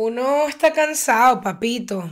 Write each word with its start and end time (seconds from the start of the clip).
Uno 0.00 0.46
está 0.46 0.72
cansado, 0.72 1.40
papito. 1.40 2.08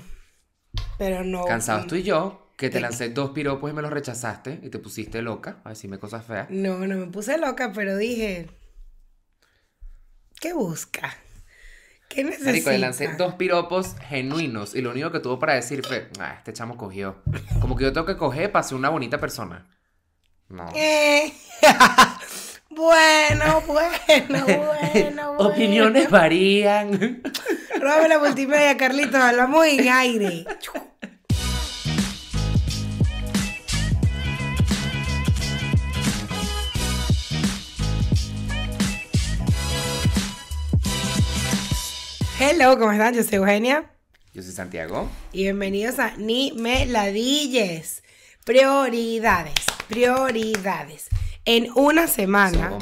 Pero 0.99 1.23
no. 1.23 1.45
Cansado 1.45 1.83
estoy 1.83 2.03
yo, 2.03 2.51
que 2.57 2.69
te 2.69 2.81
lancé 2.81 3.11
dos 3.11 3.31
piropos 3.31 3.71
y 3.71 3.75
me 3.75 3.81
los 3.81 3.93
rechazaste 3.93 4.59
y 4.61 4.71
te 4.71 4.81
pusiste 4.81 5.23
loca 5.23 5.59
a 5.63 5.69
decirme 5.69 5.97
cosas 5.97 6.27
feas. 6.27 6.51
No, 6.51 6.79
no 6.81 6.97
me 6.97 7.07
puse 7.07 7.39
loca, 7.39 7.71
pero 7.73 7.97
dije. 7.97 8.51
¿Qué 10.41 10.53
busca? 10.53 11.17
¿Qué 12.09 12.25
necesita? 12.25 12.51
Marico, 12.51 12.71
le 12.71 12.79
lancé 12.79 13.15
dos 13.17 13.35
piropos 13.35 13.95
genuinos 14.09 14.75
y 14.75 14.83
lo 14.83 14.91
único 14.91 15.13
que 15.13 15.21
tuvo 15.21 15.39
para 15.39 15.55
decir 15.55 15.87
fue, 15.87 16.11
ah, 16.19 16.35
este 16.39 16.53
chamo 16.53 16.77
cogió. 16.77 17.23
Como 17.61 17.77
que 17.77 17.85
yo 17.85 17.93
tengo 17.93 18.07
que 18.07 18.17
coger 18.17 18.51
para 18.51 18.65
ser 18.65 18.77
una 18.77 18.89
bonita 18.89 19.21
persona. 19.21 19.65
No. 20.49 20.67
Eh, 20.75 21.33
bueno, 22.87 23.63
bueno, 23.67 23.91
bueno, 24.45 24.67
bueno. 24.93 25.33
Opiniones 25.39 26.11
varían. 26.11 27.23
Róbame 27.81 28.09
la 28.09 28.19
multimedia, 28.19 28.77
Carlitos. 28.77 29.15
Hablamos 29.15 29.65
en 29.67 29.89
aire. 29.89 30.45
Hello, 42.39 42.79
¿cómo 42.79 42.93
están? 42.93 43.15
Yo 43.15 43.23
soy 43.23 43.37
Eugenia. 43.37 43.91
Yo 44.35 44.43
soy 44.43 44.53
Santiago. 44.53 45.09
Y 45.33 45.45
bienvenidos 45.45 45.99
a 45.99 46.15
Ni 46.19 46.53
Me 46.53 46.85
Ladilles. 46.85 48.03
Prioridades, 48.45 49.55
prioridades. 49.89 51.09
En 51.47 51.69
una 51.77 52.09
semana 52.09 52.77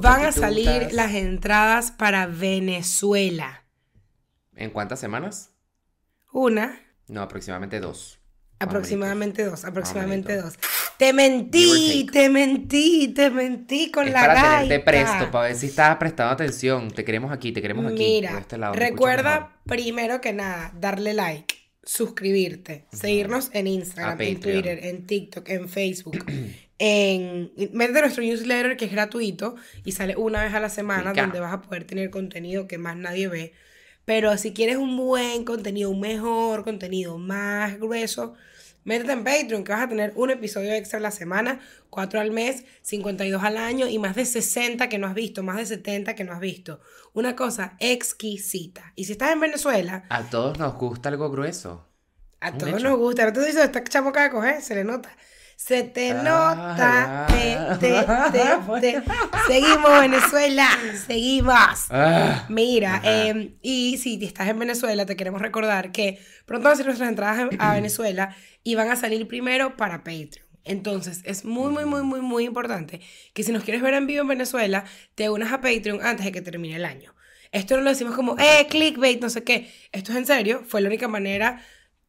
van 0.00 0.24
a 0.24 0.32
salir 0.32 0.92
las 0.92 1.12
entradas 1.14 1.90
para 1.90 2.26
Venezuela. 2.26 3.64
¿En 4.56 4.70
cuántas 4.70 4.98
semanas? 4.98 5.50
Una, 6.32 6.80
No, 7.06 7.20
aproximadamente 7.22 7.80
dos. 7.80 8.18
aproximadamente 8.60 9.44
dos, 9.44 9.64
aproximadamente 9.64 10.36
dos. 10.36 10.54
Te 10.96 11.12
mentí, 11.12 12.06
te 12.12 12.28
mentí, 12.28 13.08
te 13.14 13.30
mentí 13.30 13.90
con 13.90 14.06
es 14.08 14.12
la 14.14 14.20
para 14.20 14.34
gaita. 14.34 14.58
tenerte 14.62 14.84
presto, 14.84 15.30
para 15.30 15.48
ver 15.48 15.56
si 15.56 15.66
estabas 15.66 15.98
prestando 15.98 16.32
atención. 16.32 16.90
Te 16.90 17.04
queremos 17.04 17.30
aquí, 17.30 17.52
te 17.52 17.60
queremos 17.62 17.86
aquí. 17.86 17.98
Mira, 17.98 18.38
este 18.38 18.56
lado, 18.58 18.72
recuerda 18.74 19.60
primero 19.64 20.20
que 20.20 20.32
nada 20.32 20.72
darle 20.74 21.12
like, 21.14 21.54
suscribirte, 21.84 22.86
seguirnos 22.90 23.50
en 23.52 23.66
Instagram, 23.68 24.20
en. 24.20 24.40
Twitter, 24.40 24.84
en 24.86 25.06
TikTok, 25.06 25.48
en 25.50 25.68
Facebook, 25.68 26.18
en 26.78 27.52
métete 27.72 28.00
nuestro 28.00 28.22
newsletter 28.22 28.76
que 28.76 28.84
es 28.84 28.92
gratuito 28.92 29.56
y 29.84 29.92
sale 29.92 30.16
una 30.16 30.44
vez 30.44 30.54
a 30.54 30.60
la 30.60 30.68
semana 30.68 31.12
donde 31.12 31.40
vas 31.40 31.52
a 31.52 31.62
poder 31.62 31.84
tener 31.84 32.10
contenido 32.10 32.68
que 32.68 32.78
más 32.78 32.96
nadie 32.96 33.28
ve. 33.28 33.52
Pero 34.04 34.36
si 34.38 34.52
quieres 34.54 34.76
un 34.76 34.96
buen 34.96 35.44
contenido, 35.44 35.90
un 35.90 36.00
mejor 36.00 36.64
contenido, 36.64 37.18
más 37.18 37.78
grueso, 37.78 38.34
métete 38.84 39.12
en 39.12 39.24
Patreon 39.24 39.64
que 39.64 39.72
vas 39.72 39.82
a 39.82 39.88
tener 39.88 40.12
un 40.16 40.30
episodio 40.30 40.72
extra 40.72 40.98
a 40.98 41.02
la 41.02 41.10
semana, 41.10 41.60
cuatro 41.90 42.20
al 42.20 42.30
mes, 42.30 42.64
52 42.82 43.42
al 43.42 43.58
año 43.58 43.86
y 43.86 43.98
más 43.98 44.16
de 44.16 44.24
60 44.24 44.88
que 44.88 44.98
no 44.98 45.06
has 45.08 45.14
visto, 45.14 45.42
más 45.42 45.56
de 45.56 45.66
70 45.66 46.14
que 46.14 46.24
no 46.24 46.32
has 46.32 46.40
visto. 46.40 46.80
Una 47.12 47.36
cosa 47.36 47.76
exquisita. 47.80 48.92
Y 48.96 49.04
si 49.04 49.12
estás 49.12 49.32
en 49.32 49.40
Venezuela, 49.40 50.04
A 50.08 50.22
todos 50.30 50.58
nos 50.58 50.74
gusta 50.76 51.10
algo 51.10 51.30
grueso. 51.30 51.84
a 52.40 52.56
todos 52.56 52.74
hecho. 52.74 52.88
nos 52.88 52.98
gusta. 52.98 53.26
No 53.26 53.32
te 53.32 53.40
dices, 53.44 53.64
esta 53.64 53.82
chamo 53.84 54.10
acaba 54.10 54.24
de 54.26 54.30
coger, 54.32 54.62
se 54.62 54.74
le 54.74 54.84
nota. 54.84 55.10
Se 55.60 55.82
te 55.82 56.12
Ah, 56.12 56.22
nota. 56.22 57.26
ya. 57.28 57.78
te, 57.78 57.90
te, 58.80 58.80
te. 58.80 59.02
Seguimos, 59.48 60.00
Venezuela. 60.00 60.68
Seguimos. 61.04 61.86
Ah, 61.90 62.46
Mira, 62.48 63.00
eh, 63.04 63.56
y 63.60 63.98
si 63.98 64.24
estás 64.24 64.46
en 64.48 64.60
Venezuela, 64.60 65.04
te 65.04 65.16
queremos 65.16 65.42
recordar 65.42 65.90
que 65.90 66.20
pronto 66.46 66.64
van 66.64 66.74
a 66.74 66.76
ser 66.76 66.86
nuestras 66.86 67.08
entradas 67.08 67.48
a 67.58 67.74
Venezuela 67.74 68.36
y 68.62 68.76
van 68.76 68.88
a 68.88 68.94
salir 68.94 69.26
primero 69.26 69.76
para 69.76 69.98
Patreon. 70.04 70.46
Entonces, 70.64 71.22
es 71.24 71.44
muy, 71.44 71.72
muy, 71.72 71.84
muy, 71.86 72.02
muy, 72.02 72.20
muy 72.20 72.44
importante 72.44 73.00
que 73.34 73.42
si 73.42 73.50
nos 73.50 73.64
quieres 73.64 73.82
ver 73.82 73.94
en 73.94 74.06
vivo 74.06 74.22
en 74.22 74.28
Venezuela, 74.28 74.84
te 75.16 75.28
unas 75.28 75.52
a 75.52 75.60
Patreon 75.60 75.98
antes 76.06 76.24
de 76.24 76.30
que 76.30 76.40
termine 76.40 76.76
el 76.76 76.84
año. 76.84 77.14
Esto 77.50 77.76
no 77.76 77.82
lo 77.82 77.90
decimos 77.90 78.14
como, 78.14 78.36
eh, 78.38 78.68
clickbait, 78.70 79.20
no 79.20 79.28
sé 79.28 79.42
qué. 79.42 79.68
Esto 79.90 80.12
es 80.12 80.18
en 80.18 80.26
serio, 80.26 80.62
fue 80.68 80.80
la 80.82 80.88
única 80.88 81.08
manera. 81.08 81.60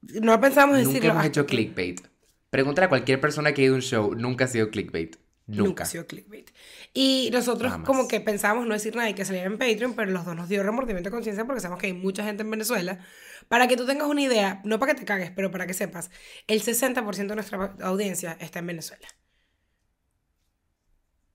No 0.01 0.39
pensamos 0.39 0.77
Nunca 0.77 0.87
decirlo. 0.89 1.09
hemos 1.11 1.17
hasta 1.25 1.27
hecho 1.29 1.45
clickbait. 1.47 2.01
Pregúntale 2.49 2.85
a 2.85 2.89
cualquier 2.89 3.21
persona 3.21 3.53
que 3.53 3.61
ha 3.61 3.65
ido 3.65 3.73
a 3.73 3.77
un 3.77 3.81
show. 3.81 4.15
Nunca 4.15 4.45
ha 4.45 4.47
sido 4.47 4.69
clickbait. 4.69 5.17
Nunca. 5.45 5.63
Nunca. 5.63 5.83
ha 5.83 5.87
sido 5.87 6.05
clickbait. 6.05 6.51
Y 6.93 7.29
nosotros 7.31 7.71
Jamás. 7.71 7.87
como 7.87 8.07
que 8.07 8.19
pensábamos 8.19 8.67
no 8.67 8.73
decir 8.73 8.95
nada 8.95 9.09
y 9.09 9.13
que 9.13 9.25
saliera 9.25 9.47
en 9.47 9.57
Patreon, 9.57 9.93
pero 9.95 10.11
los 10.11 10.25
dos 10.25 10.35
nos 10.35 10.49
dio 10.49 10.61
remordimiento 10.63 11.09
de 11.09 11.13
conciencia 11.13 11.45
porque 11.45 11.59
sabemos 11.59 11.81
que 11.81 11.87
hay 11.87 11.93
mucha 11.93 12.23
gente 12.23 12.43
en 12.43 12.51
Venezuela. 12.51 12.99
Para 13.47 13.67
que 13.67 13.75
tú 13.75 13.85
tengas 13.85 14.07
una 14.07 14.21
idea, 14.21 14.61
no 14.63 14.77
para 14.79 14.93
que 14.93 14.99
te 14.99 15.05
cagues, 15.05 15.31
pero 15.31 15.49
para 15.49 15.65
que 15.65 15.73
sepas, 15.73 16.11
el 16.47 16.61
60% 16.61 17.27
de 17.27 17.35
nuestra 17.35 17.75
audiencia 17.81 18.37
está 18.39 18.59
en 18.59 18.67
Venezuela. 18.67 19.07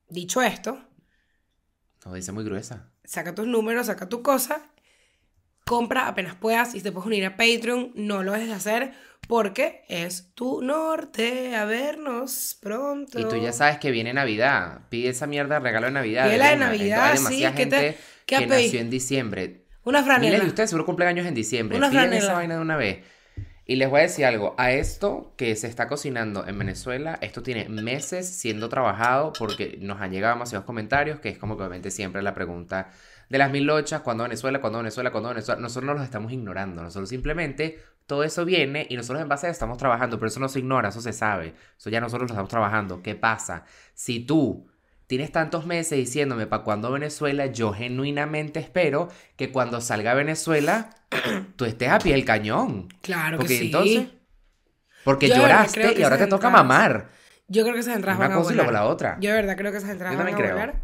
Dicho 0.08 0.42
esto, 0.42 0.80
dice 2.12 2.32
muy 2.32 2.44
gruesa. 2.44 2.92
saca 3.04 3.34
tus 3.34 3.46
números, 3.46 3.86
saca 3.86 4.08
tu 4.08 4.22
cosa, 4.22 4.70
compra 5.64 6.06
apenas 6.06 6.34
puedas 6.36 6.74
y 6.74 6.80
te 6.82 6.92
puedes 6.92 7.06
unir 7.06 7.24
a 7.24 7.36
Patreon, 7.36 7.92
no 7.94 8.22
lo 8.22 8.32
dejes 8.32 8.48
de 8.48 8.54
hacer 8.54 8.94
porque 9.28 9.84
es 9.88 10.32
tu 10.34 10.62
norte, 10.62 11.56
a 11.56 11.64
vernos 11.64 12.56
pronto. 12.60 13.18
Y 13.18 13.24
tú 13.24 13.36
ya 13.36 13.52
sabes 13.52 13.78
que 13.78 13.90
viene 13.90 14.12
Navidad. 14.12 14.80
Pide 14.90 15.08
esa 15.10 15.26
mierda 15.26 15.58
regalo 15.58 15.86
de 15.86 15.92
Navidad. 15.92 16.26
Pide 16.26 16.38
la 16.38 16.50
de. 16.50 16.56
Navidad, 16.56 17.10
Hay 17.10 17.16
sí, 17.18 17.22
demasiada 17.24 17.54
¿qué 17.56 17.66
te- 17.66 17.76
gente 17.76 17.98
qué 18.26 18.36
que 18.38 18.46
nació 18.46 18.80
en 18.80 18.90
diciembre. 18.90 19.64
Una 19.84 20.00
Miles 20.00 20.14
franela. 20.14 20.38
de 20.40 20.46
ustedes 20.48 20.70
seguro 20.70 20.86
cumplen 20.86 21.08
años 21.08 21.26
en 21.26 21.34
diciembre. 21.34 21.76
Una 21.76 21.90
Piden 21.90 22.12
esa 22.14 22.32
vaina 22.34 22.54
de 22.56 22.60
una 22.60 22.76
vez. 22.76 23.04
Y 23.66 23.76
les 23.76 23.88
voy 23.88 24.00
a 24.00 24.02
decir 24.02 24.26
algo. 24.26 24.54
A 24.58 24.72
esto 24.72 25.32
que 25.38 25.56
se 25.56 25.66
está 25.68 25.88
cocinando 25.88 26.46
en 26.46 26.58
Venezuela, 26.58 27.18
esto 27.22 27.42
tiene 27.42 27.66
meses 27.70 28.28
siendo 28.28 28.68
trabajado 28.68 29.32
porque 29.38 29.78
nos 29.80 30.00
han 30.02 30.10
llegado 30.12 30.34
demasiados 30.34 30.66
comentarios, 30.66 31.18
que 31.20 31.30
es 31.30 31.38
como 31.38 31.56
que 31.56 31.62
obviamente 31.62 31.90
siempre 31.90 32.20
la 32.22 32.34
pregunta 32.34 32.90
de 33.30 33.38
las 33.38 33.50
mil 33.50 33.64
lochas, 33.64 34.02
¿cuándo 34.02 34.24
Venezuela? 34.24 34.60
¿Cuándo 34.60 34.78
Venezuela? 34.80 35.10
¿Cuándo 35.10 35.30
Venezuela? 35.30 35.58
Nosotros 35.62 35.84
no 35.86 35.94
los 35.94 36.02
estamos 36.04 36.30
ignorando. 36.30 36.82
Nosotros 36.82 37.08
simplemente 37.08 37.78
todo 38.06 38.22
eso 38.24 38.44
viene 38.44 38.86
y 38.90 38.96
nosotros 38.96 39.22
en 39.22 39.28
base 39.28 39.46
a 39.46 39.50
eso 39.50 39.54
estamos 39.54 39.78
trabajando, 39.78 40.18
pero 40.18 40.28
eso 40.28 40.40
no 40.40 40.48
se 40.48 40.58
ignora, 40.58 40.90
eso 40.90 41.00
se 41.00 41.12
sabe. 41.12 41.54
Eso 41.78 41.90
ya 41.90 42.00
nosotros 42.00 42.28
lo 42.28 42.34
estamos 42.34 42.50
trabajando. 42.50 43.02
¿Qué 43.02 43.14
pasa? 43.14 43.64
Si 43.94 44.20
tú 44.20 44.68
tienes 45.06 45.32
tantos 45.32 45.66
meses 45.66 45.98
diciéndome 45.98 46.46
para 46.46 46.62
cuándo 46.64 46.90
Venezuela, 46.92 47.46
yo 47.46 47.72
genuinamente 47.72 48.60
espero 48.60 49.08
que 49.36 49.50
cuando 49.52 49.80
salga 49.80 50.14
Venezuela 50.14 50.90
tú 51.56 51.64
estés 51.64 51.90
a 51.90 51.98
pie 51.98 52.12
del 52.12 52.24
cañón. 52.24 52.88
Claro 53.00 53.38
Porque 53.38 53.54
que 53.54 53.58
sí. 53.60 53.66
entonces, 53.66 54.08
porque 55.04 55.28
Yo 55.28 55.36
lloraste 55.36 55.94
y 55.98 56.02
ahora 56.02 56.18
te 56.18 56.26
toca 56.26 56.50
mamar. 56.50 57.10
Yo 57.46 57.62
creo 57.62 57.74
que 57.74 57.80
esas 57.80 57.96
entradas 57.96 58.18
Una 58.18 58.28
van 58.28 58.36
a 58.36 58.40
cosa 58.40 58.52
y 58.52 58.56
luego 58.56 58.70
volar. 58.70 58.82
la 58.84 58.88
otra. 58.90 59.16
Yo 59.20 59.30
de 59.30 59.36
verdad 59.36 59.56
creo 59.56 59.70
que 59.70 59.78
esas 59.78 59.90
entradas 59.90 60.16
van 60.16 60.28
a 60.28 60.34
creo. 60.36 60.52
volar. 60.52 60.74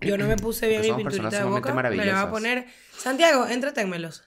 Yo 0.00 0.18
no 0.18 0.26
me 0.26 0.36
puse 0.36 0.68
bien 0.68 0.82
Porque 0.82 0.96
mi 0.96 1.04
pinturita 1.08 1.38
de 1.38 1.44
boca. 1.44 1.72
Me 1.74 1.82
la 1.82 1.88
voy 1.90 2.08
a 2.10 2.30
poner. 2.30 2.66
Santiago, 2.96 3.46
entreténmelos. 3.46 4.24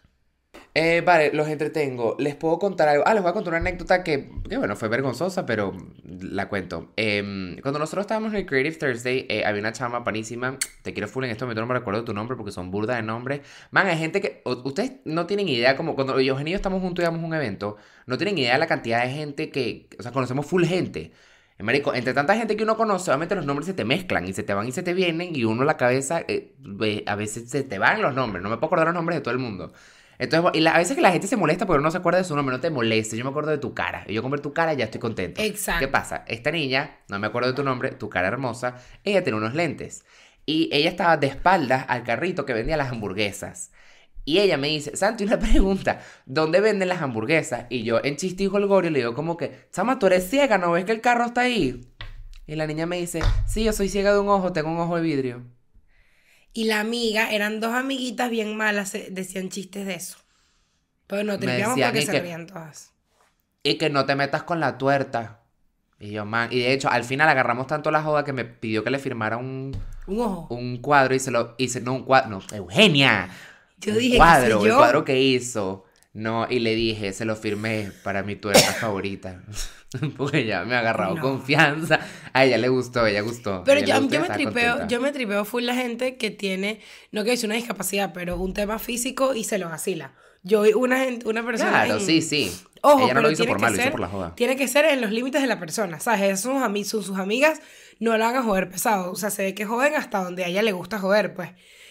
Eh, 0.79 1.01
vale, 1.01 1.31
los 1.33 1.47
entretengo. 1.47 2.15
Les 2.19 2.35
puedo 2.35 2.59
contar 2.59 2.87
algo. 2.87 3.03
Ah, 3.07 3.15
les 3.15 3.23
voy 3.23 3.31
a 3.31 3.33
contar 3.33 3.53
una 3.53 3.57
anécdota 3.57 4.03
que, 4.03 4.29
que 4.47 4.57
bueno, 4.57 4.75
fue 4.75 4.89
vergonzosa, 4.89 5.43
pero 5.45 5.75
la 6.05 6.49
cuento. 6.49 6.93
Em, 6.95 7.57
cuando 7.61 7.79
nosotros 7.79 8.03
estábamos 8.03 8.31
en 8.31 8.37
el 8.41 8.45
Creative 8.45 8.75
Thursday, 8.75 9.25
eh, 9.27 9.43
había 9.43 9.59
una 9.59 9.71
chama 9.73 10.03
panísima. 10.03 10.59
Te 10.83 10.93
quiero 10.93 11.07
full 11.07 11.23
en 11.23 11.31
esto, 11.31 11.51
no 11.51 11.65
me 11.65 11.73
recuerdo 11.73 12.03
tu 12.03 12.13
nombre 12.13 12.37
porque 12.37 12.51
son 12.51 12.69
burda 12.69 12.95
de 12.95 13.01
nombres. 13.01 13.41
Man, 13.71 13.87
hay 13.87 13.97
gente 13.97 14.21
que. 14.21 14.43
ustedes 14.45 14.93
no 15.05 15.25
tienen 15.25 15.49
idea, 15.49 15.75
como 15.75 15.95
cuando 15.95 16.19
yo 16.21 16.39
y 16.39 16.51
yo 16.51 16.55
estamos 16.55 16.79
juntos 16.81 17.01
y 17.01 17.05
damos 17.05 17.23
un 17.23 17.33
evento, 17.33 17.77
no 18.05 18.17
tienen 18.19 18.37
idea 18.37 18.53
de 18.53 18.59
la 18.59 18.67
cantidad 18.67 19.03
de 19.03 19.09
gente 19.11 19.49
que. 19.49 19.87
O 19.97 20.03
sea, 20.03 20.11
conocemos 20.11 20.45
full 20.45 20.63
gente. 20.65 21.11
Eh, 21.57 21.63
Marico, 21.63 21.93
entre 21.95 22.13
tanta 22.13 22.35
gente 22.35 22.55
que 22.55 22.63
uno 22.63 22.77
conoce, 22.77 23.09
obviamente 23.09 23.33
los 23.35 23.45
nombres 23.47 23.65
se 23.65 23.73
te 23.73 23.83
mezclan 23.83 24.27
y 24.27 24.33
se 24.33 24.43
te 24.43 24.53
van 24.53 24.67
y 24.67 24.71
se 24.71 24.83
te 24.83 24.93
vienen 24.93 25.35
y 25.35 25.43
uno 25.43 25.63
la 25.63 25.75
cabeza, 25.77 26.21
eh, 26.27 26.53
a 27.07 27.15
veces 27.15 27.49
se 27.49 27.63
te 27.63 27.79
van 27.79 28.01
los 28.01 28.13
nombres, 28.13 28.43
no 28.43 28.49
me 28.49 28.57
puedo 28.57 28.67
acordar 28.67 28.87
los 28.87 28.95
nombres 28.95 29.17
de 29.17 29.21
todo 29.21 29.33
el 29.33 29.39
mundo. 29.39 29.73
Entonces, 30.19 30.51
y 30.55 30.61
la- 30.61 30.71
a 30.73 30.77
veces 30.79 30.95
que 30.95 31.01
la 31.01 31.11
gente 31.11 31.27
se 31.27 31.37
molesta 31.37 31.65
porque 31.65 31.83
no 31.83 31.91
se 31.91 31.97
acuerda 31.97 32.17
de 32.19 32.23
su 32.25 32.35
nombre, 32.35 32.55
no 32.55 32.59
te 32.61 32.69
moleste, 32.69 33.15
yo 33.17 33.23
me 33.23 33.29
acuerdo 33.29 33.51
de 33.51 33.57
tu 33.59 33.73
cara. 33.73 34.03
Y 34.07 34.13
yo 34.13 34.21
con 34.21 34.31
ver 34.31 34.39
tu 34.39 34.53
cara 34.53 34.73
ya 34.73 34.85
estoy 34.85 34.99
contento. 34.99 35.41
Exacto. 35.41 35.79
¿Qué 35.79 35.87
pasa? 35.87 36.23
Esta 36.27 36.51
niña, 36.51 36.99
no 37.07 37.19
me 37.19 37.27
acuerdo 37.27 37.49
de 37.49 37.55
tu 37.55 37.63
nombre, 37.63 37.91
tu 37.91 38.09
cara 38.09 38.27
hermosa, 38.27 38.75
ella 39.03 39.23
tiene 39.23 39.37
unos 39.37 39.53
lentes. 39.53 40.05
Y 40.45 40.69
ella 40.71 40.89
estaba 40.89 41.17
de 41.17 41.27
espaldas 41.27 41.85
al 41.87 42.03
carrito 42.03 42.45
que 42.45 42.53
vendía 42.53 42.77
las 42.77 42.91
hamburguesas. 42.91 43.71
Y 44.25 44.39
ella 44.39 44.57
me 44.57 44.67
dice, 44.67 44.95
Santi, 44.95 45.23
una 45.23 45.39
pregunta, 45.39 45.99
¿dónde 46.25 46.59
venden 46.61 46.89
las 46.89 47.01
hamburguesas? 47.01 47.65
Y 47.69 47.83
yo 47.83 47.99
en 48.03 48.15
chiste 48.17 48.43
y 48.43 48.47
jolgorio 48.47 48.89
le 48.91 48.99
digo 48.99 49.13
como 49.13 49.37
que, 49.37 49.67
Sama, 49.71 49.99
tú 49.99 50.07
eres 50.07 50.29
ciega, 50.29 50.57
¿no 50.57 50.71
ves 50.71 50.85
que 50.85 50.91
el 50.93 51.01
carro 51.01 51.25
está 51.25 51.41
ahí? 51.41 51.93
Y 52.45 52.55
la 52.55 52.65
niña 52.65 52.85
me 52.85 52.97
dice, 52.97 53.19
sí, 53.45 53.63
yo 53.65 53.73
soy 53.73 53.89
ciega 53.89 54.13
de 54.13 54.19
un 54.19 54.29
ojo, 54.29 54.53
tengo 54.53 54.69
un 54.71 54.79
ojo 54.79 54.95
de 54.95 55.01
vidrio. 55.01 55.43
Y 56.53 56.65
la 56.65 56.79
amiga, 56.79 57.31
eran 57.31 57.59
dos 57.59 57.73
amiguitas 57.73 58.29
bien 58.29 58.55
malas, 58.57 58.93
decían 59.11 59.49
chistes 59.49 59.85
de 59.85 59.93
eso. 59.95 60.17
Pero 61.05 61.23
no 61.23 61.37
tripeamos 61.39 61.79
porque 61.79 62.01
se 62.01 62.11
que- 62.11 62.19
rían 62.21 62.47
todas. 62.47 62.91
Y 63.63 63.75
que 63.77 63.89
no 63.89 64.05
te 64.05 64.15
metas 64.15 64.43
con 64.43 64.59
la 64.59 64.77
tuerta. 64.77 65.41
Y 65.99 66.11
yo, 66.11 66.25
man, 66.25 66.49
y 66.51 66.59
de 66.59 66.73
hecho, 66.73 66.89
al 66.89 67.03
final 67.03 67.27
agarramos 67.27 67.67
tanto 67.67 67.89
la 67.91 68.03
joda 68.03 68.23
que 68.23 68.31
me 68.33 68.45
pidió 68.45 68.83
que 68.83 68.91
le 68.91 68.99
firmara 68.99 69.37
un, 69.37 69.75
Un 70.05 70.19
ojo. 70.21 70.47
un 70.53 70.77
cuadro 70.77 71.15
y 71.15 71.19
se 71.19 71.31
lo 71.31 71.55
hice, 71.57 71.81
no 71.81 71.93
un 71.93 72.03
cuadro, 72.03 72.29
no, 72.29 72.41
Eugenia. 72.55 73.29
Yo 73.79 73.93
el 73.93 73.99
dije, 73.99 74.11
¿qué 74.11 74.17
cuadro, 74.17 74.65
el 74.65 74.73
cuadro 74.75 75.03
que 75.05 75.19
hizo. 75.19 75.85
No, 76.13 76.47
y 76.49 76.59
le 76.59 76.75
dije, 76.75 77.13
se 77.13 77.25
lo 77.25 77.35
firmé 77.35 77.91
para 78.03 78.23
mi 78.23 78.35
tuerca 78.35 78.59
favorita. 78.73 79.41
Porque 80.17 80.39
ella 80.39 80.63
me 80.65 80.75
ha 80.75 80.79
agarrado 80.79 81.15
No. 81.15 81.21
confianza. 81.21 81.99
A 82.33 82.45
ella 82.45 82.57
le 82.57 82.67
gustó, 82.69 83.05
ella 83.07 83.21
gustó. 83.21 83.63
Pero 83.65 83.79
a 83.79 83.83
ella 83.83 83.95
yo, 83.95 84.01
gustó 84.01 84.15
yo 84.15 84.21
me 84.21 84.29
tripeo, 84.29 84.71
contenta. 84.71 84.87
yo 84.87 85.01
me 85.01 85.11
tripeo 85.11 85.45
full 85.45 85.63
la 85.63 85.75
gente 85.75 86.17
que 86.17 86.29
tiene, 86.31 86.81
no 87.11 87.23
que 87.23 87.33
es 87.33 87.43
una 87.43 87.55
discapacidad, 87.55 88.11
pero 88.13 88.37
un 88.37 88.53
tema 88.53 88.79
físico 88.79 89.33
y 89.33 89.43
se 89.43 89.57
lo 89.57 89.69
vacila. 89.69 90.13
Yo 90.43 90.61
vi 90.61 90.73
una, 90.73 90.99
gente- 90.99 91.27
una 91.27 91.43
persona 91.45 91.71
Claro, 91.71 91.95
en- 91.95 92.05
sí, 92.05 92.21
sí. 92.21 92.51
Ojo, 92.81 93.05
ella 93.05 93.13
no 93.15 93.21
lo 93.21 93.31
hizo 93.31 93.45
por 93.45 93.59
mal, 93.59 93.71
lo 93.71 93.75
hizo 93.75 93.83
ser- 93.83 93.91
por 93.91 93.99
la 94.01 94.07
joda. 94.07 94.35
Tiene 94.35 94.55
que 94.55 94.67
ser 94.67 94.85
en 94.85 95.01
los 95.01 95.11
límites 95.11 95.41
de 95.41 95.47
la 95.47 95.59
persona, 95.59 95.99
¿sabes? 95.99 96.39
Sus, 96.41 96.51
ami- 96.53 96.83
son 96.83 97.03
sus 97.03 97.17
amigas, 97.17 97.59
no 97.99 98.15
la 98.17 98.29
a 98.29 98.43
joder 98.43 98.69
pesado. 98.69 99.11
O 99.11 99.15
sea, 99.15 99.29
se 99.31 99.43
ve 99.43 99.55
que 99.55 99.65
joden 99.65 99.95
hasta 99.95 100.23
donde 100.23 100.43
a 100.43 100.47
ella 100.47 100.61
le 100.61 100.73
gusta 100.73 100.99
joder, 100.99 101.33
pues. 101.33 101.49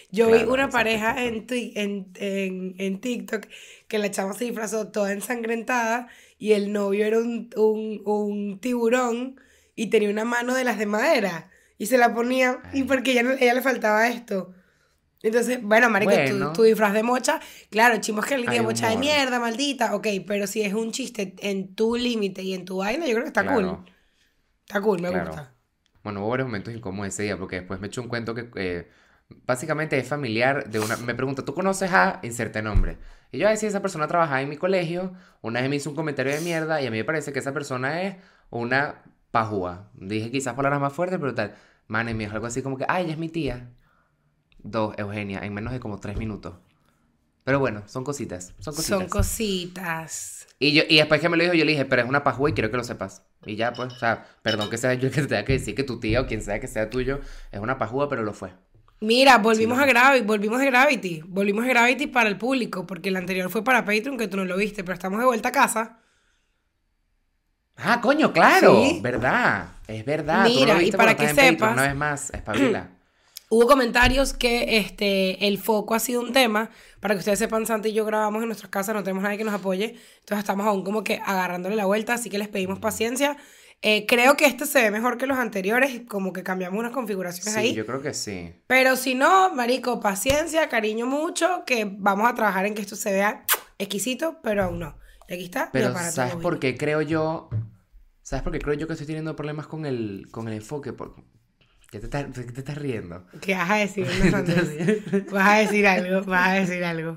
Yo 0.09 0.27
vi 0.27 0.33
Claro, 0.37 0.53
una 0.53 0.63
exacto, 0.65 0.77
pareja 0.77 1.23
en, 1.25 1.45
en, 1.49 2.07
en, 2.15 2.75
en 2.77 3.01
TikTok 3.01 3.45
que 3.89 3.97
la 3.97 4.09
chama 4.09 4.33
se 4.33 4.45
disfrazó 4.45 4.87
toda 4.87 5.11
ensangrentada 5.11 6.07
y 6.37 6.53
el 6.53 6.71
novio 6.73 7.05
era 7.05 7.19
un, 7.19 7.49
un, 7.55 8.01
un 8.05 8.59
tiburón 8.59 9.39
y 9.75 9.87
tenía 9.89 10.09
una 10.09 10.25
mano 10.25 10.53
de 10.55 10.63
las 10.63 10.77
de 10.79 10.85
madera 10.85 11.49
y 11.77 11.87
se 11.87 11.97
la 11.97 12.13
ponía 12.13 12.61
y 12.73 12.83
porque 12.83 13.11
ella, 13.11 13.35
ella 13.39 13.53
le 13.53 13.61
faltaba 13.61 14.07
esto. 14.07 14.53
Entonces, 15.23 15.61
bueno, 15.63 15.89
marico, 15.89 16.23
tu- 16.23 16.25
Bueno. 16.33 16.53
tu, 16.53 16.63
disfraz 16.63 16.93
de 16.93 17.03
mocha, 17.03 17.39
claro, 17.71 17.97
chimos 17.99 18.25
que 18.25 18.35
el 18.35 18.43
Hay 18.45 18.49
día 18.49 18.61
mocha 18.63 18.89
de 18.89 18.97
mierda, 18.97 19.39
maldita, 19.39 19.95
ok, 19.95 20.07
pero 20.27 20.47
si 20.47 20.61
es 20.61 20.73
un 20.73 20.91
chiste 20.91 21.35
en 21.39 21.75
tu 21.75 21.95
límite 21.95 22.43
y 22.43 22.53
en 22.53 22.65
tu 22.65 22.77
vaina, 22.77 23.05
yo 23.07 23.13
creo 23.13 23.23
que 23.23 23.29
está 23.29 23.43
Claro. 23.43 23.55
cool. 23.55 23.85
Está 24.67 24.81
cool, 24.81 25.01
me 25.01 25.09
Claro. 25.09 25.29
gusta. 25.29 25.55
Bueno, 26.03 26.21
hubo 26.21 26.29
varios 26.29 26.47
momentos 26.47 26.73
incómodos 26.73 27.09
ese 27.13 27.23
día 27.23 27.37
porque 27.37 27.57
después 27.57 27.79
me 27.79 27.87
echó 27.87 28.01
un 28.01 28.09
cuento 28.09 28.35
que 28.35 28.49
eh, 28.55 28.87
básicamente 29.45 29.97
es 29.97 30.07
familiar 30.07 30.69
de 30.69 30.79
una... 30.79 30.97
Me 30.97 31.15
pregunta, 31.15 31.43
¿tú 31.43 31.53
conoces 31.53 31.91
a 31.91 32.19
inserte 32.23 32.61
nombre? 32.61 32.97
Y 33.31 33.39
yo, 33.39 33.47
a 33.47 33.53
esa 33.53 33.81
persona 33.81 34.07
trabajaba 34.07 34.41
en 34.41 34.49
mi 34.49 34.57
colegio, 34.57 35.13
una 35.41 35.61
vez 35.61 35.69
me 35.69 35.75
hizo 35.75 35.89
un 35.89 35.95
comentario 35.95 36.33
de 36.33 36.41
mierda 36.41 36.81
y 36.81 36.87
a 36.87 36.91
mí 36.91 36.97
me 36.97 37.03
parece 37.03 37.33
que 37.33 37.39
esa 37.39 37.53
persona 37.53 38.01
es 38.03 38.15
una 38.49 39.03
pajúa. 39.31 39.91
Dije 39.93 40.31
quizás 40.31 40.53
palabras 40.53 40.79
más 40.79 40.93
fuertes, 40.93 41.19
pero 41.19 41.33
tal. 41.33 41.55
Man, 41.87 42.05
me 42.05 42.13
dijo 42.13 42.33
algo 42.33 42.47
así 42.47 42.61
como 42.61 42.77
que, 42.77 42.85
ay, 42.87 43.05
ella 43.05 43.13
es 43.13 43.19
mi 43.19 43.29
tía. 43.29 43.69
Dos, 44.59 44.95
Eugenia, 44.97 45.39
en 45.43 45.53
menos 45.53 45.73
de 45.73 45.79
como 45.79 45.99
tres 45.99 46.17
minutos. 46.17 46.55
Pero 47.47 47.59
bueno, 47.59 47.83
son 47.87 48.03
cositas, 48.03 48.53
son 48.59 48.75
cositas. 48.75 48.99
Son 48.99 49.07
cositas. 49.07 50.47
Y, 50.59 50.73
yo, 50.73 50.83
y 50.89 50.97
después 50.97 51.21
que 51.21 51.29
me 51.29 51.37
lo 51.37 51.43
dijo, 51.43 51.55
yo 51.55 51.63
le 51.63 51.71
dije, 51.71 51.85
pero 51.85 52.01
es 52.01 52.09
una 52.09 52.21
pajúa 52.21 52.49
y 52.49 52.53
quiero 52.53 52.69
que 52.69 52.75
lo 52.75 52.83
sepas. 52.83 53.23
Y 53.45 53.55
ya, 53.55 53.71
pues, 53.71 53.93
o 53.93 53.97
sea, 53.97 54.25
perdón 54.41 54.69
que 54.69 54.77
sea 54.77 54.93
yo 54.95 55.07
el 55.07 55.13
que 55.13 55.21
te 55.21 55.27
tenga 55.27 55.45
que 55.45 55.53
decir 55.53 55.73
que 55.73 55.85
tu 55.85 55.97
tía 56.01 56.19
o 56.19 56.27
quien 56.27 56.41
sea 56.41 56.59
que 56.59 56.67
sea 56.67 56.89
tuyo 56.89 57.21
es 57.53 57.61
una 57.61 57.77
pajúa, 57.77 58.09
pero 58.09 58.23
lo 58.23 58.33
fue. 58.33 58.51
Mira, 58.99 59.37
volvimos 59.37 59.77
Sí, 59.77 59.83
a 59.83 59.87
Gravity, 59.87 60.25
volvimos 60.25 60.59
a 60.61 60.65
Gravity, 60.65 61.21
volvimos 61.27 61.65
a 61.65 61.67
Gravity 61.67 62.07
para 62.07 62.29
el 62.29 62.37
público, 62.37 62.87
porque 62.87 63.09
el 63.09 63.17
anterior 63.17 63.49
fue 63.51 63.63
para 63.63 63.85
Patreon, 63.85 64.17
que 64.17 64.27
tú 64.27 64.37
no 64.37 64.45
lo 64.45 64.57
viste, 64.57 64.83
pero 64.83 64.95
estamos 64.95 65.19
de 65.19 65.25
vuelta 65.25 65.49
a 65.49 65.51
casa. 65.51 65.99
Ah, 67.75 68.01
coño, 68.01 68.33
claro, 68.33 68.81
Sí. 68.83 68.99
verdad, 69.03 69.67
es 69.87 70.03
verdad. 70.03 70.43
no 70.43 70.49
Mira, 70.49 70.73
lo 70.75 70.81
y 70.81 70.91
para 70.91 71.15
que 71.15 71.29
sepas- 71.29 71.73
Una 71.73 71.83
vez 71.83 71.95
más, 71.95 72.29
espabila. 72.31 72.89
Hubo 73.49 73.65
comentarios 73.67 74.33
que 74.33 74.77
este, 74.77 75.47
el 75.47 75.57
foco 75.59 75.93
ha 75.95 75.99
sido 75.99 76.19
un 76.21 76.33
tema. 76.33 76.69
Para 76.99 77.13
que 77.13 77.19
ustedes 77.19 77.39
sepan, 77.39 77.65
Santi 77.65 77.89
y 77.89 77.93
yo 77.93 78.03
grabamos 78.03 78.41
en 78.41 78.47
nuestras 78.49 78.69
casas, 78.71 78.93
no 78.95 79.03
tenemos 79.03 79.23
nadie 79.23 79.37
que 79.37 79.43
nos 79.45 79.53
apoye. 79.53 79.95
Entonces 80.19 80.39
estamos 80.39 80.65
aún 80.67 80.83
como 80.83 81.03
que 81.03 81.21
agarrándole 81.23 81.75
la 81.77 81.85
vuelta, 81.85 82.15
así 82.15 82.29
que 82.29 82.39
les 82.39 82.49
pedimos 82.49 82.79
paciencia. 82.79 83.37
Eh, 83.83 84.05
creo 84.07 84.35
que 84.35 84.45
este 84.45 84.65
se 84.65 84.81
ve 84.81 84.91
mejor 84.91 85.17
que 85.17 85.27
los 85.27 85.37
anteriores, 85.37 86.01
como 86.07 86.33
que 86.33 86.43
cambiamos 86.43 86.79
unas 86.79 86.91
configuraciones 86.91 87.53
Sí, 87.53 87.59
ahí. 87.59 87.73
yo 87.73 87.85
creo 87.85 88.01
que 88.01 88.13
sí. 88.13 88.53
Pero 88.67 88.95
si 88.95 89.13
no, 89.13 89.53
marico, 89.53 89.99
paciencia, 89.99 90.67
cariño 90.67 91.05
mucho, 91.05 91.63
que 91.65 91.85
vamos 91.85 92.27
a 92.29 92.33
trabajar 92.33 92.65
en 92.65 92.73
que 92.73 92.81
esto 92.81 92.95
se 92.95 93.11
vea 93.11 93.45
exquisito, 93.77 94.39
pero 94.41 94.63
aún 94.63 94.79
no. 94.79 94.97
Y 95.29 95.33
aquí 95.35 95.43
está 95.45 95.69
Pero 95.71 95.93
¿sabes 96.11 96.35
por 96.35 96.59
qué 96.59 96.75
creo 96.77 97.01
yo? 97.01 97.49
¿Sabes 98.23 98.43
por 98.43 98.51
qué 98.51 98.59
creo 98.59 98.73
yo 98.73 98.87
que 98.87 98.93
estoy 98.93 99.07
teniendo 99.07 99.35
problemas 99.35 99.67
con 99.67 99.85
el, 99.85 100.27
con 100.31 100.47
el 100.47 100.55
enfoque? 100.55 100.91
Por... 100.93 101.15
¿Qué 101.91 101.99
te 101.99 102.05
estás, 102.05 102.25
qué 102.33 102.51
te 102.51 102.59
estás 102.59 102.77
riendo? 102.77 103.25
¿Qué 103.41 103.53
vas 103.53 103.69
a 103.69 103.75
decir? 103.75 104.05
Vas 105.31 105.49
a 105.49 105.57
decir 105.59 105.87
algo, 105.87 106.23
vas 106.25 106.49
a 106.49 106.53
decir 106.53 106.83
algo. 106.83 107.15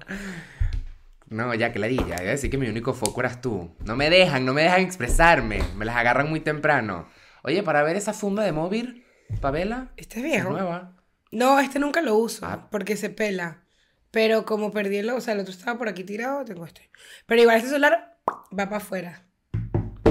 No, 1.30 1.54
ya, 1.54 1.72
clarilla. 1.72 2.04
Iba 2.16 2.16
a 2.18 2.32
decir 2.32 2.50
que 2.50 2.58
mi 2.58 2.68
único 2.68 2.92
foco 2.92 3.20
eras 3.20 3.40
tú. 3.40 3.70
No 3.84 3.96
me 3.96 4.10
dejan, 4.10 4.44
no 4.44 4.52
me 4.52 4.62
dejan 4.62 4.80
expresarme. 4.82 5.62
Me 5.76 5.84
las 5.84 5.96
agarran 5.96 6.28
muy 6.28 6.40
temprano. 6.40 7.06
Oye, 7.42 7.62
para 7.62 7.82
ver 7.82 7.96
esa 7.96 8.12
funda 8.12 8.42
de 8.42 8.52
móvil, 8.52 9.06
Pavela, 9.40 9.92
Este 9.96 10.18
es 10.18 10.24
es 10.26 10.30
viejo. 10.32 10.50
nueva. 10.50 10.96
No, 11.30 11.60
este 11.60 11.78
nunca 11.78 12.02
lo 12.02 12.16
uso 12.16 12.44
Ah. 12.46 12.68
porque 12.70 12.96
se 12.96 13.10
pela. 13.10 13.62
Pero 14.10 14.44
como 14.44 14.72
perdí 14.72 14.96
el, 14.98 15.10
o 15.10 15.20
sea, 15.20 15.34
el 15.34 15.40
otro 15.40 15.52
estaba 15.52 15.78
por 15.78 15.88
aquí 15.88 16.02
tirado, 16.02 16.44
tengo 16.44 16.66
este. 16.66 16.90
Pero 17.26 17.40
igual 17.42 17.56
este 17.58 17.68
celular 17.70 18.16
va 18.28 18.64
para 18.64 18.78
afuera. 18.78 19.22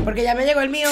Porque 0.06 0.24
ya 0.24 0.34
me 0.36 0.46
llegó 0.46 0.62
el 0.62 0.70
mío. 0.70 0.88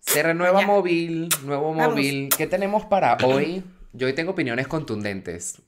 Se 0.00 0.22
renueva 0.22 0.60
Ya. 0.62 0.66
móvil, 0.66 1.28
nuevo 1.44 1.72
Vamos. 1.74 1.90
móvil. 1.94 2.30
¿Qué 2.36 2.46
tenemos 2.48 2.84
para 2.86 3.16
hoy? 3.24 3.62
Yo 3.92 4.06
hoy 4.08 4.12
tengo 4.14 4.32
opiniones 4.32 4.66
contundentes. 4.66 5.62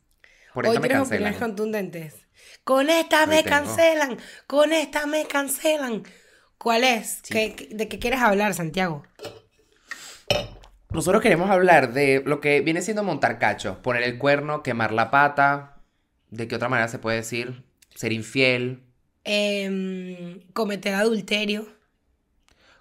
Por 0.53 0.65
Hoy 0.67 0.71
esta 0.71 0.81
me 0.81 0.89
cancelan. 0.89 1.07
opiniones 1.19 1.39
contundentes. 1.39 2.27
Con 2.65 2.91
esta 2.91 3.27
me 3.27 3.43
tengo. 3.43 3.49
cancelan. 3.57 4.19
Con 4.47 4.73
esta 4.73 5.07
me 5.07 5.27
cancelan. 5.27 6.03
¿Cuál 6.59 6.85
es? 6.85 7.21
Sí. 7.23 7.33
¿Qué- 7.33 7.55
qué- 7.55 7.69
¿De 7.75 7.89
qué 7.89 7.99
quieres 7.99 8.21
hablar, 8.21 8.55
Santiago? 8.55 9.03
Nosotros 10.91 11.23
queremos 11.23 11.51
hablar 11.51 11.93
de 11.93 12.23
lo 12.27 12.41
que 12.41 12.61
viene 12.61 12.83
siendo 12.83 13.05
montar 13.05 13.39
cachos. 13.39 13.77
Poner 13.79 14.03
el 14.03 14.19
cuerno, 14.19 14.63
quemar 14.63 14.93
la 14.93 15.11
pata. 15.11 15.77
¿De 16.31 16.49
qué 16.49 16.57
otra 16.57 16.69
manera 16.69 16.89
se 16.89 16.99
puede 16.99 17.19
decir? 17.19 17.65
Ser 17.95 18.13
infiel. 18.13 18.83
Em, 19.25 20.41
cometer 20.53 20.95
adulterio. 20.95 21.67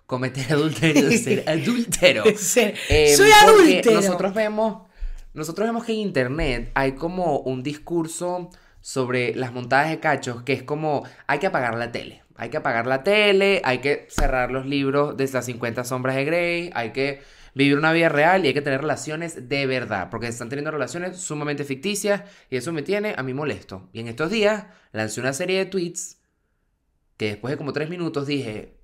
Cometer 0.08 0.52
adulterio, 0.54 1.12
ser 1.24 1.48
adúltero. 1.48 2.24
Ser- 2.36 2.76
Eh, 2.90 3.16
Soy 3.16 3.30
adúltero. 3.32 3.92
Nosotros 4.02 4.34
vemos, 4.34 4.88
nosotros 5.34 5.68
vemos 5.68 5.86
que 5.86 5.92
en 5.92 6.00
internet 6.00 6.72
hay 6.74 6.94
como 6.94 7.40
un 7.40 7.62
discurso 7.62 8.50
sobre 8.82 9.36
las 9.36 9.54
montadas 9.54 9.90
de 9.90 10.00
cachos 10.00 10.44
que 10.44 10.54
es 10.54 10.64
como 10.64 11.04
hay 11.28 11.40
que 11.40 11.48
apagar 11.48 11.76
la 11.78 11.92
tele. 11.92 12.24
Hay 12.36 12.50
que 12.50 12.58
apagar 12.58 12.88
la 12.88 13.04
tele, 13.04 13.62
hay 13.66 13.80
que 13.80 14.08
cerrar 14.10 14.50
los 14.52 14.66
libros 14.66 15.18
de 15.18 15.28
las 15.28 15.46
50 15.46 15.84
sombras 15.84 16.16
de 16.16 16.24
Grey, 16.26 16.70
hay 16.74 16.92
que 16.92 17.22
vivir 17.54 17.78
una 17.78 17.92
vida 17.92 18.08
real 18.08 18.46
y 18.46 18.48
hay 18.48 18.54
que 18.54 18.62
tener 18.62 18.80
relaciones 18.80 19.50
de 19.50 19.66
verdad, 19.66 20.10
porque 20.10 20.28
están 20.28 20.48
teniendo 20.48 20.72
relaciones 20.72 21.18
sumamente 21.18 21.66
ficticias 21.66 22.24
y 22.50 22.56
eso 22.56 22.72
me 22.72 22.82
tiene 22.82 23.14
a 23.18 23.24
mí 23.24 23.34
molesto. 23.34 23.90
Y 23.92 24.00
en 24.00 24.08
estos 24.08 24.32
días 24.32 24.68
lancé 24.94 25.20
una 25.20 25.34
serie 25.34 25.58
de 25.58 25.66
tweets 25.66 26.18
que 27.18 27.26
después 27.26 27.52
de 27.52 27.58
como 27.58 27.74
tres 27.74 27.90
minutos 27.90 28.28
dije, 28.28 28.78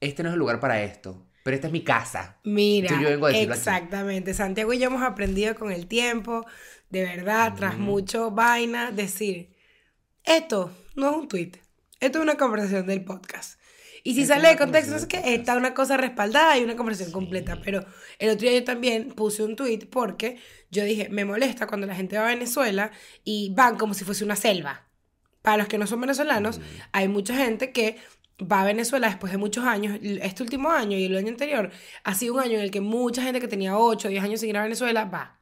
este 0.00 0.24
no 0.24 0.30
es 0.30 0.32
el 0.32 0.38
lugar 0.40 0.58
para 0.58 0.82
esto, 0.82 1.28
pero 1.44 1.54
esta 1.54 1.68
es 1.68 1.72
mi 1.72 1.84
casa. 1.84 2.38
Mira, 2.44 3.00
yo 3.00 3.08
vengo 3.08 3.26
a 3.26 3.30
aquí. 3.30 3.38
exactamente. 3.38 4.34
Santiago 4.34 4.72
y 4.72 4.78
yo 4.78 4.86
hemos 4.86 5.02
aprendido 5.02 5.54
con 5.54 5.70
el 5.70 5.86
tiempo, 5.86 6.44
de 6.90 7.02
verdad, 7.02 7.54
tras 7.56 7.78
mucho 7.78 8.30
vaina, 8.30 8.90
decir, 8.90 9.54
esto 10.24 10.70
no 10.94 11.10
es 11.10 11.16
un 11.16 11.28
tweet, 11.28 11.52
esto 12.00 12.18
es 12.18 12.22
una 12.22 12.36
conversación 12.36 12.86
del 12.86 13.04
podcast. 13.04 13.58
Y 14.04 14.14
si 14.14 14.22
Esto 14.22 14.34
es 14.34 14.40
sale 14.40 14.48
de 14.50 14.56
contexto, 14.56 14.92
no 14.92 14.98
sé 15.00 15.06
conversación 15.06 15.08
qué, 15.08 15.18
del 15.18 15.34
está 15.34 15.56
una 15.56 15.74
cosa 15.74 15.96
respaldada 15.96 16.56
y 16.56 16.64
una 16.64 16.76
conversación 16.76 17.12
completa. 17.12 17.60
Pero 17.62 17.84
el 18.18 18.30
otro 18.30 18.48
día 18.48 18.58
yo 18.58 18.64
también 18.64 19.08
puse 19.10 19.42
un 19.42 19.56
tweet 19.56 19.86
porque 19.90 20.38
yo 20.70 20.84
dije, 20.84 21.08
me 21.10 21.24
molesta 21.24 21.66
cuando 21.66 21.86
la 21.86 21.94
gente 21.94 22.16
va 22.16 22.24
a 22.24 22.28
Venezuela 22.28 22.90
y 23.24 23.52
van 23.54 23.76
como 23.76 23.94
si 23.94 24.04
fuese 24.04 24.24
una 24.24 24.36
selva. 24.36 24.86
Para 25.42 25.58
los 25.58 25.68
que 25.68 25.78
no 25.78 25.86
son 25.86 26.00
venezolanos, 26.00 26.60
hay 26.92 27.08
mucha 27.08 27.36
gente 27.36 27.72
que 27.72 27.96
va 28.40 28.62
a 28.62 28.64
Venezuela 28.64 29.08
después 29.08 29.32
de 29.32 29.38
muchos 29.38 29.64
años. 29.64 29.98
Este 30.02 30.42
último 30.42 30.70
año 30.70 30.96
y 30.96 31.04
el 31.04 31.16
año 31.16 31.28
anterior 31.28 31.70
ha 32.04 32.14
sido 32.14 32.34
un 32.34 32.40
año 32.40 32.54
en 32.54 32.60
el 32.60 32.70
que 32.70 32.80
mucha 32.80 33.22
gente 33.22 33.40
que 33.40 33.48
tenía 33.48 33.76
8 33.76 34.08
o 34.08 34.10
10 34.10 34.24
años 34.24 34.40
sin 34.40 34.50
ir 34.50 34.56
a 34.56 34.62
Venezuela 34.62 35.04
va. 35.04 35.37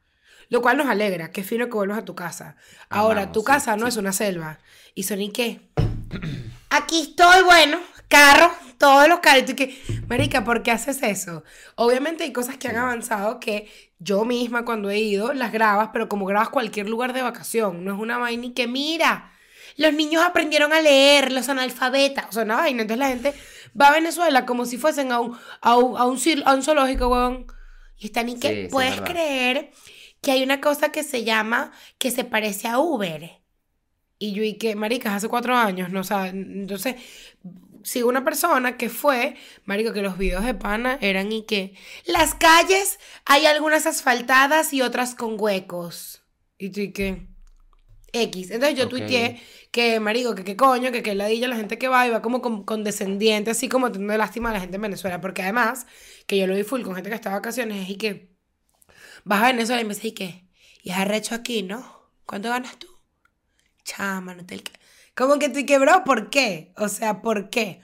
Lo 0.49 0.61
cual 0.61 0.77
nos 0.77 0.87
alegra, 0.87 1.31
qué 1.31 1.43
fino 1.43 1.65
que 1.65 1.73
vuelvas 1.73 1.99
a 1.99 2.05
tu 2.05 2.15
casa. 2.15 2.55
Ahora, 2.89 3.21
Amamos, 3.21 3.33
tu 3.33 3.39
sí, 3.41 3.45
casa 3.45 3.75
no 3.75 3.85
sí. 3.85 3.89
es 3.89 3.97
una 3.97 4.13
selva. 4.13 4.59
¿Y 4.95 5.03
Sony 5.03 5.31
qué? 5.33 5.61
Aquí 6.69 7.01
estoy, 7.01 7.43
bueno, 7.43 7.79
carro, 8.07 8.51
todos 8.77 9.07
los 9.07 9.19
carros. 9.19 9.49
Y 9.49 9.55
que, 9.55 9.81
Marica, 10.07 10.43
¿por 10.43 10.63
qué 10.63 10.71
haces 10.71 11.03
eso? 11.03 11.43
Obviamente 11.75 12.23
hay 12.23 12.31
cosas 12.31 12.57
que 12.57 12.67
han 12.67 12.77
avanzado 12.77 13.39
que 13.39 13.69
yo 13.99 14.25
misma 14.25 14.63
cuando 14.63 14.89
he 14.89 14.99
ido 14.99 15.33
las 15.33 15.51
grabas, 15.51 15.89
pero 15.91 16.07
como 16.07 16.25
grabas 16.25 16.49
cualquier 16.49 16.87
lugar 16.87 17.13
de 17.13 17.23
vacación, 17.23 17.83
no 17.83 17.93
es 17.93 17.99
una 17.99 18.17
vaina 18.17 18.45
y 18.45 18.51
que 18.51 18.67
mira, 18.67 19.31
los 19.75 19.93
niños 19.93 20.23
aprendieron 20.23 20.73
a 20.73 20.81
leer, 20.81 21.31
los 21.31 21.49
analfabetas, 21.49 22.25
o 22.29 22.31
sea, 22.31 22.43
una 22.43 22.57
vaina. 22.57 22.83
Entonces 22.83 22.99
la 22.99 23.09
gente 23.09 23.33
va 23.79 23.87
a 23.89 23.93
Venezuela 23.93 24.45
como 24.45 24.65
si 24.65 24.77
fuesen 24.77 25.11
a 25.11 25.19
un, 25.19 25.37
a 25.61 25.77
un, 25.77 25.97
a 25.97 26.05
un, 26.05 26.19
a 26.45 26.53
un 26.53 26.63
zoológico, 26.63 27.07
weón. 27.07 27.47
Y 27.99 28.07
están 28.07 28.29
y 28.29 28.39
que, 28.39 28.49
sí, 28.49 28.59
es 28.61 28.71
¿puedes 28.71 29.01
creer 29.01 29.71
que 30.21 30.31
hay 30.31 30.43
una 30.43 30.61
cosa 30.61 30.91
que 30.91 31.03
se 31.03 31.23
llama, 31.23 31.71
que 31.97 32.11
se 32.11 32.23
parece 32.25 32.67
a 32.67 32.79
Uber? 32.79 33.41
Y 34.19 34.33
yo, 34.33 34.43
y 34.43 34.55
que, 34.57 34.75
maricas, 34.75 35.13
hace 35.13 35.27
cuatro 35.29 35.55
años, 35.55 35.91
¿no? 35.91 35.99
O 36.01 36.03
sea, 36.03 36.27
entonces, 36.27 36.95
sigo 37.83 38.09
una 38.09 38.23
persona 38.23 38.77
que 38.77 38.89
fue, 38.89 39.35
marico, 39.65 39.93
que 39.93 40.01
los 40.01 40.17
videos 40.17 40.43
de 40.45 40.55
pana 40.55 40.97
eran 41.01 41.31
y 41.31 41.45
que 41.45 41.75
las 42.05 42.35
calles 42.35 42.99
hay 43.25 43.45
algunas 43.45 43.85
asfaltadas 43.85 44.73
y 44.73 44.81
otras 44.81 45.15
con 45.15 45.39
huecos. 45.39 46.23
Y 46.59 46.69
tú, 46.71 46.81
y 46.81 46.91
que, 46.93 47.27
X. 48.13 48.51
Entonces 48.51 48.77
yo 48.77 48.87
Ok. 48.87 48.89
tuiteé 48.89 49.39
que, 49.71 49.99
marico, 49.99 50.33
que 50.35 50.43
qué 50.43 50.55
coño, 50.55 50.91
que 50.91 51.03
qué 51.03 51.13
ladilla 51.15 51.47
la 51.47 51.55
gente 51.57 51.77
que 51.77 51.87
va 51.87 52.07
y 52.07 52.09
va 52.09 52.21
como 52.21 52.41
con- 52.41 52.63
condescendiente, 52.63 53.51
así 53.51 53.69
como 53.69 53.91
teniendo 53.91 54.17
lástima 54.17 54.49
a 54.49 54.53
la 54.53 54.59
gente 54.61 54.75
en 54.77 54.81
Venezuela. 54.81 55.21
Porque 55.21 55.43
además, 55.43 55.85
que 56.25 56.37
yo 56.37 56.47
lo 56.47 56.55
vi 56.55 56.63
full 56.63 56.81
con 56.83 56.95
gente 56.95 57.09
que 57.09 57.15
está 57.15 57.29
de 57.29 57.35
vacaciones, 57.35 57.89
y 57.89 57.97
que 57.97 58.36
vas 59.27 59.43
a 59.43 59.47
Venezuela 59.47 59.81
y 59.81 59.85
me 59.85 59.93
dice, 59.93 60.07
¿y 60.07 60.11
qué? 60.13 60.45
Y 60.83 60.91
es 60.91 60.97
arrecho 60.97 61.35
aquí, 61.35 61.63
¿no? 61.63 62.09
¿Cuánto 62.25 62.49
ganas 62.49 62.77
tú? 62.77 62.87
Chama, 63.83 64.35
no 64.35 64.45
te... 64.45 64.61
Como 65.15 65.39
que 65.39 65.49
te 65.49 65.65
quebró, 65.65 66.03
¿por 66.03 66.29
qué? 66.29 66.73
O 66.77 66.89
sea, 66.89 67.21
¿por 67.21 67.49
qué? 67.49 67.81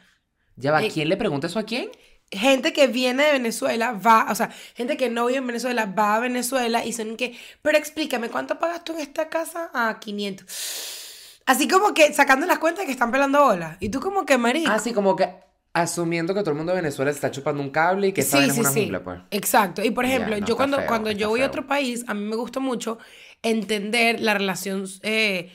Ya 0.56 0.72
va, 0.72 0.84
Eh, 0.84 0.92
¿quién 0.92 1.10
le 1.10 1.18
pregunta 1.18 1.48
eso 1.48 1.60
a 1.60 1.64
quién? 1.64 1.90
gente 2.32 2.74
que 2.74 2.88
viene 2.88 3.24
de 3.26 3.32
Venezuela 3.34 3.92
va, 3.92 4.26
o 4.32 4.34
sea, 4.34 4.50
gente 4.74 4.98
que 4.98 5.08
no 5.08 5.28
vive 5.28 5.38
en 5.38 5.46
Venezuela 5.46 5.86
va 5.86 6.16
a 6.16 6.20
Venezuela 6.20 6.84
y 6.84 6.92
son 6.92 7.16
que, 7.16 7.38
pero 7.62 7.78
explícame, 7.78 8.30
¿cuánto 8.30 8.58
pagas 8.58 8.84
tú 8.84 8.94
en 8.94 9.02
esta 9.02 9.30
casa? 9.30 9.70
Ah, 9.72 10.00
500. 10.00 11.42
Así 11.46 11.68
como 11.68 11.94
que 11.94 12.12
sacando 12.12 12.48
las 12.48 12.58
cuentas 12.58 12.86
que 12.86 12.92
están 12.92 13.12
pelando 13.12 13.44
bolas. 13.44 13.78
Y 13.80 13.90
tú 13.90 14.00
como 14.00 14.26
que, 14.26 14.38
marico. 14.40 14.72
Así 14.72 14.94
como 14.94 15.16
que 15.16 15.30
asumiendo 15.74 16.34
que 16.34 16.42
todo 16.42 16.52
el 16.52 16.58
mundo 16.58 16.72
de 16.74 16.82
Venezuela 16.82 17.12
se 17.12 17.18
está 17.18 17.32
chupando 17.32 17.62
un 17.62 17.72
cable 17.72 18.08
y 18.08 18.14
que 18.14 18.22
Sí, 18.22 18.38
sí, 18.38 18.50
es 18.50 18.58
una 18.58 18.70
sí. 18.70 18.82
jungla, 18.82 19.04
pues. 19.04 19.20
Exacto. 19.32 19.84
Y 19.84 19.92
por 19.92 20.06
ejemplo, 20.06 20.40
no, 20.40 20.46
yo 20.46 20.56
cuando, 20.56 20.78
feo, 20.78 20.88
cuando 20.88 21.12
yo 21.12 21.30
voy 21.30 21.42
a 21.42 21.48
otro 21.48 21.66
país, 21.68 22.06
a 22.08 22.14
mí 22.14 22.24
me 22.26 22.36
gusta 22.36 22.60
mucho 22.60 23.00
entender 23.42 24.20
la 24.22 24.34
relación 24.36 24.86
eh, 25.02 25.52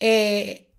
eh, 0.00 0.70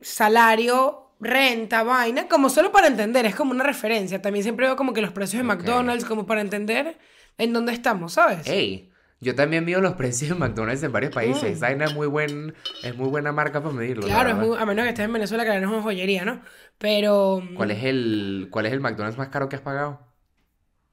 salario, 0.00 1.14
renta, 1.20 1.82
vaina, 1.82 2.28
como 2.28 2.48
solo 2.48 2.72
para 2.72 2.86
entender, 2.86 3.26
es 3.26 3.34
como 3.34 3.50
una 3.50 3.64
referencia. 3.64 4.22
También 4.22 4.44
siempre 4.44 4.66
veo 4.66 4.76
como 4.76 4.92
que 4.92 5.02
los 5.02 5.12
precios 5.12 5.42
de. 5.42 5.48
McDonald's, 5.48 6.04
como 6.04 6.26
para 6.26 6.40
entender 6.40 6.98
en 7.38 7.52
dónde 7.52 7.72
estamos, 7.72 8.12
¿sabes? 8.14 8.46
Ey, 8.46 8.89
yo 9.20 9.34
también 9.34 9.66
veo 9.66 9.80
los 9.80 9.94
precios 9.94 10.30
de 10.30 10.36
McDonald's 10.36 10.82
en 10.82 10.92
varios 10.92 11.12
países. 11.12 11.42
Mm. 11.42 11.64
Esa 11.64 11.70
es 11.72 11.94
muy, 11.94 12.06
buen, 12.06 12.54
es 12.82 12.96
muy 12.96 13.08
buena 13.08 13.32
marca 13.32 13.62
para 13.62 13.74
medirlo. 13.74 14.06
la 14.06 14.14
Claro, 14.14 14.30
es 14.30 14.36
muy- 14.36 14.58
a 14.58 14.64
menos 14.64 14.84
que 14.84 14.88
estés 14.88 15.04
en 15.04 15.12
Venezuela, 15.12 15.44
que 15.44 15.50
no 15.60 15.66
es 15.66 15.72
una 15.72 15.82
joyería, 15.82 16.24
¿no? 16.24 16.40
Pero... 16.78 17.42
¿Cuál 17.54 17.70
es 17.70 17.84
el, 17.84 18.48
cuál 18.50 18.66
es 18.66 18.72
el 18.72 18.80
McDonald's 18.80 19.18
más 19.18 19.28
caro 19.28 19.48
que 19.50 19.56
has 19.56 19.62
pagado? 19.62 20.00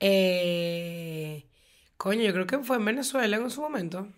Eh, 0.01 1.47
coño, 1.95 2.21
yo 2.23 2.33
creo 2.33 2.45
que 2.45 2.59
fue 2.59 2.75
en 2.75 2.85
Venezuela 2.85 3.37
en 3.37 3.49
su 3.49 3.61
momento. 3.61 4.09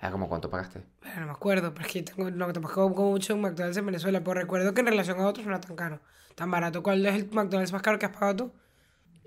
Ah, 0.00 0.10
¿cómo 0.10 0.28
cuánto 0.28 0.50
pagaste? 0.50 0.82
Pero 1.00 1.20
no 1.20 1.26
me 1.26 1.32
acuerdo, 1.32 1.72
pero 1.72 1.86
es 1.86 1.92
que 1.92 2.02
tengo, 2.02 2.30
no, 2.30 2.52
tampoco 2.52 2.94
como 2.94 3.10
mucho 3.10 3.34
en 3.34 3.40
McDonald's 3.42 3.76
en 3.76 3.86
Venezuela, 3.86 4.20
pero 4.24 4.40
recuerdo 4.40 4.72
que 4.74 4.80
en 4.80 4.86
relación 4.86 5.20
a 5.20 5.26
otros 5.26 5.46
no 5.46 5.52
era 5.52 5.60
tan 5.60 5.76
caro, 5.76 6.00
tan 6.34 6.50
barato. 6.50 6.82
¿Cuál 6.82 7.04
es 7.06 7.14
el 7.14 7.30
McDonald's 7.30 7.72
más 7.72 7.82
caro 7.82 7.98
que 7.98 8.06
has 8.06 8.12
pagado 8.12 8.36
tú? 8.36 8.52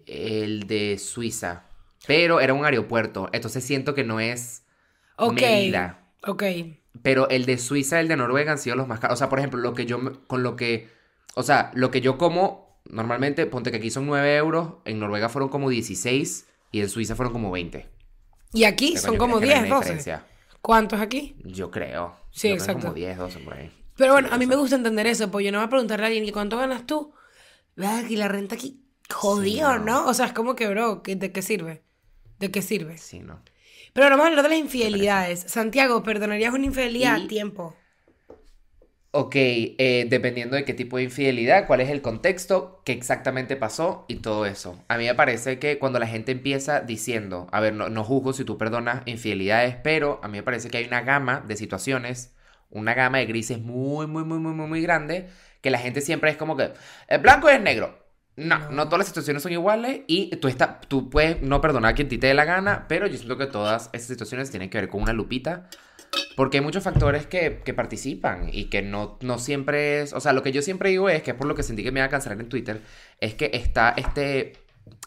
El 0.06 0.68
de 0.68 0.98
Suiza. 1.00 1.67
Pero 2.06 2.40
era 2.40 2.54
un 2.54 2.66
aeropuerto, 2.66 3.30
entonces 3.34 3.64
siento 3.64 3.94
que 3.96 4.04
no 4.04 4.20
es 4.20 4.64
Ok. 5.18 5.34
medida. 5.42 6.00
Ok. 6.26 6.44
Pero 7.02 7.30
el 7.30 7.46
de 7.46 7.58
Suiza 7.58 7.98
y 7.98 8.02
el 8.02 8.08
de 8.08 8.18
Noruega 8.18 8.52
han 8.52 8.58
sido 8.60 8.76
los 8.76 8.88
más 8.88 9.00
caros. 9.00 9.16
O 9.16 9.18
sea, 9.18 9.30
por 9.30 9.40
ejemplo, 9.40 9.60
lo 9.60 9.74
que 9.74 9.86
yo, 9.86 10.00
con 10.28 10.44
lo 10.44 10.56
que, 10.56 10.90
o 11.36 11.44
sea, 11.44 11.72
lo 11.74 11.92
que 11.92 12.02
yo 12.02 12.18
como, 12.18 12.80
normalmente, 12.90 13.46
ponte 13.46 13.72
que 13.72 13.78
aquí 13.78 13.92
son 13.92 14.06
9 14.08 14.36
euros, 14.38 14.76
en 14.86 15.00
Noruega 15.00 15.30
fueron 15.30 15.50
como 15.50 15.70
16 15.70 16.48
y 16.72 16.82
en 16.82 16.90
Suiza 16.90 17.16
fueron 17.16 17.34
como 17.34 17.52
20. 17.52 17.88
Y 18.54 18.64
aquí 18.64 18.96
son 18.98 19.18
como 19.18 19.40
es 19.40 19.42
que 19.42 19.48
no 19.48 19.54
hay 19.54 19.60
10, 19.60 19.68
una 19.68 19.76
12. 19.78 19.84
diferencia. 19.94 20.26
¿Cuántos 20.62 21.00
aquí? 21.02 21.36
Yo 21.44 21.70
creo. 21.72 22.16
Sí, 22.32 22.50
Yo 22.50 22.56
creo 22.56 22.64
exacto. 22.64 22.82
Como 22.84 22.94
10, 22.94 23.18
12 23.18 23.40
por 23.40 23.54
ahí. 23.54 23.72
Pero 23.96 24.14
bueno, 24.14 24.28
Sí, 24.30 24.34
a 24.34 24.38
mí 24.38 24.46
me 24.46 24.56
gusta 24.56 24.76
entender 24.76 25.08
eso, 25.08 25.30
pues 25.32 25.46
yo 25.46 25.52
no 25.52 25.58
voy 25.60 25.66
a 25.68 25.70
preguntarle 25.70 26.06
a 26.06 26.08
alguien 26.08 26.26
que 26.26 26.32
cuánto 26.32 26.58
ganas 26.58 26.86
tú. 26.86 27.14
Vea 27.76 28.06
que 28.08 28.16
la 28.18 28.28
renta 28.28 28.56
aquí 28.56 28.82
jodido, 29.10 29.78
no. 29.80 29.86
¿no? 29.86 30.08
O 30.08 30.14
sea, 30.14 30.28
es 30.28 30.34
como 30.34 30.56
que, 30.56 30.68
bro, 30.68 31.04
¿qué- 31.04 31.16
¿de 31.16 31.32
qué 31.32 31.42
sirve? 31.42 31.84
¿De 32.40 32.52
qué 32.52 32.62
sirve? 32.62 32.98
Sí, 32.98 33.20
¿no? 33.20 33.42
Pero 33.94 34.06
ahora 34.06 34.16
vamos 34.18 34.26
a 34.28 34.30
hablar 34.30 34.44
de 34.44 34.50
las 34.50 34.60
infidelidades. 34.60 35.42
Santiago, 35.42 36.04
¿perdonarías 36.04 36.54
una 36.54 36.66
infidelidad 36.66 37.16
Y- 37.16 37.24
a 37.24 37.28
tiempo? 37.28 37.76
Ok, 39.12 39.34
eh, 39.36 40.06
dependiendo 40.10 40.56
de 40.58 40.66
qué 40.66 40.74
tipo 40.76 40.98
de 40.98 41.04
infidelidad, 41.04 41.66
cuál 41.66 41.82
es 41.82 41.90
el 41.90 42.02
contexto, 42.04 42.82
qué 42.86 42.92
exactamente 42.92 43.56
pasó 43.56 44.06
y 44.08 44.18
todo 44.18 44.46
eso. 44.46 44.84
A 44.90 44.98
mí 44.98 45.06
me 45.06 45.16
parece 45.16 45.58
que 45.60 45.80
cuando 45.80 45.98
la 45.98 46.06
gente 46.08 46.34
empieza 46.34 46.82
diciendo, 46.82 47.48
a 47.52 47.60
ver, 47.62 47.74
no, 47.74 47.90
no 47.90 48.04
juzgo 48.04 48.34
si 48.34 48.44
tú 48.46 48.58
perdonas 48.60 49.02
infidelidades, 49.08 49.76
pero 49.84 50.20
a 50.24 50.28
mí 50.28 50.38
me 50.38 50.44
parece 50.44 50.70
que 50.70 50.78
hay 50.78 50.86
una 50.86 51.02
gama 51.02 51.44
de 51.48 51.56
situaciones, 51.56 52.36
una 52.70 52.94
gama 52.94 53.18
de 53.20 53.26
grises 53.26 53.60
muy, 53.60 54.06
muy, 54.08 54.24
muy, 54.24 54.38
muy, 54.40 54.54
muy, 54.54 54.68
muy 54.68 54.82
grande, 54.82 55.30
que 55.62 55.72
la 55.72 55.80
gente 55.80 56.02
siempre 56.02 56.30
es 56.30 56.38
como 56.38 56.56
que, 56.56 56.74
el 57.08 57.20
blanco 57.22 57.50
es 57.50 57.60
negro. 57.62 58.07
No, 58.38 58.60
No. 58.60 58.72
no, 58.72 58.86
todas 58.86 59.00
las 59.00 59.08
situaciones 59.08 59.44
son 59.44 59.52
iguales 59.52 60.02
y 60.08 60.30
tú, 60.38 60.48
está, 60.48 60.80
tú 60.80 61.10
puedes 61.10 61.42
no 61.42 61.60
perdonar 61.60 61.92
a 61.92 61.96
quien 61.96 62.08
te 62.08 62.18
dé 62.18 62.34
la 62.34 62.46
gana, 62.46 62.86
pero 62.88 63.08
yo 63.08 63.18
siento 63.18 63.38
que 63.38 63.48
todas 63.48 63.90
esas 63.94 64.08
situaciones 64.08 64.50
tienen 64.52 64.70
que 64.70 64.78
ver 64.80 64.90
con 64.90 65.02
una 65.02 65.12
lupita 65.14 65.70
porque 66.36 66.58
hay 66.58 66.64
muchos 66.64 66.84
factores 66.84 67.26
que, 67.26 67.62
que 67.66 67.74
participan 67.74 68.50
y 68.52 68.66
que 68.66 68.82
no, 68.82 69.18
no 69.22 69.40
siempre 69.40 70.02
es... 70.02 70.14
O 70.14 70.20
sea, 70.20 70.34
lo 70.34 70.44
que 70.44 70.52
yo 70.52 70.62
siempre 70.62 70.90
digo 70.92 71.10
es, 71.10 71.22
que 71.24 71.32
es 71.32 71.38
por 71.38 71.48
lo 71.48 71.56
que 71.56 71.64
sentí 71.64 71.84
que 71.84 71.92
me 71.92 72.00
iba 72.00 72.06
a 72.06 72.10
cancelar 72.10 72.40
en 72.40 72.48
Twitter, 72.48 72.82
es 73.20 73.34
que 73.34 73.50
está 73.54 73.94
este 73.98 74.54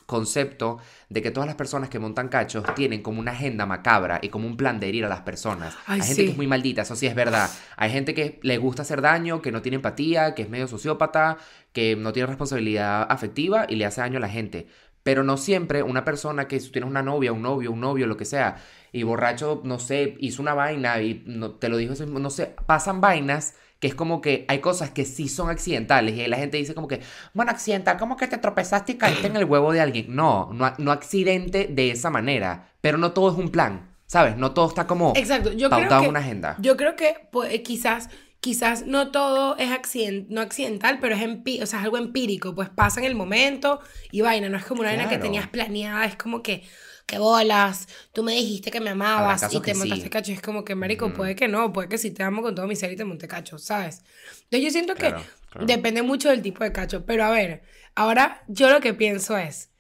concepto 0.06 0.78
de 1.08 1.22
que 1.22 1.30
todas 1.30 1.46
las 1.46 1.56
personas 1.56 1.88
que 1.88 1.98
montan 1.98 2.28
cachos 2.28 2.64
tienen 2.74 3.02
como 3.02 3.20
una 3.20 3.32
agenda 3.32 3.66
macabra 3.66 4.18
y 4.22 4.28
como 4.28 4.46
un 4.46 4.56
plan 4.56 4.80
de 4.80 4.88
herir 4.88 5.04
a 5.04 5.08
las 5.08 5.20
personas. 5.20 5.76
Ay, 5.86 6.00
hay 6.00 6.06
gente 6.06 6.14
sí. 6.14 6.24
que 6.24 6.30
es 6.32 6.36
muy 6.36 6.46
maldita, 6.46 6.82
eso 6.82 6.96
sí 6.96 7.06
es 7.06 7.14
verdad. 7.14 7.50
Hay 7.76 7.90
gente 7.90 8.14
que 8.14 8.40
le 8.42 8.58
gusta 8.58 8.82
hacer 8.82 9.02
daño, 9.02 9.40
que 9.40 9.52
no 9.52 9.62
tiene 9.62 9.76
empatía, 9.76 10.34
que 10.34 10.42
es 10.42 10.50
medio 10.50 10.66
sociópata, 10.66 11.38
que 11.72 11.96
no 11.96 12.12
tiene 12.12 12.26
responsabilidad 12.26 13.06
afectiva 13.10 13.66
y 13.68 13.76
le 13.76 13.86
hace 13.86 14.00
daño 14.00 14.18
a 14.18 14.20
la 14.20 14.28
gente. 14.28 14.66
Pero 15.02 15.22
no 15.22 15.36
siempre 15.36 15.82
una 15.82 16.04
persona 16.04 16.46
que 16.46 16.60
si 16.60 16.70
tienes 16.70 16.90
una 16.90 17.02
novia, 17.02 17.32
un 17.32 17.42
novio, 17.42 17.72
un 17.72 17.80
novio, 17.80 18.06
lo 18.06 18.16
que 18.16 18.24
sea, 18.26 18.56
y 18.92 19.02
borracho, 19.02 19.62
no 19.64 19.78
sé, 19.78 20.16
hizo 20.18 20.42
una 20.42 20.54
vaina 20.54 21.00
y 21.00 21.22
no, 21.26 21.52
te 21.52 21.68
lo 21.68 21.76
dijo, 21.76 21.94
no 22.04 22.30
sé, 22.30 22.54
pasan 22.66 23.00
vainas 23.00 23.54
que 23.80 23.88
es 23.88 23.94
como 23.94 24.20
que 24.20 24.44
hay 24.46 24.60
cosas 24.60 24.90
que 24.90 25.06
sí 25.06 25.26
son 25.26 25.48
accidentales 25.48 26.14
y 26.14 26.26
la 26.26 26.36
gente 26.36 26.58
dice 26.58 26.74
como 26.74 26.86
que, 26.86 27.00
bueno, 27.32 27.50
accidental, 27.50 27.96
como 27.96 28.16
que 28.16 28.28
te 28.28 28.36
tropezaste 28.36 28.92
y 28.92 28.94
caíste 28.96 29.26
en 29.26 29.36
el 29.36 29.46
huevo 29.46 29.72
de 29.72 29.80
alguien. 29.80 30.14
No, 30.14 30.50
no, 30.52 30.72
no 30.76 30.92
accidente 30.92 31.66
de 31.68 31.90
esa 31.90 32.10
manera, 32.10 32.68
pero 32.82 32.98
no 32.98 33.12
todo 33.12 33.32
es 33.32 33.38
un 33.38 33.48
plan, 33.48 33.90
¿sabes? 34.06 34.36
No 34.36 34.52
todo 34.52 34.68
está 34.68 34.86
como 34.86 35.14
Exacto, 35.16 35.52
yo 35.52 35.70
creo 35.70 35.80
pautado 35.80 36.02
que... 36.02 36.04
en 36.04 36.10
una 36.10 36.20
agenda. 36.20 36.56
Yo 36.60 36.76
creo 36.76 36.94
que 36.94 37.26
pues, 37.32 37.54
eh, 37.54 37.62
quizás, 37.62 38.10
quizás 38.40 38.86
no 38.86 39.10
todo 39.10 39.56
es 39.56 39.70
accident, 39.70 40.28
no 40.28 40.42
accidental, 40.42 40.98
pero 41.00 41.16
es, 41.16 41.22
o 41.24 41.66
sea, 41.66 41.78
es 41.78 41.84
algo 41.84 41.96
empírico, 41.96 42.54
pues 42.54 42.68
pasa 42.68 43.00
en 43.00 43.06
el 43.06 43.14
momento 43.14 43.80
y 44.12 44.20
vaina, 44.20 44.50
no 44.50 44.58
es 44.58 44.64
como 44.66 44.82
una 44.82 44.90
vaina 44.90 45.08
que 45.08 45.16
tenías 45.16 45.48
planeada, 45.48 46.04
es 46.04 46.16
como 46.16 46.42
que, 46.42 46.64
que 47.10 47.18
bolas, 47.18 47.88
tú 48.12 48.22
me 48.22 48.34
dijiste 48.34 48.70
que 48.70 48.80
me 48.80 48.90
amabas 48.90 49.46
y 49.50 49.62
te 49.62 49.74
montaste 49.74 50.10
sí. 50.10 50.10
cacho, 50.10 50.32
es 50.32 50.42
como 50.42 50.64
que, 50.64 50.74
marico, 50.76 51.12
puede 51.12 51.36
que 51.36 51.48
no, 51.48 51.72
puede 51.72 51.88
que 51.88 51.98
sí 51.98 52.10
te 52.12 52.22
amo 52.22 52.42
con 52.42 52.54
todo 52.54 52.66
mi 52.68 52.76
ser 52.76 52.92
y 52.92 52.96
te 52.96 53.04
monté 53.04 53.28
cacho, 53.28 53.58
¿sabes? 53.58 54.02
Entonces 54.44 54.62
yo 54.64 54.70
siento 54.70 54.96
Claro, 54.96 55.20
que 55.20 55.26
claro. 55.50 55.74
depende 55.74 56.02
mucho 56.02 56.30
del 56.30 56.42
tipo 56.42 56.64
de 56.64 56.72
cacho, 56.72 57.04
pero 57.06 57.24
a 57.24 57.30
ver, 57.30 57.62
ahora 57.96 58.44
yo 58.48 58.70
lo 58.70 58.80
que 58.80 58.94
pienso 58.94 59.36
es, 59.38 59.70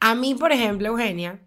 a 0.00 0.14
mí, 0.16 0.34
por 0.36 0.52
ejemplo, 0.52 0.88
Eugenia, 0.88 1.40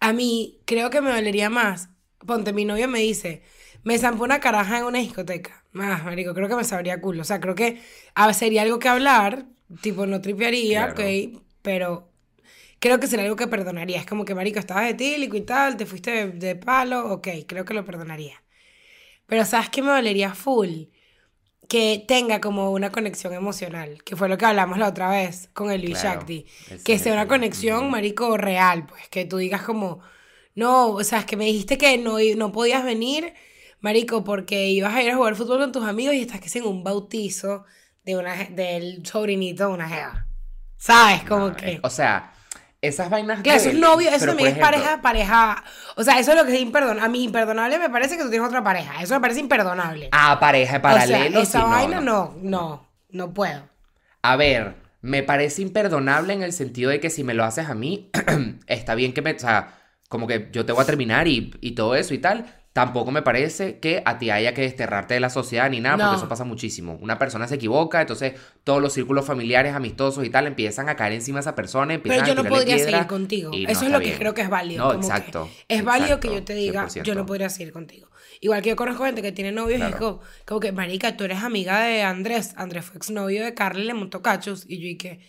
a 0.00 0.12
mí 0.12 0.60
creo 0.66 0.90
que 0.90 1.00
me 1.00 1.10
dolería 1.12 1.50
más. 1.50 1.90
Ponte, 2.26 2.52
mi 2.52 2.64
novio 2.64 2.88
me 2.88 3.00
dice, 3.00 3.42
me 3.84 3.98
zampó 3.98 4.24
una 4.24 4.40
caraja 4.40 4.78
en 4.78 4.84
una 4.84 4.98
discoteca. 4.98 5.64
Más, 5.72 6.04
marico, 6.04 6.34
creo 6.34 6.48
que 6.48 6.56
me 6.56 6.64
sabría 6.64 7.00
culo. 7.00 7.22
O 7.22 7.24
sea, 7.24 7.40
creo 7.40 7.54
que 7.54 7.82
ah, 8.14 8.32
sería 8.32 8.62
algo 8.62 8.78
que 8.78 8.88
hablar, 8.88 9.46
tipo, 9.80 10.06
no 10.06 10.20
tripearía, 10.20 10.86
Claro. 10.86 10.94
ok, 10.94 11.40
pero 11.62 12.07
creo 12.80 13.00
que 13.00 13.06
sería 13.06 13.24
algo 13.24 13.36
que 13.36 13.46
perdonaría. 13.48 13.98
Es 14.00 14.06
como 14.06 14.24
que, 14.24 14.34
marico, 14.34 14.58
estabas 14.58 14.90
etílico 14.90 15.36
y 15.36 15.42
tal, 15.42 15.76
te 15.76 15.86
fuiste 15.86 16.10
de, 16.10 16.26
de 16.32 16.56
palo, 16.56 17.12
ok, 17.12 17.28
creo 17.46 17.64
que 17.64 17.74
lo 17.74 17.84
perdonaría. 17.84 18.42
Pero 19.26 19.44
¿sabes 19.44 19.68
qué 19.70 19.82
me 19.82 19.90
dolería 19.90 20.34
full? 20.34 20.84
Que 21.68 22.04
tenga 22.08 22.40
como 22.40 22.70
una 22.72 22.90
conexión 22.90 23.34
emocional, 23.34 24.02
que 24.04 24.16
fue 24.16 24.28
lo 24.30 24.38
que 24.38 24.46
hablamos 24.46 24.78
la 24.78 24.88
otra 24.88 25.10
vez 25.10 25.50
con 25.52 25.70
el 25.70 25.82
Claro, 25.84 26.20
Shakti. 26.20 26.46
Que 26.84 26.94
es 26.94 27.02
sea 27.02 27.12
una 27.12 27.28
conexión, 27.28 27.90
marico, 27.90 28.36
real, 28.38 28.86
pues, 28.86 29.08
que 29.10 29.26
tú 29.26 29.36
digas 29.38 29.62
como, 29.62 30.00
no, 30.54 30.88
o 30.92 31.04
sea, 31.04 31.20
es 31.20 31.26
que 31.26 31.36
me 31.36 31.44
dijiste 31.46 31.76
que 31.78 31.98
no, 31.98 32.16
no 32.36 32.52
podías 32.52 32.84
venir, 32.84 33.34
marico, 33.80 34.24
porque 34.24 34.68
ibas 34.68 34.94
a 34.94 35.02
ir 35.02 35.10
a 35.10 35.16
jugar 35.16 35.36
fútbol 35.36 35.58
con 35.60 35.72
tus 35.72 35.84
amigos 35.84 36.14
y 36.14 36.22
estás 36.22 36.40
que 36.40 36.58
en 36.58 36.66
un 36.66 36.82
bautizo 36.84 37.64
de 38.04 38.16
una, 38.16 38.44
del 38.44 39.04
sobrinito 39.04 39.68
de 39.68 39.74
una 39.74 39.88
jeva. 39.88 40.26
¿Sabes? 40.78 41.22
Como 41.24 41.48
No, 41.48 41.56
que... 41.56 41.74
es- 41.74 41.80
o 41.82 41.90
sea, 41.90 42.32
esas 42.80 43.10
vainas. 43.10 43.42
Claro, 43.42 43.58
eso 43.58 43.70
es 43.70 43.74
novio, 43.74 44.10
eso 44.10 44.26
también 44.26 44.50
es 44.50 44.58
pareja, 44.58 45.00
pareja. 45.02 45.64
O 45.96 46.04
sea, 46.04 46.18
eso 46.18 46.32
es 46.32 46.36
lo 46.36 46.44
que 46.44 46.54
es 46.54 46.60
imperdonable. 46.60 47.02
A 47.02 47.08
mí 47.08 47.24
imperdonable 47.24 47.78
me 47.78 47.90
parece 47.90 48.16
que 48.16 48.22
tú 48.22 48.30
tienes 48.30 48.46
otra 48.46 48.62
pareja. 48.62 49.02
Eso 49.02 49.14
me 49.14 49.20
parece 49.20 49.40
imperdonable. 49.40 50.08
Ah, 50.12 50.38
pareja 50.38 50.72
de 50.74 50.78
o 50.78 50.82
paralelo. 50.82 51.32
sea, 51.32 51.42
esa 51.42 51.60
sí, 51.62 51.66
vaina 51.70 52.00
no. 52.00 52.34
no, 52.36 52.50
no, 52.50 52.88
no 53.10 53.34
puedo. 53.34 53.62
A 54.22 54.36
ver, 54.36 54.76
me 55.00 55.22
parece 55.22 55.62
imperdonable 55.62 56.32
en 56.32 56.42
el 56.42 56.52
sentido 56.52 56.90
de 56.90 57.00
que 57.00 57.10
si 57.10 57.24
me 57.24 57.34
lo 57.34 57.44
haces 57.44 57.68
a 57.68 57.74
mí, 57.74 58.10
está 58.66 58.94
bien 58.94 59.12
que 59.12 59.22
me. 59.22 59.32
O 59.32 59.38
sea, 59.38 59.74
como 60.08 60.26
que 60.26 60.48
yo 60.52 60.64
te 60.64 60.72
voy 60.72 60.82
a 60.82 60.86
terminar 60.86 61.28
y, 61.28 61.54
y 61.60 61.72
todo 61.72 61.94
eso 61.96 62.14
y 62.14 62.18
tal. 62.18 62.46
Tampoco 62.78 63.10
me 63.10 63.22
parece 63.22 63.78
que 63.80 64.02
a 64.04 64.18
ti 64.18 64.30
haya 64.30 64.54
que 64.54 64.62
desterrarte 64.62 65.14
de 65.14 65.20
la 65.20 65.30
sociedad 65.30 65.68
ni 65.68 65.80
nada, 65.80 65.96
porque 66.04 66.16
eso 66.18 66.28
pasa 66.28 66.44
muchísimo. 66.44 66.96
Una 67.00 67.18
persona 67.18 67.48
se 67.48 67.56
equivoca, 67.56 68.00
entonces 68.00 68.34
todos 68.62 68.80
los 68.80 68.92
círculos 68.92 69.24
familiares, 69.24 69.74
amistosos 69.74 70.24
y 70.24 70.30
tal 70.30 70.46
empiezan 70.46 70.88
a 70.88 70.94
caer 70.94 71.12
encima 71.14 71.38
de 71.38 71.40
esa 71.40 71.54
persona, 71.56 71.94
empiezan 71.94 72.24
Pero 72.24 72.34
yo 72.34 72.40
a 72.40 72.44
no 72.44 72.48
podría 72.48 72.78
seguir 72.78 73.06
contigo. 73.06 73.50
y 73.52 73.64
no 73.64 73.70
Eso 73.70 73.84
es 73.86 73.90
lo 73.90 74.00
que 74.00 74.12
creo 74.16 74.32
que 74.34 74.42
es 74.42 74.48
válido. 74.48 74.84
No, 74.84 74.90
como 74.90 75.00
que 75.00 75.06
exacto. 75.06 75.48
es 75.66 75.82
válido 75.84 76.20
que 76.20 76.28
yo 76.32 76.44
te 76.44 76.54
diga, 76.54 76.86
yo 76.88 77.02
100%. 77.02 77.14
no 77.16 77.26
podría 77.26 77.48
seguir 77.50 77.72
contigo. 77.72 78.08
Igual 78.40 78.62
que 78.62 78.68
yo 78.68 78.76
conozco 78.76 79.04
gente 79.04 79.22
que 79.22 79.32
tiene 79.32 79.50
novios 79.50 79.80
y 79.80 79.82
es 79.82 79.88
Claro. 79.88 79.98
como, 80.18 80.20
como 80.46 80.60
que, 80.60 80.70
marica, 80.70 81.16
tú 81.16 81.24
eres 81.24 81.42
amiga 81.42 81.80
de 81.80 82.02
Andrés. 82.04 82.54
Andrés 82.56 82.84
fue 82.84 82.98
exnovio 82.98 83.42
de 83.44 83.52
Carla 83.54 83.82
y 83.82 83.86
le 83.86 83.94
montó 83.94 84.22
cachos. 84.22 84.64
Y 84.68 84.76
yo 84.78 84.84
dije, 84.84 85.20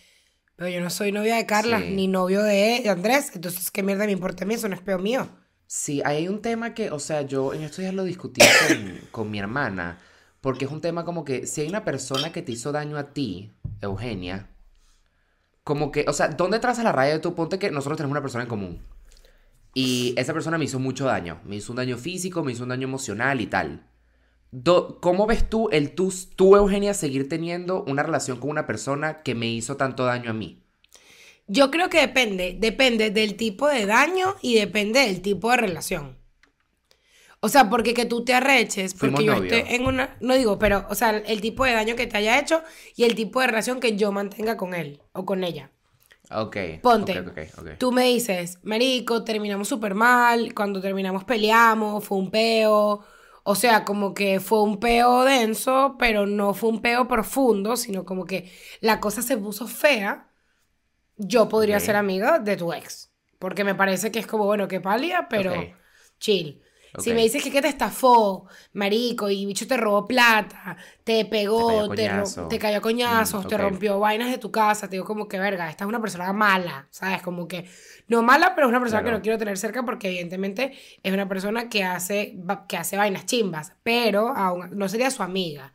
pero 0.55 0.69
yo 0.69 0.79
no 0.81 0.91
soy 0.91 1.11
novia 1.11 1.35
de 1.35 1.45
Carla, 1.47 1.79
Sí. 1.79 1.89
ni 1.95 2.07
novio 2.07 2.43
de, 2.43 2.81
de 2.83 2.89
Andrés. 2.89 3.31
Entonces, 3.33 3.71
¿qué 3.71 3.81
mierda 3.81 4.05
me 4.05 4.11
importa 4.11 4.43
a 4.43 4.47
mí? 4.47 4.53
Eso 4.53 4.67
no 4.69 4.75
es 4.75 4.81
peo 4.81 4.99
mío. 4.99 5.27
Sí, 5.69 6.01
hay 6.03 6.27
un 6.27 6.41
tema 6.41 6.73
que, 6.73 6.91
o 6.91 6.99
sea, 6.99 7.21
yo 7.21 7.53
en 7.53 7.61
estos 7.63 7.79
días 7.79 7.93
lo 7.93 8.03
discutí 8.03 8.41
con, 8.41 9.07
con 9.11 9.31
mi 9.31 9.39
hermana, 9.39 9.99
porque 10.41 10.65
es 10.65 10.71
un 10.71 10.81
tema 10.81 11.05
como 11.05 11.23
que 11.23 11.45
si 11.47 11.61
hay 11.61 11.69
una 11.69 11.85
persona 11.85 12.31
que 12.33 12.41
te 12.41 12.51
hizo 12.51 12.71
daño 12.73 12.97
a 12.97 13.13
ti, 13.13 13.51
Eugenia, 13.81 14.49
como 15.63 15.91
que, 15.91 16.05
o 16.07 16.13
sea, 16.13 16.29
¿dónde 16.29 16.59
traza 16.59 16.83
la 16.83 16.91
raya 16.91 17.13
de 17.13 17.19
tu 17.19 17.35
ponte 17.35 17.59
que 17.59 17.71
nosotros 17.71 17.97
tenemos 17.97 18.11
una 18.13 18.21
persona 18.21 18.43
en 18.43 18.49
común? 18.49 18.81
Y 19.75 20.15
esa 20.17 20.33
persona 20.33 20.57
me 20.57 20.65
hizo 20.65 20.79
mucho 20.79 21.05
daño, 21.05 21.41
me 21.45 21.57
hizo 21.57 21.73
un 21.73 21.77
daño 21.77 21.97
físico, 21.97 22.43
me 22.43 22.53
hizo 22.53 22.63
un 22.63 22.69
daño 22.69 22.87
emocional 22.87 23.41
y 23.41 23.47
tal. 23.47 23.87
Do- 24.51 24.99
¿Cómo 25.01 25.27
ves 25.27 25.49
tú 25.49 25.69
el 25.71 25.95
tú, 25.95 26.13
tú, 26.35 26.55
Eugenia, 26.57 26.93
seguir 26.95 27.29
teniendo 27.29 27.83
una 27.85 28.03
relación 28.03 28.39
con 28.39 28.51
una 28.51 28.67
persona 28.67 29.23
que 29.23 29.35
me 29.35 29.47
hizo 29.47 29.77
tanto 29.77 30.05
daño 30.05 30.31
a 30.31 30.33
mí? 30.33 30.63
Yo 31.51 31.71
creo 31.71 31.89
que 31.89 31.99
depende, 31.99 32.55
depende 32.59 33.09
del 33.09 33.35
tipo 33.35 33.67
de 33.67 33.87
daño 33.87 34.35
y 34.41 34.55
depende 34.55 34.99
del 35.01 35.21
tipo 35.21 35.49
de 35.49 35.57
relación. 35.57 36.17
O 37.41 37.49
sea, 37.49 37.69
porque 37.69 37.93
que 37.93 38.05
tú 38.05 38.23
te 38.23 38.33
arreches, 38.33 38.93
porque 38.93 39.15
Fuimos 39.15 39.23
yo 39.23 39.33
novios. 39.35 39.53
esté 39.53 39.75
en 39.75 39.85
una, 39.87 40.15
no 40.19 40.35
digo, 40.35 40.59
pero, 40.59 40.85
o 40.89 40.95
sea, 40.95 41.09
el 41.17 41.41
tipo 41.41 41.65
de 41.65 41.71
daño 41.71 41.95
que 41.95 42.05
te 42.05 42.17
haya 42.17 42.39
hecho 42.39 42.61
y 42.95 43.03
el 43.05 43.15
tipo 43.15 43.41
de 43.41 43.47
relación 43.47 43.79
que 43.79 43.95
yo 43.95 44.11
mantenga 44.11 44.57
con 44.57 44.73
él 44.75 45.01
o 45.13 45.25
con 45.25 45.43
ella. 45.43 45.71
Ok. 46.31 46.57
Ponte, 46.83 47.19
ok, 47.19 47.27
ok, 47.29 47.59
ok. 47.59 47.67
tú 47.79 47.91
me 47.91 48.03
dices, 48.03 48.59
Marico, 48.61 49.23
terminamos 49.23 49.67
súper 49.67 49.95
mal, 49.95 50.53
cuando 50.53 50.79
terminamos 50.81 51.23
peleamos, 51.23 52.03
fue 52.05 52.17
un 52.19 52.29
peo. 52.29 53.03
O 53.43 53.55
sea, 53.55 53.85
como 53.85 54.13
que 54.13 54.39
fue 54.39 54.61
un 54.61 54.79
peo 54.79 55.23
denso, 55.23 55.95
pero 55.97 56.27
no 56.27 56.53
fue 56.53 56.69
un 56.69 56.81
peo 56.81 57.07
profundo, 57.07 57.77
sino 57.77 58.05
como 58.05 58.25
que 58.25 58.51
la 58.81 58.99
cosa 58.99 59.23
se 59.23 59.37
puso 59.37 59.67
fea. 59.67 60.28
Yo 61.19 61.47
podría 61.49 61.79
ser 61.79 61.95
amiga 61.95 62.39
de 62.39 62.57
tu 62.57 62.73
ex. 62.73 63.11
Porque 63.37 63.63
me 63.63 63.75
parece 63.75 64.11
que 64.11 64.19
es 64.19 64.27
como, 64.27 64.45
bueno, 64.45 64.67
que 64.67 64.81
pálida, 64.81 65.27
pero 65.29 65.53
chill. 66.19 66.61
Si 66.97 67.13
me 67.13 67.21
dices 67.21 67.43
que, 67.43 67.51
que 67.51 67.61
te 67.61 67.67
estafó, 67.67 68.47
marico, 68.73 69.29
y 69.29 69.45
bicho 69.45 69.67
te 69.67 69.77
robó 69.77 70.07
plata, 70.07 70.75
te 71.03 71.23
pegó, 71.25 71.87
Te 71.89 71.95
te, 71.95 72.07
cayó 72.07 72.47
te 72.47 72.59
cayó 72.59 72.77
a 72.79 72.81
coñazos, 72.81 73.45
Mm, 73.45 73.47
te 73.47 73.57
rompió 73.57 73.99
vainas 73.99 74.31
de 74.31 74.39
tu 74.39 74.51
casa, 74.51 74.89
te 74.89 74.95
digo 74.95 75.05
como 75.05 75.27
que, 75.27 75.37
verga, 75.39 75.69
esta 75.69 75.83
es 75.83 75.87
una 75.87 76.01
persona 76.01 76.33
mala, 76.33 76.87
¿sabes? 76.89 77.21
Como 77.21 77.47
que, 77.47 77.69
no 78.07 78.23
mala, 78.23 78.55
pero 78.55 78.67
es 78.67 78.69
una 78.71 78.79
persona 78.79 79.03
que 79.03 79.11
no 79.11 79.21
quiero 79.21 79.37
tener 79.37 79.57
cerca 79.57 79.83
porque 79.83 80.07
evidentemente 80.07 80.73
es 81.03 81.13
una 81.13 81.29
persona 81.29 81.69
que 81.69 81.83
hace, 81.83 82.35
que 82.67 82.77
hace 82.77 82.97
vainas 82.97 83.25
chimbas, 83.27 83.73
pero 83.83 84.29
aún, 84.35 84.71
no 84.77 84.89
sería 84.89 85.11
su 85.11 85.21
amiga. 85.21 85.73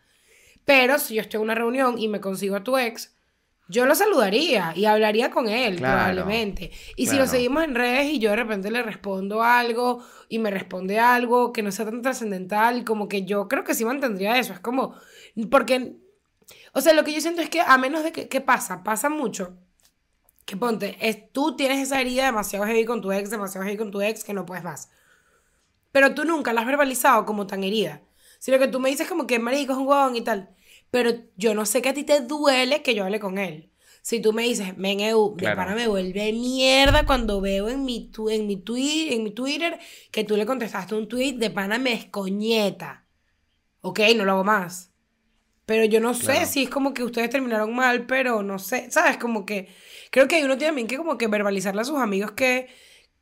Pero 0.64 0.98
si 0.98 1.14
yo 1.14 1.22
estoy 1.22 1.38
en 1.38 1.44
una 1.44 1.54
reunión 1.54 1.98
y 1.98 2.08
me 2.08 2.20
consigo 2.20 2.56
a 2.56 2.64
tu 2.64 2.76
ex, 2.78 3.13
yo 3.68 3.86
lo 3.86 3.94
saludaría 3.94 4.72
y 4.76 4.84
hablaría 4.84 5.30
con 5.30 5.48
él, 5.48 5.76
Claro, 5.76 6.12
probablemente. 6.12 6.70
Y 6.96 7.06
si 7.06 7.16
lo 7.16 7.26
seguimos 7.26 7.64
en 7.64 7.74
redes 7.74 8.06
y 8.06 8.18
yo 8.18 8.30
de 8.30 8.36
repente 8.36 8.70
le 8.70 8.82
respondo 8.82 9.42
algo 9.42 10.04
y 10.28 10.38
me 10.38 10.50
responde 10.50 10.98
algo 10.98 11.52
que 11.52 11.62
no 11.62 11.72
sea 11.72 11.86
tan 11.86 12.02
trascendental, 12.02 12.84
como 12.84 13.08
que 13.08 13.24
yo 13.24 13.48
creo 13.48 13.64
que 13.64 13.74
sí 13.74 13.84
mantendría 13.84 14.38
eso. 14.38 14.52
Es 14.52 14.60
como, 14.60 14.94
porque, 15.50 15.96
o 16.72 16.80
sea, 16.82 16.92
lo 16.92 17.04
que 17.04 17.14
yo 17.14 17.20
siento 17.22 17.40
es 17.40 17.48
que 17.48 17.62
a 17.62 17.78
menos 17.78 18.04
de 18.04 18.12
que, 18.12 18.28
¿qué 18.28 18.42
pasa? 18.42 18.84
Pasa 18.84 19.08
mucho. 19.08 19.56
Que 20.44 20.58
ponte, 20.58 20.98
es, 21.00 21.32
tú 21.32 21.56
tienes 21.56 21.80
esa 21.80 22.02
herida 22.02 22.26
demasiado 22.26 22.66
heavy 22.66 22.84
con 22.84 23.00
tu 23.00 23.12
ex, 23.12 23.30
demasiado 23.30 23.64
heavy 23.64 23.78
con 23.78 23.90
tu 23.90 24.02
ex, 24.02 24.24
que 24.24 24.34
no 24.34 24.44
puedes 24.44 24.62
más. 24.62 24.90
Pero 25.90 26.14
tú 26.14 26.24
nunca 26.24 26.52
la 26.52 26.60
has 26.60 26.66
verbalizado 26.66 27.24
como 27.24 27.46
tan 27.46 27.64
herida. 27.64 28.02
Sino 28.38 28.58
que 28.58 28.68
tú 28.68 28.78
me 28.78 28.90
dices 28.90 29.08
como 29.08 29.26
que 29.26 29.38
marico 29.38 29.72
es 29.72 29.78
un 29.78 29.86
huevón 29.86 30.16
y 30.16 30.20
tal. 30.20 30.50
Pero 30.94 31.10
yo 31.36 31.56
no 31.56 31.66
sé 31.66 31.82
que 31.82 31.88
a 31.88 31.92
ti 31.92 32.04
te 32.04 32.20
duele 32.20 32.80
que 32.80 32.94
yo 32.94 33.02
hable 33.04 33.18
con 33.18 33.36
él. 33.38 33.72
Si 34.00 34.20
tú 34.20 34.32
me 34.32 34.44
dices, 34.44 34.76
men, 34.76 35.00
Eu, 35.00 35.34
de 35.36 35.46
pana 35.56 35.74
me 35.74 35.88
vuelve 35.88 36.32
mierda 36.32 37.04
cuando 37.04 37.40
veo 37.40 37.68
en 37.68 37.84
mi, 37.84 38.10
tu- 38.12 38.30
en, 38.30 38.46
mi 38.46 38.62
en 39.10 39.24
mi 39.24 39.32
Twitter 39.32 39.76
que 40.12 40.22
tú 40.22 40.36
le 40.36 40.46
contestaste 40.46 40.94
un 40.94 41.08
tweet, 41.08 41.32
de 41.32 41.50
pana 41.50 41.80
me 41.80 41.94
escoñeta. 41.94 43.08
Ok, 43.80 43.98
no 44.14 44.24
lo 44.24 44.30
hago 44.34 44.44
más. 44.44 44.92
Pero 45.66 45.84
yo 45.84 45.98
no 45.98 46.14
sé 46.14 46.46
si 46.46 46.62
es 46.62 46.70
como 46.70 46.94
que 46.94 47.02
ustedes 47.02 47.28
terminaron 47.28 47.74
mal, 47.74 48.06
pero 48.06 48.44
no 48.44 48.60
sé, 48.60 48.88
¿sabes? 48.92 49.16
Como 49.16 49.44
que 49.44 49.66
creo 50.12 50.28
que 50.28 50.44
uno 50.44 50.56
tiene 50.56 50.68
también 50.68 50.86
que 50.86 50.96
como 50.96 51.18
que 51.18 51.26
verbalizarle 51.26 51.80
a 51.80 51.84
sus 51.84 51.98
amigos 51.98 52.32
que, 52.32 52.68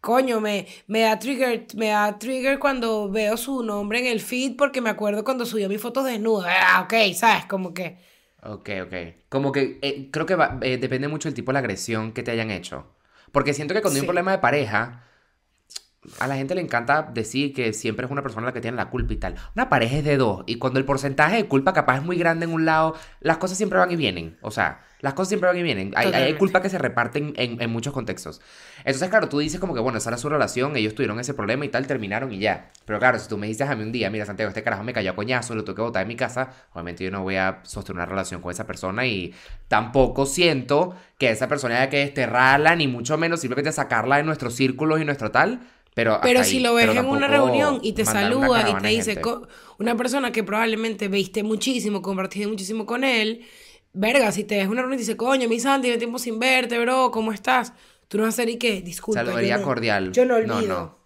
coño, 0.02 0.40
me, 0.40 0.66
me 0.88 1.00
da 1.06 1.18
trigger, 1.18 1.66
me 1.76 1.88
da 1.88 2.18
trigger 2.18 2.58
cuando 2.58 3.10
veo 3.10 3.36
su 3.38 3.62
nombre 3.62 4.00
en 4.00 4.06
el 4.06 4.20
feed 4.20 4.56
porque 4.58 4.80
me 4.82 4.90
acuerdo 4.90 5.24
cuando 5.24 5.46
subió 5.46 5.68
mis 5.70 5.80
fotos 5.80 6.04
desnuda. 6.04 6.52
Ah, 6.76 6.82
ok, 6.82 6.94
¿sabes? 7.14 7.46
Como 7.46 7.72
que... 7.74 7.98
Ok, 8.42 8.68
ok. 8.86 8.94
Como 9.28 9.52
que 9.52 9.78
eh, 9.82 10.10
creo 10.12 10.26
que 10.26 10.34
va- 10.34 10.58
eh, 10.62 10.76
depende 10.78 11.08
mucho 11.08 11.28
del 11.28 11.34
tipo 11.34 11.50
de 11.52 11.54
la 11.54 11.58
agresión 11.60 12.12
que 12.12 12.22
te 12.22 12.32
hayan 12.32 12.50
hecho. 12.50 12.86
Porque 13.30 13.54
siento 13.54 13.74
que 13.74 13.82
cuando 13.82 13.96
hay 13.98 14.00
un 14.00 14.06
problema 14.06 14.32
de 14.32 14.38
pareja, 14.38 15.04
a 16.18 16.26
la 16.26 16.36
gente 16.36 16.54
le 16.56 16.60
encanta 16.60 17.02
decir 17.02 17.52
que 17.54 17.72
siempre 17.72 18.06
es 18.06 18.12
una 18.12 18.22
persona 18.22 18.46
la 18.46 18.52
que 18.52 18.60
tiene 18.60 18.76
la 18.76 18.90
culpa 18.90 19.12
y 19.12 19.16
tal. 19.18 19.36
Una 19.54 19.68
pareja 19.68 19.98
es 19.98 20.04
de 20.04 20.16
dos. 20.16 20.42
Y 20.46 20.56
cuando 20.58 20.78
el 20.80 20.84
porcentaje 20.84 21.36
de 21.36 21.46
culpa 21.46 21.72
capaz 21.72 21.98
es 21.98 22.02
muy 22.02 22.16
grande 22.18 22.44
en 22.44 22.52
un 22.52 22.64
lado, 22.64 22.94
las 23.20 23.38
cosas 23.38 23.56
siempre 23.56 23.78
van 23.78 23.90
y 23.92 23.96
vienen. 23.96 24.36
O 24.42 24.50
sea, 24.50 24.84
las 25.02 25.14
cosas 25.14 25.30
siempre 25.30 25.48
van 25.48 25.58
y 25.58 25.62
vienen. 25.62 25.92
Hay, 25.96 26.12
hay 26.12 26.34
culpa 26.34 26.62
que 26.62 26.70
se 26.70 26.78
reparten 26.78 27.34
en, 27.36 27.60
en 27.60 27.70
muchos 27.70 27.92
contextos. 27.92 28.40
Entonces, 28.78 29.08
claro, 29.08 29.28
tú 29.28 29.40
dices 29.40 29.58
como 29.58 29.74
que, 29.74 29.80
bueno, 29.80 29.98
esa 29.98 30.10
era 30.10 30.16
su 30.16 30.28
relación, 30.28 30.76
ellos 30.76 30.94
tuvieron 30.94 31.18
ese 31.18 31.34
problema 31.34 31.64
y 31.64 31.68
tal, 31.68 31.88
terminaron 31.88 32.32
y 32.32 32.38
ya. 32.38 32.70
Pero 32.84 33.00
claro, 33.00 33.18
si 33.18 33.28
tú 33.28 33.36
me 33.36 33.48
dices 33.48 33.68
a 33.68 33.74
mí 33.74 33.82
un 33.82 33.90
día, 33.90 34.10
mira, 34.10 34.24
Santiago, 34.24 34.48
este 34.48 34.62
carajo 34.62 34.84
me 34.84 34.92
cayó 34.92 35.10
a 35.10 35.16
coñazo, 35.16 35.56
lo 35.56 35.64
tuve 35.64 35.74
que 35.74 35.82
botar 35.82 36.04
de 36.04 36.08
mi 36.08 36.14
casa, 36.14 36.50
obviamente 36.72 37.02
yo 37.02 37.10
no 37.10 37.22
voy 37.22 37.34
a 37.34 37.60
sostener 37.64 37.96
una 37.96 38.06
relación 38.06 38.40
con 38.40 38.52
esa 38.52 38.64
persona 38.64 39.04
y 39.04 39.34
tampoco 39.66 40.24
siento 40.24 40.94
que 41.18 41.30
esa 41.30 41.48
persona 41.48 41.76
haya 41.76 41.90
que 41.90 41.98
desterrarla, 41.98 42.76
ni 42.76 42.86
mucho 42.86 43.18
menos 43.18 43.40
simplemente 43.40 43.72
sacarla 43.72 44.18
de 44.18 44.22
nuestros 44.22 44.54
círculos 44.54 45.00
y 45.00 45.04
nuestro 45.04 45.32
tal. 45.32 45.60
Pero, 45.94 46.20
Pero 46.22 46.42
si 46.42 46.56
ahí. 46.56 46.62
lo 46.62 46.74
ves 46.74 46.96
en 46.96 47.04
una 47.04 47.26
reunión 47.26 47.80
y 47.82 47.92
te 47.92 48.06
saluda 48.06 48.70
y 48.70 48.74
te 48.80 48.88
dice, 48.88 49.20
una 49.78 49.96
persona 49.96 50.32
que 50.32 50.42
probablemente 50.42 51.08
viste 51.08 51.42
muchísimo, 51.42 52.00
compartiste 52.00 52.46
muchísimo 52.46 52.86
con 52.86 53.04
él, 53.04 53.44
verga, 53.92 54.32
si 54.32 54.44
te 54.44 54.56
ves 54.58 54.66
una 54.68 54.82
reunión 54.82 54.94
y 54.94 55.02
te 55.02 55.08
dice, 55.08 55.16
coño, 55.16 55.48
mi 55.48 55.60
Santi, 55.60 55.82
tiene 55.86 55.98
tiempo 55.98 56.18
sin 56.18 56.38
verte, 56.38 56.78
bro, 56.78 57.10
¿cómo 57.10 57.32
estás? 57.32 57.72
Tú 58.08 58.18
no 58.18 58.24
vas 58.24 58.34
a 58.34 58.42
hacer 58.42 58.50
y 58.50 58.56
qué, 58.58 58.82
disculpa. 58.82 59.20
yo 59.20 59.26
Saludaría 59.26 59.58
no- 59.58 59.64
cordial. 59.64 60.12
Yo 60.12 60.24
no 60.26 60.38
No, 60.40 60.56
olvido. 60.56 60.74
no. 60.74 61.02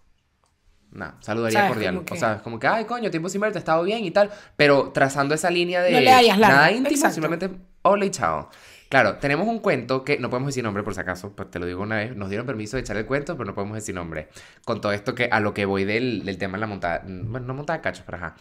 No, 0.89 1.13
saludaría 1.21 1.59
¿Sabes? 1.59 1.73
cordial. 1.73 2.03
Que- 2.05 2.13
O 2.13 2.17
sea, 2.17 2.41
como 2.41 2.59
que, 2.59 2.67
ay, 2.67 2.85
coño, 2.85 3.11
tiempo 3.11 3.29
sin 3.29 3.41
verte, 3.41 3.57
he 3.57 3.59
estado 3.59 3.83
bien 3.83 4.03
y 4.03 4.11
tal. 4.11 4.31
Pero 4.55 4.91
trazando 4.93 5.35
esa 5.35 5.49
línea 5.49 5.81
de 5.81 5.91
No 5.91 5.99
le 5.99 6.05
larga. 6.05 6.37
nada 6.37 6.71
íntimo, 6.71 6.95
Exacto. 6.95 7.15
simplemente 7.15 7.49
hola 7.83 8.05
y 8.05 8.09
chao. 8.09 8.49
Claro, 8.89 9.17
tenemos 9.17 9.47
un 9.47 9.59
cuento 9.59 10.03
que 10.05 10.17
no 10.17 10.29
podemos 10.29 10.47
decir 10.47 10.63
nombre 10.63 10.81
por 10.81 10.93
si 10.95 11.01
acaso, 11.01 11.33
pues 11.35 11.51
te 11.51 11.59
lo 11.59 11.65
digo 11.65 11.81
una 11.83 11.97
vez. 11.97 12.15
Nos 12.15 12.29
dieron 12.29 12.47
permiso 12.47 12.77
de 12.77 12.81
echar 12.81 12.95
el 12.95 13.05
cuento, 13.05 13.35
pero 13.35 13.45
no 13.45 13.53
podemos 13.53 13.75
decir 13.75 13.93
nombre. 13.93 14.29
Con 14.65 14.79
todo 14.79 14.93
esto 14.93 15.13
que 15.13 15.25
a 15.29 15.41
lo 15.41 15.53
que 15.53 15.65
voy 15.65 15.83
del, 15.83 16.23
del 16.25 16.37
tema 16.37 16.53
de 16.57 16.61
la 16.61 16.67
montada. 16.67 17.03
Bueno, 17.05 17.45
no 17.47 17.53
montada 17.53 17.77
de 17.77 17.83
cachos, 17.83 18.03
pero 18.05 18.17
ajá. 18.17 18.35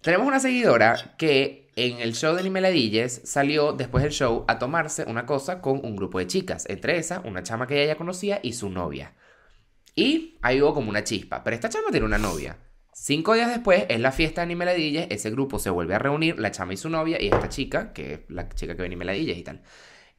Tenemos 0.00 0.28
una 0.28 0.38
seguidora 0.38 1.14
que 1.18 1.72
en 1.74 1.98
el 1.98 2.14
show 2.14 2.36
de 2.36 2.44
Nimeladilles 2.44 3.20
salió 3.24 3.72
después 3.72 4.04
del 4.04 4.12
show 4.12 4.44
a 4.46 4.58
tomarse 4.58 5.04
una 5.04 5.26
cosa 5.26 5.60
con 5.60 5.84
un 5.84 5.96
grupo 5.96 6.18
de 6.20 6.28
chicas. 6.28 6.66
Entre 6.68 6.98
esas, 6.98 7.24
una 7.24 7.42
chama 7.42 7.66
que 7.66 7.82
ella 7.82 7.94
ya 7.94 7.98
conocía 7.98 8.38
y 8.42 8.52
su 8.52 8.70
novia. 8.70 9.14
Y 9.96 10.38
ahí 10.42 10.62
hubo 10.62 10.74
como 10.74 10.90
una 10.90 11.02
chispa. 11.02 11.42
Pero 11.42 11.54
esta 11.56 11.68
chama 11.68 11.90
tiene 11.90 12.06
una 12.06 12.18
novia. 12.18 12.58
Cinco 12.92 13.34
días 13.34 13.48
después 13.48 13.86
es 13.88 13.98
la 13.98 14.12
fiesta 14.12 14.42
de 14.42 14.48
Nimeladilles. 14.48 15.08
Ese 15.10 15.30
grupo 15.30 15.58
se 15.58 15.70
vuelve 15.70 15.96
a 15.96 15.98
reunir, 15.98 16.38
la 16.38 16.52
chama 16.52 16.74
y 16.74 16.76
su 16.76 16.88
novia, 16.88 17.20
y 17.20 17.26
esta 17.26 17.48
chica, 17.48 17.92
que 17.92 18.12
es 18.14 18.20
la 18.28 18.48
chica 18.48 18.76
que 18.76 18.82
ve 18.82 18.88
Nimeladilles 18.88 19.36
y 19.36 19.42
tal. 19.42 19.62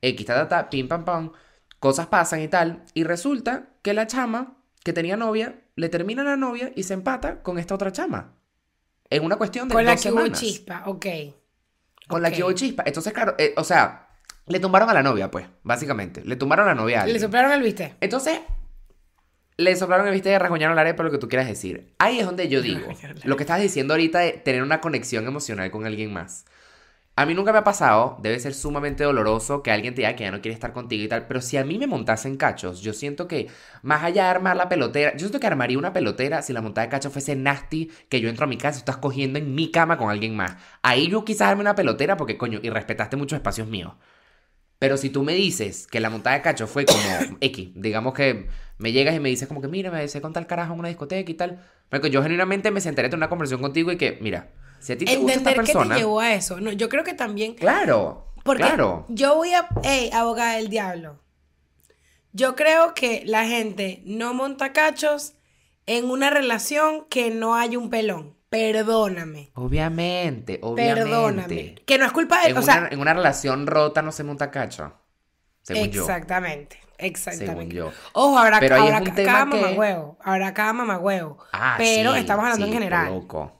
X, 0.01 0.25
ta, 0.25 0.69
pim, 0.69 0.89
pam, 0.89 1.05
pam. 1.05 1.31
Cosas 1.79 2.07
pasan 2.07 2.41
y 2.41 2.49
tal. 2.49 2.83
Y 2.93 3.05
resulta 3.05 3.69
que 3.81 3.93
la 3.93 4.07
chama 4.07 4.57
que 4.83 4.93
tenía 4.93 5.17
novia, 5.17 5.61
le 5.75 5.89
termina 5.89 6.23
la 6.23 6.35
novia 6.35 6.71
y 6.75 6.83
se 6.83 6.93
empata 6.93 7.41
con 7.41 7.59
esta 7.59 7.75
otra 7.75 7.91
chama. 7.91 8.38
En 9.09 9.23
una 9.23 9.37
cuestión 9.37 9.67
de 9.67 9.73
Con 9.73 9.85
la 9.85 9.91
dos 9.91 10.01
que 10.01 10.11
hubo 10.11 10.17
semanas. 10.19 10.39
chispa, 10.39 10.83
ok. 10.85 11.05
Con 12.07 12.21
la 12.21 12.31
que 12.31 12.43
hubo 12.43 12.51
chispa. 12.53 12.83
Entonces, 12.85 13.13
claro, 13.13 13.35
eh, 13.37 13.53
o 13.57 13.63
sea, 13.63 14.09
le 14.47 14.59
tumbaron 14.59 14.89
a 14.89 14.93
la 14.93 15.03
novia, 15.03 15.29
pues, 15.31 15.47
básicamente. 15.63 16.23
Le 16.25 16.35
tumbaron 16.35 16.65
a 16.65 16.69
la 16.69 16.75
novia 16.75 17.03
a 17.03 17.07
Le 17.07 17.19
soplaron 17.19 17.51
el 17.51 17.61
viste. 17.61 17.95
Entonces, 18.01 18.39
le 19.57 19.75
soplaron 19.75 20.07
el 20.07 20.13
viste 20.13 20.31
y 20.31 20.37
rasguñaron 20.37 20.75
la 20.75 20.81
arepa, 20.81 21.03
lo 21.03 21.11
que 21.11 21.17
tú 21.17 21.27
quieras 21.27 21.47
decir. 21.47 21.93
Ahí 21.99 22.19
es 22.19 22.25
donde 22.25 22.47
yo 22.47 22.61
digo, 22.61 22.87
la 22.87 23.13
lo 23.25 23.35
que 23.35 23.43
estás 23.43 23.61
diciendo 23.61 23.93
ahorita 23.93 24.19
de 24.19 24.31
tener 24.31 24.63
una 24.63 24.79
conexión 24.81 25.27
emocional 25.27 25.69
con 25.69 25.85
alguien 25.85 26.13
más. 26.13 26.45
A 27.19 27.25
mí 27.25 27.33
nunca 27.33 27.51
me 27.51 27.57
ha 27.57 27.65
pasado, 27.65 28.15
debe 28.21 28.39
ser 28.39 28.53
sumamente 28.53 29.03
doloroso 29.03 29.61
que 29.61 29.71
alguien 29.71 29.93
te 29.93 30.03
diga 30.03 30.15
que 30.15 30.23
ya 30.23 30.31
no 30.31 30.39
quiere 30.39 30.53
estar 30.53 30.71
contigo 30.71 31.03
y 31.03 31.09
tal, 31.09 31.27
pero 31.27 31.41
si 31.41 31.57
a 31.57 31.65
mí 31.65 31.77
me 31.77 31.85
montasen 31.85 32.37
cachos, 32.37 32.79
yo 32.79 32.93
siento 32.93 33.27
que 33.27 33.49
más 33.81 34.05
allá 34.05 34.23
de 34.23 34.29
armar 34.29 34.55
la 34.55 34.69
pelotera, 34.69 35.11
yo 35.11 35.19
siento 35.19 35.37
que 35.41 35.47
armaría 35.47 35.77
una 35.77 35.91
pelotera 35.91 36.41
si 36.41 36.53
la 36.53 36.61
montada 36.61 36.87
de 36.87 36.91
cachos 36.91 37.11
fuese 37.11 37.35
nasty, 37.35 37.91
que 38.07 38.21
yo 38.21 38.29
entro 38.29 38.45
a 38.45 38.47
mi 38.47 38.55
casa 38.55 38.77
y 38.77 38.79
estás 38.79 38.95
cogiendo 38.95 39.37
en 39.37 39.53
mi 39.53 39.69
cama 39.69 39.97
con 39.97 40.09
alguien 40.09 40.33
más. 40.33 40.55
Ahí 40.81 41.09
yo 41.09 41.25
quizás 41.25 41.49
arme 41.49 41.59
una 41.59 41.75
pelotera 41.75 42.15
porque 42.15 42.37
coño, 42.37 42.61
y 42.63 42.69
respetaste 42.69 43.17
muchos 43.17 43.35
espacios 43.35 43.67
míos. 43.67 43.95
Pero 44.79 44.95
si 44.95 45.09
tú 45.09 45.23
me 45.23 45.33
dices 45.33 45.87
que 45.87 45.99
la 45.99 46.09
montada 46.09 46.37
de 46.37 46.41
cachos 46.41 46.69
fue 46.69 46.85
como 46.85 47.37
X, 47.41 47.71
digamos 47.75 48.13
que 48.13 48.47
me 48.77 48.93
llegas 48.93 49.13
y 49.13 49.19
me 49.19 49.27
dices 49.27 49.49
como 49.49 49.59
que 49.59 49.67
mira, 49.67 49.91
me 49.91 49.99
deseo 49.99 50.21
con 50.21 50.31
tal 50.31 50.47
carajo 50.47 50.73
en 50.73 50.79
una 50.79 50.87
discoteca 50.87 51.29
y 51.29 51.33
tal, 51.33 51.59
pero 51.89 52.07
yo 52.07 52.23
genuinamente 52.23 52.71
me 52.71 52.79
sentaré 52.79 53.09
en 53.09 53.15
una 53.15 53.27
conversación 53.27 53.61
contigo 53.61 53.91
y 53.91 53.97
que, 53.97 54.17
mira, 54.21 54.51
si 54.79 54.93
a 54.93 54.97
ti 54.97 55.05
te 55.05 55.17
gusta 55.17 55.33
esta 55.37 55.53
persona. 55.53 55.83
qué 55.83 55.93
te 55.93 55.99
llevó 55.99 56.19
a 56.19 56.33
eso. 56.33 56.59
No, 56.59 56.71
yo 56.71 56.89
creo 56.89 57.03
que 57.03 57.13
también. 57.13 57.55
Claro. 57.55 58.25
Porque 58.43 58.63
claro. 58.63 59.05
yo 59.09 59.35
voy 59.35 59.53
a. 59.53 59.67
Hey, 59.83 60.09
abogada 60.13 60.55
del 60.55 60.69
diablo. 60.69 61.19
Yo 62.31 62.55
creo 62.55 62.93
que 62.93 63.23
la 63.25 63.45
gente 63.45 64.01
no 64.05 64.33
monta 64.33 64.71
cachos 64.71 65.33
en 65.85 66.09
una 66.09 66.29
relación 66.29 67.05
que 67.09 67.31
no 67.31 67.55
hay 67.55 67.75
un 67.75 67.89
pelón. 67.89 68.35
Perdóname. 68.49 69.51
Obviamente, 69.55 70.59
obviamente. 70.63 71.03
Perdóname. 71.03 71.75
Que 71.85 71.97
no 71.97 72.05
es 72.05 72.11
culpa 72.11 72.41
de. 72.41 72.49
En, 72.49 72.57
o 72.57 72.61
una, 72.61 72.87
en 72.89 72.99
una 72.99 73.13
relación 73.13 73.67
rota 73.67 74.01
no 74.01 74.11
se 74.11 74.23
monta 74.23 74.49
cacho. 74.49 74.93
Según 75.61 75.85
exactamente, 75.85 76.79
yo. 76.81 76.87
Exactamente. 76.97 77.53
Según 77.53 77.69
yo. 77.69 77.91
Ojo, 78.13 78.37
habrá, 78.37 78.59
pero 78.59 78.75
habrá 78.77 79.03
cada 79.03 79.45
mamagüevo. 79.45 80.17
Habrá 80.21 80.53
cada 80.53 80.73
mamagüevo. 80.73 81.37
Ah, 81.53 81.75
pero 81.77 82.15
estamos 82.15 82.43
hablando 82.43 82.65
en 82.65 82.73
general. 82.73 83.13
Loco. 83.13 83.58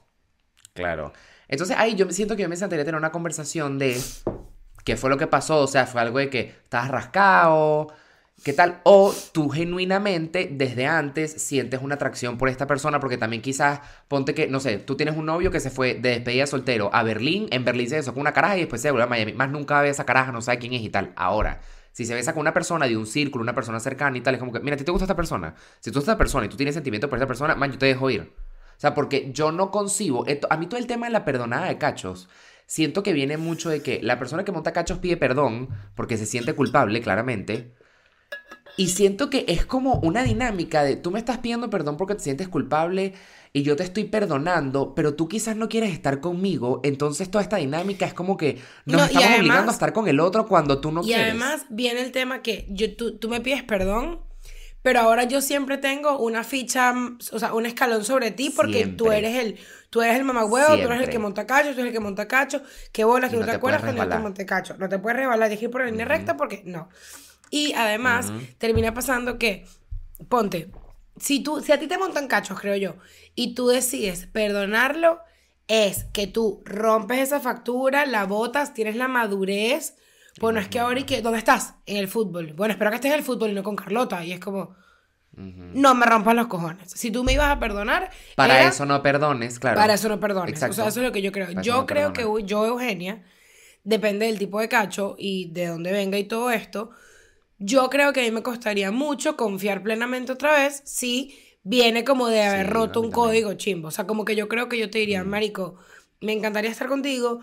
Claro. 0.80 1.12
Entonces 1.48 1.76
ahí 1.78 1.94
yo 1.94 2.06
me 2.06 2.12
siento 2.12 2.36
que 2.36 2.42
yo 2.42 2.48
me 2.48 2.56
sentaría 2.56 2.84
tener 2.84 2.98
una 2.98 3.10
conversación 3.10 3.78
de 3.78 4.00
qué 4.84 4.96
fue 4.96 5.10
lo 5.10 5.18
que 5.18 5.26
pasó, 5.26 5.60
o 5.60 5.66
sea, 5.66 5.86
fue 5.86 6.00
algo 6.00 6.18
de 6.18 6.30
que 6.30 6.54
estabas 6.64 6.90
rascado, 6.90 7.88
qué 8.44 8.52
tal, 8.52 8.80
o 8.84 9.12
tú 9.32 9.50
genuinamente 9.50 10.48
desde 10.50 10.86
antes 10.86 11.32
sientes 11.32 11.80
una 11.82 11.96
atracción 11.96 12.38
por 12.38 12.48
esta 12.48 12.66
persona, 12.66 13.00
porque 13.00 13.18
también 13.18 13.42
quizás 13.42 13.80
ponte 14.08 14.34
que, 14.34 14.48
no 14.48 14.60
sé, 14.60 14.78
tú 14.78 14.96
tienes 14.96 15.16
un 15.16 15.26
novio 15.26 15.50
que 15.50 15.60
se 15.60 15.70
fue 15.70 15.94
de 15.94 16.10
despedida 16.10 16.46
soltero 16.46 16.90
a 16.92 17.02
Berlín, 17.02 17.48
en 17.50 17.64
Berlín 17.64 17.88
se 17.88 17.96
besó 17.96 18.12
con 18.14 18.22
una 18.22 18.32
caraja 18.32 18.56
y 18.56 18.60
después 18.60 18.80
se 18.80 18.90
vuelve 18.90 19.04
a 19.04 19.08
Miami, 19.08 19.32
más 19.34 19.50
nunca 19.50 19.82
ve 19.82 19.90
esa 19.90 20.06
caraja, 20.06 20.32
no 20.32 20.40
sabe 20.40 20.58
quién 20.58 20.72
es 20.72 20.82
y 20.82 20.88
tal. 20.88 21.12
Ahora, 21.16 21.60
si 21.92 22.06
se 22.06 22.14
besa 22.14 22.32
con 22.32 22.40
una 22.40 22.54
persona 22.54 22.86
de 22.86 22.96
un 22.96 23.06
círculo, 23.06 23.42
una 23.42 23.54
persona 23.54 23.80
cercana 23.80 24.16
y 24.16 24.20
tal, 24.20 24.34
es 24.34 24.40
como 24.40 24.52
que, 24.52 24.60
mira, 24.60 24.74
¿a 24.74 24.78
ti 24.78 24.84
te 24.84 24.92
gusta 24.92 25.04
esta 25.04 25.16
persona? 25.16 25.54
Si 25.80 25.90
tú 25.90 25.98
esta 25.98 26.16
persona 26.16 26.46
y 26.46 26.48
tú 26.48 26.56
tienes 26.56 26.74
sentimiento 26.74 27.10
por 27.10 27.18
esta 27.18 27.26
persona, 27.26 27.54
man, 27.56 27.72
yo 27.72 27.78
te 27.78 27.86
dejo 27.86 28.08
ir. 28.10 28.32
O 28.80 28.82
sea, 28.82 28.94
porque 28.94 29.30
yo 29.34 29.52
no 29.52 29.70
concibo. 29.70 30.24
a 30.48 30.56
mí 30.56 30.66
todo 30.66 30.80
el 30.80 30.86
tema 30.86 31.04
de 31.04 31.12
la 31.12 31.26
perdonada 31.26 31.66
de 31.66 31.76
cachos. 31.76 32.30
Siento 32.64 33.02
que 33.02 33.12
viene 33.12 33.36
mucho 33.36 33.68
de 33.68 33.82
que 33.82 34.00
la 34.02 34.18
persona 34.18 34.42
que 34.42 34.52
monta 34.52 34.72
cachos 34.72 34.96
pide 35.00 35.18
perdón 35.18 35.68
porque 35.94 36.16
se 36.16 36.24
siente 36.24 36.54
culpable, 36.54 37.02
claramente. 37.02 37.74
Y 38.78 38.88
siento 38.88 39.28
que 39.28 39.44
es 39.48 39.66
como 39.66 39.96
una 39.96 40.22
dinámica 40.22 40.82
de 40.82 40.96
tú 40.96 41.10
me 41.10 41.18
estás 41.18 41.36
pidiendo 41.36 41.68
perdón 41.68 41.98
porque 41.98 42.14
te 42.14 42.22
sientes 42.22 42.48
culpable 42.48 43.12
y 43.52 43.64
yo 43.64 43.76
te 43.76 43.82
estoy 43.82 44.04
perdonando, 44.04 44.94
pero 44.94 45.12
tú 45.12 45.28
quizás 45.28 45.56
no 45.56 45.68
quieres 45.68 45.92
estar 45.92 46.20
conmigo, 46.20 46.80
entonces 46.82 47.30
toda 47.30 47.42
esta 47.42 47.56
dinámica 47.58 48.06
es 48.06 48.14
como 48.14 48.38
que 48.38 48.62
nos 48.86 49.08
estamos 49.08 49.40
obligando 49.40 49.72
a 49.72 49.74
estar 49.74 49.92
con 49.92 50.08
el 50.08 50.20
otro 50.20 50.46
cuando 50.46 50.80
tú 50.80 50.90
no 50.90 51.02
quieres. 51.02 51.26
Y 51.26 51.28
además 51.28 51.66
viene 51.68 52.00
el 52.00 52.12
tema 52.12 52.40
que 52.40 52.66
yo, 52.70 52.96
tú, 52.96 53.18
tú 53.18 53.28
me 53.28 53.42
pides 53.42 53.62
perdón 53.62 54.20
pero 54.82 55.00
ahora 55.00 55.24
yo 55.24 55.40
siempre 55.42 55.78
tengo 55.78 56.18
una 56.18 56.42
ficha, 56.42 56.94
o 57.32 57.38
sea, 57.38 57.54
un 57.54 57.66
escalón 57.66 58.04
sobre 58.04 58.30
ti 58.30 58.50
porque 58.50 58.86
tú 58.86 59.12
eres 59.12 59.36
el, 59.36 59.58
tú 59.90 60.00
eres 60.00 60.16
el 60.16 60.24
mamagüevo, 60.24 60.76
tú 60.76 60.88
eres 60.88 61.02
el 61.02 61.10
que 61.10 61.18
monta 61.18 61.46
cacho, 61.46 61.74
tú 61.74 61.80
eres 61.80 61.86
el 61.86 61.92
que 61.92 62.00
monta 62.00 62.26
cacho, 62.26 62.62
qué 62.92 63.04
bolas, 63.04 63.30
que 63.30 63.36
no, 63.36 63.44
te, 63.44 63.52
acuerdas 63.52 63.82
cuando 63.82 64.08
te 64.08 64.18
monté 64.18 64.46
cacho. 64.46 64.76
No 64.78 64.88
te 64.88 64.98
puedes 64.98 65.18
rebalar, 65.18 65.52
y 65.52 65.56
ir 65.62 65.70
por 65.70 65.82
la 65.82 65.90
línea 65.90 66.06
recta 66.06 66.36
porque 66.36 66.62
no. 66.64 66.88
Y 67.50 67.74
además, 67.74 68.32
termina 68.58 68.94
pasando 68.94 69.38
que, 69.38 69.66
ponte, 70.28 70.70
si 71.18 71.42
tú, 71.42 71.60
si 71.60 71.72
a 71.72 71.78
ti 71.78 71.86
te 71.86 71.98
montan 71.98 72.28
cachos, 72.28 72.58
creo 72.58 72.76
yo, 72.76 72.96
y 73.34 73.54
tú 73.54 73.68
decides 73.68 74.26
perdonarlo, 74.26 75.20
es 75.68 76.04
que 76.12 76.26
tú 76.26 76.62
rompes 76.64 77.18
esa 77.18 77.38
factura, 77.38 78.06
la 78.06 78.24
botas, 78.24 78.72
tienes 78.72 78.96
la 78.96 79.08
madurez 79.08 79.94
bueno, 80.38 80.60
es 80.60 80.68
que 80.68 80.78
ahora 80.78 81.00
y 81.00 81.04
que, 81.04 81.22
¿dónde 81.22 81.38
estás? 81.38 81.74
En 81.86 81.96
el 81.96 82.08
fútbol. 82.08 82.52
Bueno, 82.52 82.72
espero 82.72 82.90
que 82.90 82.96
estés 82.96 83.12
en 83.12 83.18
el 83.18 83.24
fútbol 83.24 83.50
y 83.50 83.54
no 83.54 83.62
con 83.62 83.76
Carlota. 83.76 84.24
Y 84.24 84.32
es 84.32 84.40
como, 84.40 84.76
no 85.32 85.94
me 85.94 86.06
rompas 86.06 86.34
los 86.34 86.46
cojones. 86.46 86.90
Si 86.90 87.10
tú 87.10 87.24
me 87.24 87.32
ibas 87.32 87.50
a 87.50 87.58
perdonar. 87.58 88.10
Para 88.36 88.68
eso 88.68 88.86
no 88.86 89.02
perdones, 89.02 89.58
claro. 89.58 89.76
Para 89.76 89.94
eso 89.94 90.08
no 90.08 90.20
perdones. 90.20 90.62
O 90.62 90.72
sea, 90.72 90.88
eso 90.88 91.00
es 91.00 91.06
lo 91.06 91.12
que 91.12 91.22
yo 91.22 91.32
creo. 91.32 91.60
yo 91.62 91.86
creo 91.86 92.12
que 92.12 92.24
yo, 92.44 92.66
Eugenia, 92.66 93.24
depende 93.84 94.26
del 94.26 94.38
tipo 94.38 94.60
de 94.60 94.68
cacho 94.68 95.16
y 95.18 95.50
de 95.52 95.66
dónde 95.66 95.92
venga 95.92 96.18
y 96.18 96.24
todo 96.24 96.50
esto. 96.50 96.90
Yo 97.58 97.90
creo 97.90 98.12
que 98.12 98.20
a 98.20 98.24
mí 98.24 98.30
me 98.30 98.42
costaría 98.42 98.90
mucho 98.90 99.36
confiar 99.36 99.82
plenamente 99.82 100.32
otra 100.32 100.52
vez 100.54 100.82
si 100.84 101.38
viene 101.62 102.04
como 102.04 102.28
de 102.28 102.42
haber 102.42 102.70
roto 102.70 103.00
un 103.00 103.10
código 103.10 103.54
chimbo. 103.54 103.88
O 103.88 103.90
sea, 103.90 104.06
como 104.06 104.24
que 104.24 104.34
yo 104.34 104.48
creo 104.48 104.68
que 104.68 104.78
yo 104.78 104.90
te 104.90 104.98
diría, 104.98 105.24
Marico, 105.24 105.76
me 106.20 106.32
encantaría 106.32 106.70
estar 106.70 106.88
contigo, 106.88 107.40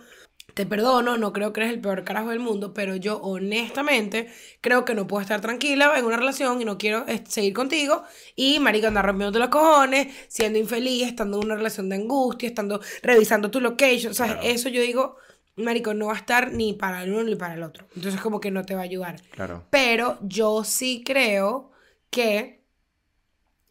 te 0.57 0.65
perdono, 0.65 1.17
no 1.17 1.33
creo 1.33 1.53
que 1.53 1.61
eres 1.61 1.71
el 1.71 1.79
peor 1.79 2.03
carajo 2.03 2.29
del 2.29 2.39
mundo, 2.39 2.73
pero 2.73 2.95
yo 2.95 3.19
honestamente 3.19 4.27
creo 4.59 4.85
que 4.85 4.95
no 4.95 5.05
puedo 5.05 5.21
estar 5.21 5.39
tranquila 5.39 5.93
en 5.95 6.03
una 6.03 6.17
relación 6.17 6.59
y 6.59 6.65
no 6.65 6.79
quiero 6.79 7.05
seguir 7.29 7.53
contigo. 7.53 8.01
Y 8.35 8.57
marico, 8.57 8.87
andar 8.87 9.05
rompiendo 9.05 9.37
los 9.37 9.49
cojones, 9.49 10.07
siendo 10.27 10.57
infeliz, 10.57 11.09
estando 11.09 11.37
en 11.37 11.45
una 11.45 11.55
relación 11.57 11.89
de 11.89 11.97
angustia, 11.97 12.49
estando 12.49 12.81
revisando 13.03 13.51
tu 13.51 13.61
location. 13.61 14.13
O 14.13 14.15
sea, 14.15 14.39
eso 14.41 14.67
yo 14.69 14.81
digo, 14.81 15.17
marico, 15.57 15.93
no 15.93 16.07
va 16.07 16.13
a 16.13 16.17
estar 16.17 16.51
ni 16.51 16.73
para 16.73 17.03
el 17.03 17.13
uno 17.13 17.23
ni 17.25 17.35
para 17.35 17.53
el 17.53 17.61
otro. 17.61 17.85
Entonces 17.95 18.19
como 18.19 18.39
que 18.39 18.49
no 18.49 18.65
te 18.65 18.73
va 18.73 18.81
a 18.81 18.85
ayudar. 18.85 19.21
Claro. 19.29 19.63
Pero 19.69 20.17
yo 20.21 20.63
sí 20.63 21.03
creo 21.05 21.69
que, 22.09 22.63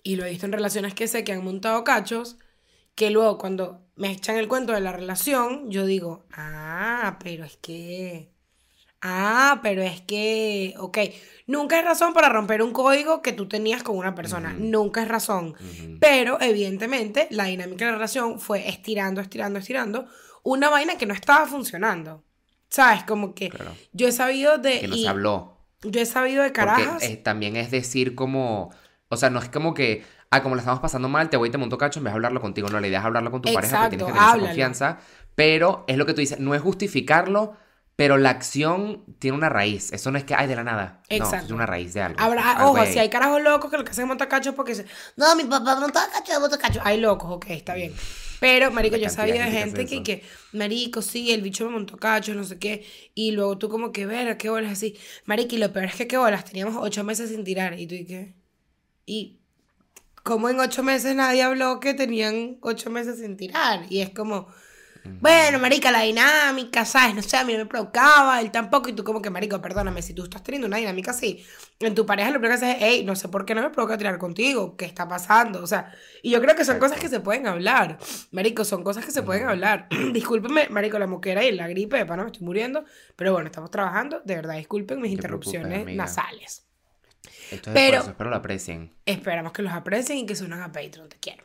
y 0.04 0.14
lo 0.14 0.24
he 0.24 0.30
visto 0.30 0.46
en 0.46 0.52
relaciones 0.52 0.94
que 0.94 1.08
sé 1.08 1.24
que 1.24 1.32
han 1.32 1.42
montado 1.42 1.82
cachos, 1.82 2.38
que 2.94 3.10
luego 3.10 3.38
cuando 3.38 3.85
me 3.96 4.12
echan 4.12 4.36
el 4.36 4.48
cuento 4.48 4.72
de 4.72 4.80
la 4.80 4.92
relación, 4.92 5.70
yo 5.70 5.86
digo, 5.86 6.24
ah, 6.32 7.18
pero 7.22 7.44
es 7.44 7.56
que... 7.56 8.30
Ah, 9.02 9.60
pero 9.62 9.82
es 9.82 10.00
que, 10.00 10.74
ok, 10.78 10.98
nunca 11.46 11.78
es 11.78 11.84
razón 11.84 12.12
para 12.12 12.28
romper 12.28 12.62
un 12.62 12.72
código 12.72 13.22
que 13.22 13.32
tú 13.32 13.46
tenías 13.46 13.82
con 13.82 13.96
una 13.96 14.14
persona, 14.14 14.54
nunca 14.54 15.02
es 15.02 15.08
razón. 15.08 15.54
Pero 16.00 16.40
evidentemente 16.40 17.28
la 17.30 17.44
dinámica 17.44 17.84
de 17.84 17.92
la 17.92 17.98
relación 17.98 18.40
fue 18.40 18.68
estirando, 18.68 19.20
estirando, 19.20 19.58
estirando, 19.58 20.06
una 20.42 20.70
vaina 20.70 20.96
que 20.96 21.06
no 21.06 21.14
estaba 21.14 21.46
funcionando. 21.46 22.24
¿Sabes? 22.68 23.04
Como 23.04 23.34
que 23.34 23.52
yo 23.92 24.08
he 24.08 24.12
sabido 24.12 24.58
de... 24.58 24.80
Que 24.80 24.88
no 24.88 24.96
se 24.96 25.08
habló. 25.08 25.56
Yo 25.82 26.00
he 26.00 26.06
sabido 26.06 26.42
de 26.42 26.52
carajas. 26.52 27.02
Porque 27.02 27.16
también 27.16 27.56
es 27.56 27.70
decir 27.70 28.14
como... 28.14 28.70
O 29.08 29.16
sea, 29.16 29.30
no 29.30 29.38
es 29.38 29.48
como 29.48 29.72
que 29.72 30.04
ah, 30.30 30.42
como 30.42 30.54
la 30.54 30.62
estamos 30.62 30.80
pasando 30.80 31.08
mal, 31.08 31.30
te 31.30 31.36
voy 31.36 31.48
y 31.48 31.52
te 31.52 31.58
monto 31.58 31.78
cacho 31.78 32.00
en 32.00 32.04
vez 32.04 32.12
de 32.12 32.16
hablarlo 32.16 32.40
contigo. 32.40 32.68
No, 32.68 32.80
la 32.80 32.86
idea 32.86 33.00
es 33.00 33.04
hablarlo 33.04 33.30
con 33.30 33.42
tu 33.42 33.52
pareja, 33.52 33.82
porque 33.82 33.96
tienes 33.96 34.06
que 34.06 34.12
tener 34.12 34.28
esa 34.28 34.38
confianza. 34.38 34.98
Pero 35.34 35.84
es 35.86 35.96
lo 35.96 36.06
que 36.06 36.14
tú 36.14 36.20
dices, 36.20 36.40
no 36.40 36.54
es 36.54 36.62
justificarlo, 36.62 37.56
pero 37.96 38.18
la 38.18 38.30
acción 38.30 39.04
tiene 39.18 39.36
una 39.36 39.48
raíz. 39.48 39.92
Eso 39.92 40.10
no 40.10 40.18
es 40.18 40.24
que 40.24 40.34
hay 40.34 40.46
de 40.46 40.56
la 40.56 40.64
nada. 40.64 41.02
Exacto. 41.08 41.36
No, 41.36 41.44
es 41.44 41.50
una 41.52 41.66
raíz 41.66 41.94
de 41.94 42.02
algo. 42.02 42.20
Habrá, 42.20 42.66
ojo, 42.66 42.84
si 42.86 42.98
hay 42.98 43.08
carajos 43.08 43.42
locos 43.42 43.70
que 43.70 43.78
lo 43.78 43.84
que 43.84 43.90
hacen 43.90 44.04
es 44.04 44.08
montar 44.08 44.28
cacho 44.28 44.54
porque 44.54 44.72
dicen, 44.72 44.86
no, 45.16 45.34
mi 45.34 45.44
papá 45.44 45.80
monta 45.80 46.06
cacho, 46.12 46.32
yo 46.32 46.40
monta 46.40 46.58
cacho. 46.58 46.80
Hay 46.84 47.00
locos, 47.00 47.30
ok, 47.30 47.46
está 47.48 47.74
bien. 47.74 47.94
Pero, 48.38 48.70
marico, 48.70 48.96
yo 48.96 49.08
sabía 49.08 49.46
de 49.46 49.50
gente 49.50 49.86
que, 49.86 50.02
que, 50.02 50.22
marico, 50.52 51.00
sí, 51.00 51.32
el 51.32 51.40
bicho 51.40 51.64
me 51.64 51.70
montó 51.70 51.96
cacho, 51.96 52.34
no 52.34 52.44
sé 52.44 52.58
qué. 52.58 52.84
Y 53.14 53.32
luego 53.32 53.56
tú 53.56 53.70
como 53.70 53.92
que, 53.92 54.04
ver, 54.04 54.36
qué 54.36 54.50
bolas 54.50 54.72
así. 54.72 54.98
Marico, 55.24 55.54
y 55.54 55.58
lo 55.58 55.72
peor 55.72 55.86
es 55.86 55.94
que 55.94 56.06
qué 56.06 56.18
bolas, 56.18 56.44
teníamos 56.44 56.76
ocho 56.78 57.02
meses 57.02 57.30
sin 57.30 57.44
tirar. 57.44 57.78
Y 57.78 57.86
tú 57.86 57.94
y 57.94 58.04
qué. 58.04 58.34
Y 59.06 59.40
como 60.26 60.48
en 60.48 60.58
ocho 60.58 60.82
meses 60.82 61.14
nadie 61.14 61.44
habló 61.44 61.78
que 61.78 61.94
tenían 61.94 62.58
ocho 62.60 62.90
meses 62.90 63.20
sin 63.20 63.36
tirar. 63.36 63.86
Y 63.88 64.00
es 64.00 64.10
como, 64.10 64.48
bueno, 65.20 65.60
marica, 65.60 65.92
la 65.92 66.00
dinámica, 66.00 66.84
¿sabes? 66.84 67.14
No 67.14 67.22
sé, 67.22 67.36
a 67.36 67.44
mí 67.44 67.56
me 67.56 67.64
provocaba, 67.64 68.40
él 68.40 68.50
tampoco. 68.50 68.88
Y 68.88 68.92
tú 68.92 69.04
como 69.04 69.22
que, 69.22 69.30
marico, 69.30 69.62
perdóname, 69.62 70.02
si 70.02 70.14
tú 70.14 70.24
estás 70.24 70.42
teniendo 70.42 70.66
una 70.66 70.78
dinámica 70.78 71.12
así, 71.12 71.46
en 71.78 71.94
tu 71.94 72.04
pareja 72.04 72.32
lo 72.32 72.40
primero 72.40 72.58
que 72.58 72.66
haces 72.66 72.76
es, 72.76 72.82
hey, 72.82 73.04
no 73.06 73.14
sé 73.14 73.28
por 73.28 73.46
qué 73.46 73.54
no 73.54 73.62
me 73.62 73.70
provoca 73.70 73.96
tirar 73.96 74.18
contigo, 74.18 74.76
¿qué 74.76 74.84
está 74.84 75.06
pasando? 75.06 75.62
O 75.62 75.66
sea, 75.68 75.94
y 76.24 76.30
yo 76.30 76.40
creo 76.40 76.56
que 76.56 76.64
son 76.64 76.80
cosas 76.80 76.98
que 76.98 77.08
se 77.08 77.20
pueden 77.20 77.46
hablar. 77.46 77.96
Marico, 78.32 78.64
son 78.64 78.82
cosas 78.82 79.04
que 79.04 79.12
se 79.12 79.22
pueden 79.22 79.46
hablar. 79.46 79.86
Discúlpeme, 80.12 80.70
marico, 80.70 80.98
la 80.98 81.06
moquera 81.06 81.44
y 81.44 81.52
la 81.52 81.68
gripe, 81.68 81.98
de 81.98 82.04
pana, 82.04 82.24
me 82.24 82.32
estoy 82.32 82.44
muriendo. 82.44 82.84
Pero 83.14 83.32
bueno, 83.32 83.46
estamos 83.46 83.70
trabajando. 83.70 84.22
De 84.24 84.34
verdad, 84.34 84.56
disculpen 84.56 85.00
mis 85.00 85.12
interrupciones 85.12 85.86
nasales. 85.94 86.65
Pero 87.72 88.00
espero 88.00 88.30
lo 88.30 88.36
aprecien. 88.36 88.94
Esperamos 89.06 89.52
que 89.52 89.62
los 89.62 89.72
aprecien 89.72 90.18
y 90.18 90.26
que 90.26 90.34
se 90.34 90.44
unan 90.44 90.62
a 90.62 90.72
Patreon, 90.72 91.08
te 91.08 91.16
quiero. 91.18 91.44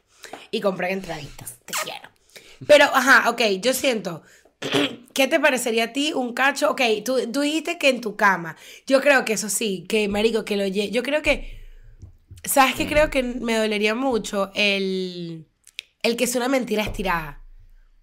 Y 0.51 0.61
compren 0.61 0.93
entraditas, 0.93 1.57
te 1.65 1.73
quiero. 1.83 2.09
Pero, 2.67 2.85
ajá, 2.85 3.29
ok, 3.29 3.41
yo 3.61 3.73
siento, 3.73 4.23
¿qué 5.13 5.27
te 5.27 5.39
parecería 5.39 5.85
a 5.85 5.93
ti 5.93 6.13
un 6.13 6.33
cacho? 6.33 6.71
Ok, 6.71 6.81
tú, 7.03 7.19
tú 7.31 7.41
dijiste 7.41 7.77
que 7.77 7.89
en 7.89 8.01
tu 8.01 8.15
cama. 8.15 8.55
Yo 8.85 9.01
creo 9.01 9.25
que 9.25 9.33
eso 9.33 9.49
sí, 9.49 9.85
que 9.87 10.07
marico, 10.07 10.45
que 10.45 10.57
lo 10.57 10.67
Yo 10.67 11.03
creo 11.03 11.21
que, 11.21 11.59
¿sabes 12.43 12.75
qué? 12.75 12.87
Creo 12.87 13.09
que 13.09 13.23
me 13.23 13.55
dolería 13.55 13.95
mucho 13.95 14.51
el, 14.53 15.47
el 16.03 16.15
que 16.15 16.25
es 16.25 16.35
una 16.35 16.47
mentira 16.47 16.83
estirada. 16.83 17.39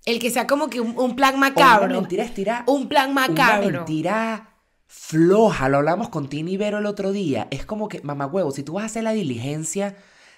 El 0.05 0.19
que 0.19 0.31
sea 0.31 0.47
como 0.47 0.71
que 0.71 0.81
un, 0.81 0.99
un 0.99 1.17
plan 1.17 1.39
macabro. 1.39 1.85
Una 1.87 2.01
mentira 2.01 2.25
estirada. 2.25 2.65
Un 2.67 2.89
plan 2.89 3.13
macabro. 3.13 3.69
Una 3.69 3.79
mentira 3.79 4.48
floja. 4.89 5.69
Lo 5.69 5.77
hablamos 5.79 6.09
con 6.09 6.29
Tini 6.29 6.57
Vero 6.57 6.79
el 6.79 6.87
otro 6.87 7.13
día. 7.13 7.47
Es 7.51 7.65
como 7.65 7.89
que, 7.89 8.01
mamá 8.03 8.27
huevo, 8.27 8.51
si 8.51 8.65
tú 8.65 8.73
vas 8.75 8.83
a 8.83 8.87
hacer 8.87 9.05
la 9.05 9.13
diligencia 9.13 9.97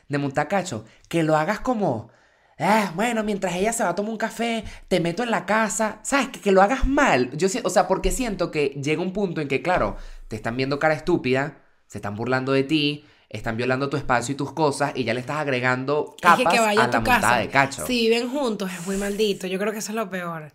de 0.09 0.19
Montacacho, 0.19 0.85
que 1.09 1.23
lo 1.23 1.37
hagas 1.37 1.61
como. 1.61 2.11
Ah, 2.59 2.93
bueno, 2.95 3.25
mientras 3.25 3.55
ella 3.55 3.73
se 3.73 3.83
va 3.85 3.91
a 3.91 3.95
tomar 3.95 4.11
un 4.13 4.19
café, 4.19 4.65
te 4.89 5.01
meto 5.01 5.23
en 5.23 5.31
la 5.31 5.47
casa. 5.47 6.01
¿Sabes? 6.03 6.29
Que, 6.29 6.41
que 6.41 6.53
lo 6.53 6.61
hagas 6.61 6.87
mal. 6.87 7.31
Yo, 7.35 7.49
o 7.65 7.71
sea, 7.71 7.89
porque 7.89 8.11
siento 8.11 8.51
que 8.51 8.79
llega 8.83 9.01
un 9.01 9.15
punto 9.15 9.41
en 9.41 9.49
que, 9.49 9.63
claro, 9.63 9.97
te 10.29 10.37
están 10.37 10.59
viendo 10.59 10.79
cara 10.79 10.93
estúpida, 10.93 11.57
se 11.87 11.97
están 11.99 12.17
burlando 12.17 12.53
de 12.53 12.65
ti, 12.65 13.07
están 13.31 13.57
violando 13.57 13.89
tu 13.89 13.97
espacio 13.97 14.35
y 14.35 14.37
tus 14.37 14.53
cosas, 14.53 14.93
y 14.95 15.05
ya 15.05 15.15
le 15.15 15.21
estás 15.21 15.39
agregando 15.39 16.15
Es 16.17 16.23
capas 16.23 16.39
que, 16.39 16.45
que 16.45 16.61
vaya 16.61 16.85
a 16.85 16.89
la 16.89 16.93
montada 16.99 17.21
casa. 17.21 17.37
de 17.39 17.49
cacho. 17.49 17.87
Si 17.87 18.03
viven 18.09 18.29
juntos, 18.29 18.71
es 18.71 18.87
muy 18.87 18.97
maldito. 18.99 19.47
Yo 19.47 19.59
creo 19.59 19.73
que 19.73 19.79
eso 19.79 19.93
es 19.93 19.97
lo 19.97 20.11
peor. 20.11 20.53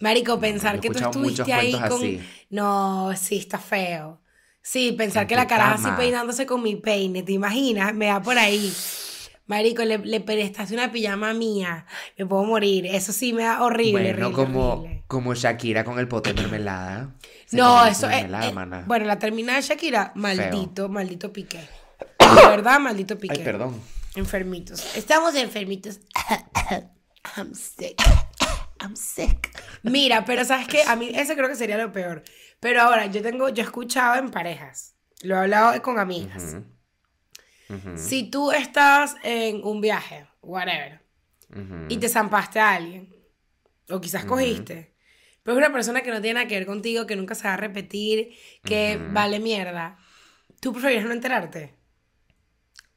Marico, 0.00 0.38
pensar 0.40 0.80
que 0.80 0.90
tú 0.90 0.98
estuviste 0.98 1.52
ahí 1.52 1.72
con. 1.72 1.82
así. 1.82 2.20
No, 2.50 3.14
sí, 3.16 3.38
está 3.38 3.58
feo. 3.58 4.20
Sí, 4.62 4.92
pensar 4.92 5.22
En 5.22 5.28
que 5.28 5.36
la 5.36 5.46
caraja 5.46 5.74
así 5.74 5.88
peinándose 5.96 6.46
con 6.46 6.62
mi 6.62 6.76
peine, 6.76 7.22
¿te 7.22 7.32
imaginas? 7.32 7.92
Me 7.94 8.06
da 8.06 8.22
por 8.22 8.38
ahí. 8.38 8.72
Marico, 9.46 9.82
le, 9.84 9.98
le 9.98 10.20
prestaste 10.20 10.72
una 10.72 10.92
pijama 10.92 11.34
mía. 11.34 11.84
Me 12.16 12.24
puedo 12.26 12.44
morir. 12.44 12.86
Eso 12.86 13.12
sí 13.12 13.32
me 13.32 13.42
da 13.42 13.62
horrible. 13.64 13.92
Bueno, 13.92 14.28
horrible, 14.28 14.32
como, 14.32 14.72
horrible. 14.74 15.04
como 15.08 15.34
Shakira 15.34 15.84
con 15.84 15.98
el 15.98 16.06
pote 16.08 16.32
de 16.32 16.40
mermelada. 16.40 17.14
Se 17.46 17.56
No, 17.56 17.84
eso 17.84 18.08
es. 18.08 18.24
eh, 18.24 18.52
mana. 18.54 18.84
bueno, 18.86 19.04
la 19.04 19.18
terminada 19.18 19.58
de 19.60 19.66
Shakira, 19.66 20.12
maldito, 20.14 20.88
maldito 20.88 21.32
piqué. 21.32 21.60
Verdad, 22.18 22.78
maldito 22.78 23.18
piqué. 23.18 23.34
Ay, 23.38 23.44
perdón. 23.44 23.80
Enfermitos. 24.14 24.96
Estamos 24.96 25.34
enfermitos. 25.34 25.98
I'm 27.36 27.52
sick. 27.54 28.00
I'm 28.80 28.96
sick. 28.96 29.50
Mira, 29.82 30.24
pero 30.24 30.44
sabes 30.44 30.66
qué, 30.66 30.82
a 30.82 30.96
mí 30.96 31.10
eso 31.14 31.34
creo 31.34 31.48
que 31.48 31.54
sería 31.54 31.78
lo 31.78 31.92
peor. 31.92 32.22
Pero 32.60 32.82
ahora, 32.82 33.06
yo 33.06 33.22
tengo, 33.22 33.48
yo 33.48 33.62
he 33.62 33.66
escuchado 33.66 34.16
en 34.16 34.30
parejas, 34.30 34.94
lo 35.22 35.34
he 35.34 35.38
hablado 35.38 35.80
con 35.82 35.98
amigas. 35.98 36.56
Si 37.96 38.30
tú 38.30 38.52
estás 38.52 39.16
en 39.22 39.64
un 39.64 39.80
viaje, 39.80 40.26
whatever, 40.42 41.00
ujú. 41.50 41.86
y 41.88 41.96
te 41.96 42.08
zampaste 42.08 42.60
a 42.60 42.74
alguien, 42.74 43.14
o 43.88 44.00
quizás 44.00 44.24
cogiste, 44.24 44.94
pero 45.42 45.56
es 45.56 45.64
una 45.64 45.72
persona 45.72 46.02
que 46.02 46.10
no 46.10 46.20
tiene 46.20 46.34
nada 46.34 46.46
que 46.46 46.56
ver 46.56 46.66
contigo, 46.66 47.06
que 47.06 47.16
nunca 47.16 47.34
se 47.34 47.48
va 47.48 47.54
a 47.54 47.56
repetir, 47.56 48.36
que 48.64 48.98
vale 49.10 49.40
mierda, 49.40 49.98
¿tú 50.60 50.72
preferirías 50.72 51.06
no 51.06 51.12
enterarte? 51.12 51.74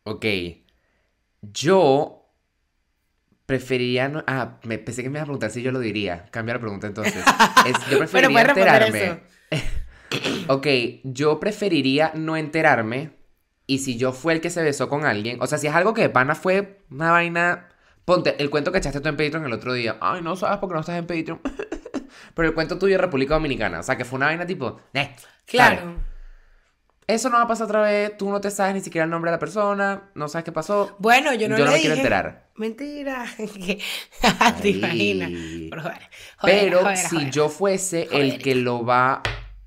Ok. 0.03 0.25
Yo 1.41 2.24
preferiría 3.45 4.09
no... 4.09 4.23
Ah, 4.27 4.59
me 4.63 4.77
pensé 4.77 5.03
que 5.03 5.09
me 5.09 5.19
ibas 5.19 5.23
a 5.23 5.25
preguntar 5.25 5.51
si 5.51 5.61
yo 5.61 5.71
lo 5.71 5.79
diría. 5.79 6.25
Cambia 6.31 6.55
la 6.55 6.59
pregunta 6.61 6.87
entonces. 6.87 7.15
Es- 7.65 7.79
yo 7.89 7.99
Pero 7.99 7.99
preferiría 7.99 8.43
responder 8.43 8.83
enterarme. 8.87 9.23
ok, 10.47 10.67
yo 11.03 11.39
preferiría 11.39 12.11
no 12.15 12.37
enterarme. 12.37 13.11
Y 13.67 13.79
si 13.79 13.97
yo 13.97 14.11
fue 14.13 14.33
el 14.33 14.41
que 14.41 14.49
se 14.51 14.61
besó 14.61 14.89
con 14.89 15.05
alguien, 15.05 15.37
o 15.41 15.47
sea, 15.47 15.57
si 15.57 15.67
es 15.67 15.73
algo 15.73 15.93
que 15.93 16.01
de 16.03 16.09
pana 16.09 16.35
fue 16.35 16.79
una 16.91 17.11
vaina. 17.11 17.69
Ponte, 18.05 18.35
el 18.37 18.51
cuento 18.51 18.71
que 18.71 18.77
echaste 18.77 19.01
tú 19.01 19.09
en 19.09 19.17
Patreon 19.17 19.45
el 19.45 19.53
otro 19.53 19.73
día. 19.73 19.97
Ay, 19.99 20.21
no 20.21 20.35
sabes 20.35 20.59
por 20.59 20.69
qué 20.69 20.75
no 20.75 20.81
estás 20.81 20.99
en 20.99 21.07
Patreon. 21.07 21.41
Pero 22.35 22.47
el 22.47 22.53
cuento 22.53 22.77
tuyo 22.77 22.93
de 22.93 23.01
República 23.01 23.33
Dominicana. 23.33 23.79
O 23.79 23.83
sea, 23.83 23.97
que 23.97 24.05
fue 24.05 24.17
una 24.17 24.27
vaina 24.27 24.45
tipo. 24.45 24.79
Eh, 24.93 25.15
Claro. 25.47 25.95
Eso 27.07 27.29
no 27.29 27.37
va 27.37 27.43
a 27.43 27.47
pasar 27.47 27.65
otra 27.65 27.81
vez. 27.81 28.17
Tú 28.17 28.29
no 28.29 28.41
te 28.41 28.49
sabes 28.49 28.73
ni 28.73 28.81
siquiera 28.81 29.05
el 29.05 29.11
nombre 29.11 29.29
de 29.29 29.35
la 29.35 29.39
persona. 29.39 30.09
No 30.15 30.27
sabes 30.27 30.43
qué 30.43 30.51
pasó. 30.51 30.95
Bueno, 30.99 31.33
yo 31.33 31.47
no 31.47 31.57
Yo 31.57 31.65
no 31.65 31.71
le 31.71 31.77
me 31.77 31.81
quiero 31.81 31.95
enterar. 31.95 32.49
Mentira. 32.55 33.25
¿Te 34.61 34.69
imaginas? 34.69 35.31
Pero, 35.69 35.81
joder, 35.83 36.01
Pero 36.41 36.79
joder, 36.81 36.97
si 36.97 37.15
joder. 37.15 37.31
yo 37.31 37.49
fuese 37.49 38.07
el 38.11 38.39
que 38.41 38.55
lo 38.55 38.85
va 38.85 39.21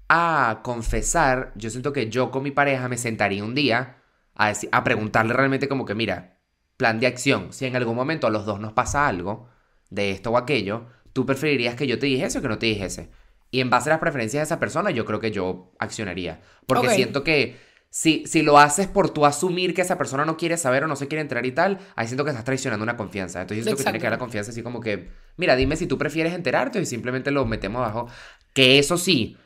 a 0.09 0.61
confesar, 0.63 1.53
yo 1.55 1.71
siento 1.71 1.93
que 1.93 2.09
yo 2.11 2.31
con 2.31 2.43
mi 2.43 2.51
pareja 2.51 2.89
me 2.89 2.97
sentaría 2.97 3.45
un 3.45 3.55
día 3.55 3.99
a, 4.35 4.51
deci- 4.51 4.69
a 4.73 4.83
preguntarle 4.83 5.33
realmente 5.35 5.69
como 5.69 5.85
que, 5.85 5.95
mira, 5.95 6.39
plan 6.77 6.99
de 6.99 7.07
acción, 7.07 7.53
si 7.53 7.67
en 7.67 7.77
algún 7.77 7.95
momento 7.97 8.27
a 8.27 8.31
los 8.31 8.47
dos 8.47 8.59
nos 8.61 8.73
pasa 8.73 9.07
algo 9.07 9.49
de 9.91 10.11
esto 10.11 10.31
o 10.31 10.39
aquello, 10.39 10.87
¿tú 11.13 11.27
preferirías 11.27 11.75
que 11.75 11.87
yo 11.87 11.99
te 11.99 12.07
dijese 12.07 12.39
o 12.39 12.43
que 12.43 12.49
no 12.49 12.59
te 12.59 12.67
dijese? 12.67 13.11
Y 13.51 13.61
en 13.61 13.71
base 13.71 13.89
a 13.89 13.95
las 13.95 14.01
preferencias 14.01 14.41
de 14.43 14.45
esa 14.45 14.61
persona, 14.61 14.91
yo 14.91 15.05
creo 15.05 15.21
que 15.21 15.31
yo 15.31 15.73
accionaría. 15.79 16.41
Porque 16.67 16.89
Ok. 16.89 16.93
siento 16.95 17.25
que 17.25 17.57
si, 17.91 18.27
si 18.27 18.43
lo 18.43 18.59
haces 18.59 18.87
por 18.87 19.09
tú 19.09 19.25
asumir 19.25 19.73
que 19.73 19.81
esa 19.81 19.97
persona 19.97 20.27
no 20.27 20.37
quiere 20.37 20.59
saber 20.59 20.85
o 20.85 20.87
no 20.87 20.97
se 20.97 21.09
quiere 21.09 21.23
enterar 21.23 21.47
y 21.47 21.53
tal, 21.53 21.79
ahí 21.97 22.07
siento 22.07 22.25
que 22.25 22.31
estás 22.31 22.45
traicionando 22.45 22.83
una 22.83 22.99
confianza. 22.99 23.41
Entonces 23.41 23.59
yo 23.59 23.65
siento 23.65 23.79
que 23.79 23.85
tiene 23.85 23.99
que 23.99 24.07
haber 24.07 24.19
la 24.19 24.21
confianza 24.21 24.51
así 24.51 24.63
como 24.63 24.81
que, 24.81 25.09
mira, 25.39 25.57
dime 25.57 25.77
si 25.77 25.87
tú 25.87 25.97
prefieres 25.97 26.35
enterarte 26.35 26.79
y 26.81 26.85
simplemente 26.87 27.31
lo 27.31 27.47
metemos 27.47 27.79
abajo. 27.81 28.09
Que 28.53 28.79
eso 28.79 28.99
sí, 28.99 29.39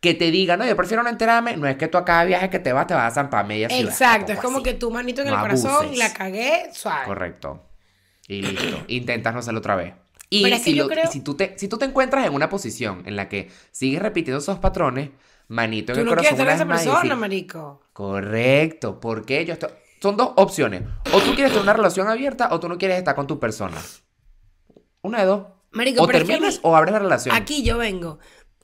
que 0.00 0.14
te 0.14 0.30
diga, 0.30 0.56
no, 0.56 0.66
yo 0.66 0.74
prefiero 0.74 1.02
no 1.02 1.10
enterarme, 1.10 1.58
no 1.58 1.66
es 1.68 1.76
que 1.76 1.88
tú 1.88 1.98
a 1.98 2.04
cada 2.06 2.24
viaje 2.24 2.48
que 2.48 2.58
te 2.58 2.72
vas 2.72 2.86
te 2.86 2.94
vas 2.94 3.12
a 3.12 3.14
zampar 3.14 3.46
media 3.46 3.68
ciudad. 3.68 3.84
Exacto, 3.92 4.32
es 4.32 4.38
como 4.40 4.56
así. 4.58 4.64
que 4.64 4.74
tu 4.74 4.90
manito 4.90 5.20
en 5.20 5.28
No 5.28 5.34
el 5.34 5.40
corazón, 5.40 5.70
abuses. 5.84 5.98
la 5.98 6.14
cagué, 6.14 6.70
suave. 6.72 7.04
Correcto. 7.04 7.68
Y 8.26 8.40
listo. 8.40 8.84
Intentas 8.88 9.34
no 9.34 9.40
hacerlo 9.40 9.58
otra 9.60 9.76
vez. 9.76 9.92
Y, 10.34 10.42
Pero 10.42 10.56
si, 10.58 10.74
lo- 10.74 10.88
creo- 10.88 11.04
y 11.04 11.12
si, 11.12 11.20
tú 11.20 11.34
te, 11.34 11.58
si 11.58 11.68
tú 11.68 11.76
te 11.76 11.84
encuentras 11.84 12.26
en 12.26 12.32
una 12.32 12.48
posición 12.48 13.02
en 13.06 13.16
la 13.16 13.28
que 13.28 13.50
sigues 13.70 14.00
repitiendo 14.00 14.38
esos 14.38 14.58
patrones, 14.58 15.10
manito 15.48 15.92
en 15.92 15.96
Tú 15.96 16.00
el 16.00 16.06
no 16.06 16.10
corazón 16.12 16.34
esa 16.34 16.44
vez 16.44 16.66
más 16.66 16.82
y 16.82 16.84
persona, 16.86 17.02
decir, 17.02 17.16
marico. 17.16 17.82
Correcto. 17.92 18.98
porque 19.00 19.44
yo 19.44 19.52
estoy... 19.52 19.68
Son 20.00 20.16
dos 20.16 20.30
opciones. 20.36 20.82
O 21.12 21.20
tú 21.20 21.34
quieres 21.34 21.52
tener 21.52 21.62
una 21.62 21.74
relación 21.74 22.08
abierta 22.08 22.48
o 22.52 22.58
tú 22.60 22.68
no 22.68 22.78
quieres 22.78 22.96
estar 22.98 23.14
con 23.14 23.26
tu 23.26 23.38
persona. 23.38 23.76
Una 25.02 25.18
de 25.18 25.26
dos. 25.26 25.46
Marico, 25.70 26.02
o 26.02 26.06
es 26.06 26.12
que 26.12 26.18
terminas 26.24 26.54
mí- 26.54 26.60
o 26.62 26.76
abres 26.76 26.92
la 26.92 26.98
relación. 26.98 27.34
Aquí 27.36 27.62
yo 27.62 27.76
vengo. 27.78 28.18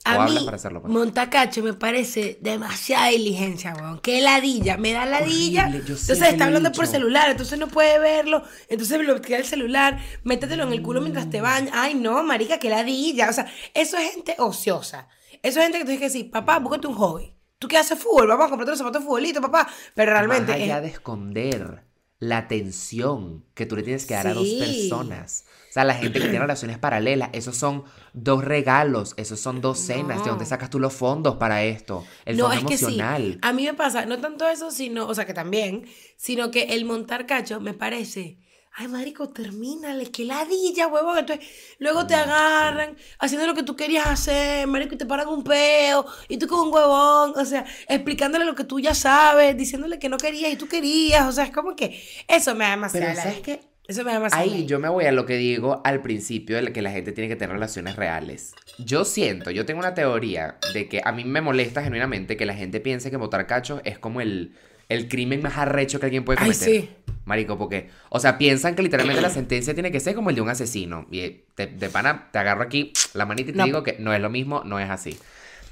A 0.05 0.25
mí, 0.25 0.39
para 0.45 0.55
hacerlo, 0.55 0.81
pues. 0.81 0.93
Montacacho 0.93 1.61
me 1.61 1.73
parece 1.73 2.37
demasiada 2.41 3.07
diligencia, 3.09 3.73
weón. 3.75 3.99
Qué 3.99 4.21
ladilla, 4.21 4.77
me 4.77 4.93
da 4.93 5.05
ladilla. 5.05 5.63
Horrible, 5.63 5.79
entonces 5.79 6.19
lo 6.19 6.25
está 6.25 6.45
hablando 6.45 6.71
por 6.71 6.87
celular, 6.87 7.29
entonces 7.29 7.59
no 7.59 7.67
puede 7.67 7.99
verlo. 7.99 8.43
Entonces 8.69 8.97
bloquea 8.99 9.37
el 9.37 9.45
celular, 9.45 9.99
métetelo 10.23 10.63
en 10.63 10.73
el 10.73 10.81
culo 10.81 11.01
mientras 11.01 11.29
te 11.29 11.41
bañas. 11.41 11.71
Ay, 11.75 11.95
no, 11.95 12.23
marica, 12.23 12.59
qué 12.59 12.69
ladilla. 12.69 13.29
O 13.29 13.33
sea, 13.33 13.45
eso 13.73 13.97
es 13.97 14.11
gente 14.13 14.35
ociosa. 14.39 15.07
Eso 15.43 15.59
es 15.59 15.65
gente 15.65 15.79
que 15.79 15.85
tú 15.85 15.91
dices 15.91 16.05
que 16.07 16.09
sí, 16.17 16.23
papá, 16.23 16.59
búscate 16.59 16.87
un 16.87 16.95
hobby. 16.95 17.33
¿Tú 17.59 17.67
qué 17.67 17.77
haces 17.77 17.99
fútbol? 17.99 18.27
Vamos 18.27 18.45
a 18.45 18.49
comprarte 18.49 18.71
los 18.71 18.77
zapatos 18.79 19.01
de 19.01 19.05
futbolito, 19.05 19.41
papá. 19.41 19.67
Pero 19.93 20.11
realmente 20.11 20.51
Más 20.53 20.61
allá 20.61 20.77
es- 20.77 20.83
de 20.83 20.87
esconder 20.89 21.83
la 22.19 22.37
atención 22.37 23.45
que 23.53 23.65
tú 23.65 23.75
le 23.77 23.83
tienes 23.83 24.05
que 24.05 24.13
dar 24.13 24.27
a 24.27 24.33
dos 24.33 24.47
personas. 24.47 25.45
O 25.69 25.71
sea, 25.71 25.85
la 25.85 25.93
gente 25.93 26.19
que 26.19 26.25
tiene 26.25 26.39
relaciones 26.39 26.77
paralelas, 26.77 27.29
esos 27.31 27.55
son 27.55 27.83
dos 28.13 28.43
regalos, 28.43 29.13
esos 29.17 29.39
son 29.39 29.61
dos 29.61 29.79
cenas. 29.79 30.23
¿De 30.23 30.29
dónde 30.29 30.45
sacas 30.45 30.69
tú 30.69 30.79
los 30.79 30.93
fondos 30.93 31.35
para 31.35 31.63
esto? 31.63 32.05
El 32.25 32.37
no, 32.37 32.49
fondo 32.49 32.57
es 32.59 32.65
que 32.65 32.73
emocional. 32.85 33.33
sí. 33.33 33.39
A 33.41 33.53
mí 33.53 33.65
me 33.65 33.73
pasa, 33.73 34.05
no 34.05 34.19
tanto 34.19 34.47
eso, 34.49 34.71
sino, 34.71 35.07
o 35.07 35.15
sea, 35.15 35.25
que 35.25 35.33
también, 35.33 35.85
sino 36.17 36.51
que 36.51 36.63
el 36.73 36.85
montar 36.85 37.25
cacho 37.25 37.61
me 37.61 37.73
parece, 37.73 38.39
ay, 38.79 38.87
marico, 38.87 39.27
termínale, 39.27 40.09
que 40.09 40.23
ladilla, 40.23 40.87
huevón. 40.87 41.17
Entonces, 41.17 41.45
luego 41.79 42.07
te 42.07 42.15
agarran 42.15 42.95
haciendo 43.19 43.45
lo 43.45 43.53
que 43.53 43.63
tú 43.63 43.75
querías 43.75 44.07
hacer, 44.07 44.65
marico, 44.67 44.95
y 44.95 44.97
te 44.97 45.05
paran 45.05 45.27
un 45.27 45.43
peo, 45.43 46.05
y 46.29 46.37
tú 46.37 46.47
con 46.47 46.61
un 46.61 46.73
huevón, 46.73 47.33
o 47.35 47.45
sea, 47.45 47.65
explicándole 47.89 48.45
lo 48.45 48.55
que 48.55 48.63
tú 48.63 48.79
ya 48.79 48.95
sabes, 48.95 49.57
diciéndole 49.57 49.99
que 49.99 50.07
no 50.07 50.17
querías 50.17 50.53
y 50.53 50.55
tú 50.55 50.69
querías, 50.69 51.27
o 51.27 51.31
sea, 51.33 51.43
es 51.43 51.51
como 51.51 51.75
que 51.75 52.01
eso 52.29 52.55
me 52.55 52.63
da 52.63 52.71
demasiado. 52.71 53.07
Pero 53.07 53.21
¿sabes 53.21 53.39
qué? 53.41 53.59
Eso 53.85 54.05
me 54.05 54.11
da 54.11 54.19
demasiado. 54.19 54.49
Ahí 54.49 54.65
yo 54.65 54.79
me 54.79 54.87
voy 54.87 55.05
a 55.05 55.11
lo 55.11 55.25
que 55.25 55.35
digo 55.35 55.81
al 55.83 56.01
principio 56.01 56.55
de 56.61 56.71
que 56.71 56.81
la 56.81 56.91
gente 56.91 57.11
tiene 57.11 57.27
que 57.27 57.35
tener 57.35 57.55
relaciones 57.55 57.97
reales. 57.97 58.53
Yo 58.77 59.03
siento, 59.03 59.51
yo 59.51 59.65
tengo 59.65 59.81
una 59.81 59.93
teoría 59.93 60.57
de 60.73 60.87
que 60.87 61.01
a 61.03 61.11
mí 61.11 61.25
me 61.25 61.41
molesta 61.41 61.83
genuinamente 61.83 62.37
que 62.37 62.45
la 62.45 62.53
gente 62.53 62.79
piense 62.79 63.11
que 63.11 63.17
botar 63.17 63.45
cachos 63.45 63.81
es 63.83 63.99
como 63.99 64.21
el, 64.21 64.55
el 64.89 65.07
crimen 65.07 65.41
más 65.41 65.57
arrecho 65.57 65.99
que 65.99 66.07
alguien 66.07 66.25
puede 66.25 66.39
Ay, 66.39 66.47
cometer. 66.47 66.67
sí. 66.81 66.89
Marico, 67.25 67.57
porque, 67.59 67.89
o 68.09 68.19
sea, 68.19 68.39
piensan 68.39 68.75
que 68.75 68.81
literalmente 68.81 69.21
la 69.21 69.29
sentencia 69.29 69.75
tiene 69.75 69.91
que 69.91 69.99
ser 69.99 70.15
como 70.15 70.31
el 70.31 70.35
de 70.35 70.41
un 70.41 70.49
asesino. 70.49 71.05
Y 71.11 71.19
eh, 71.19 71.45
te, 71.55 71.67
de 71.67 71.89
pana, 71.89 72.29
te 72.31 72.39
agarro 72.39 72.63
aquí 72.63 72.91
la 73.13 73.25
manita 73.27 73.51
y 73.51 73.53
te 73.53 73.59
No. 73.59 73.65
digo 73.65 73.83
que 73.83 73.97
no 73.99 74.13
es 74.13 74.19
lo 74.21 74.29
mismo, 74.31 74.63
no 74.65 74.79
es 74.79 74.89
así. 74.89 75.17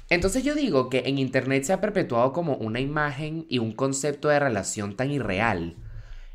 Entonces 0.08 0.44
yo 0.44 0.54
digo 0.54 0.88
que 0.88 1.02
en 1.06 1.18
internet 1.18 1.64
se 1.64 1.72
ha 1.72 1.80
perpetuado 1.80 2.32
como 2.32 2.54
una 2.54 2.80
imagen 2.80 3.44
y 3.48 3.58
un 3.58 3.72
concepto 3.72 4.28
de 4.28 4.38
relación 4.38 4.96
tan 4.96 5.10
irreal 5.10 5.74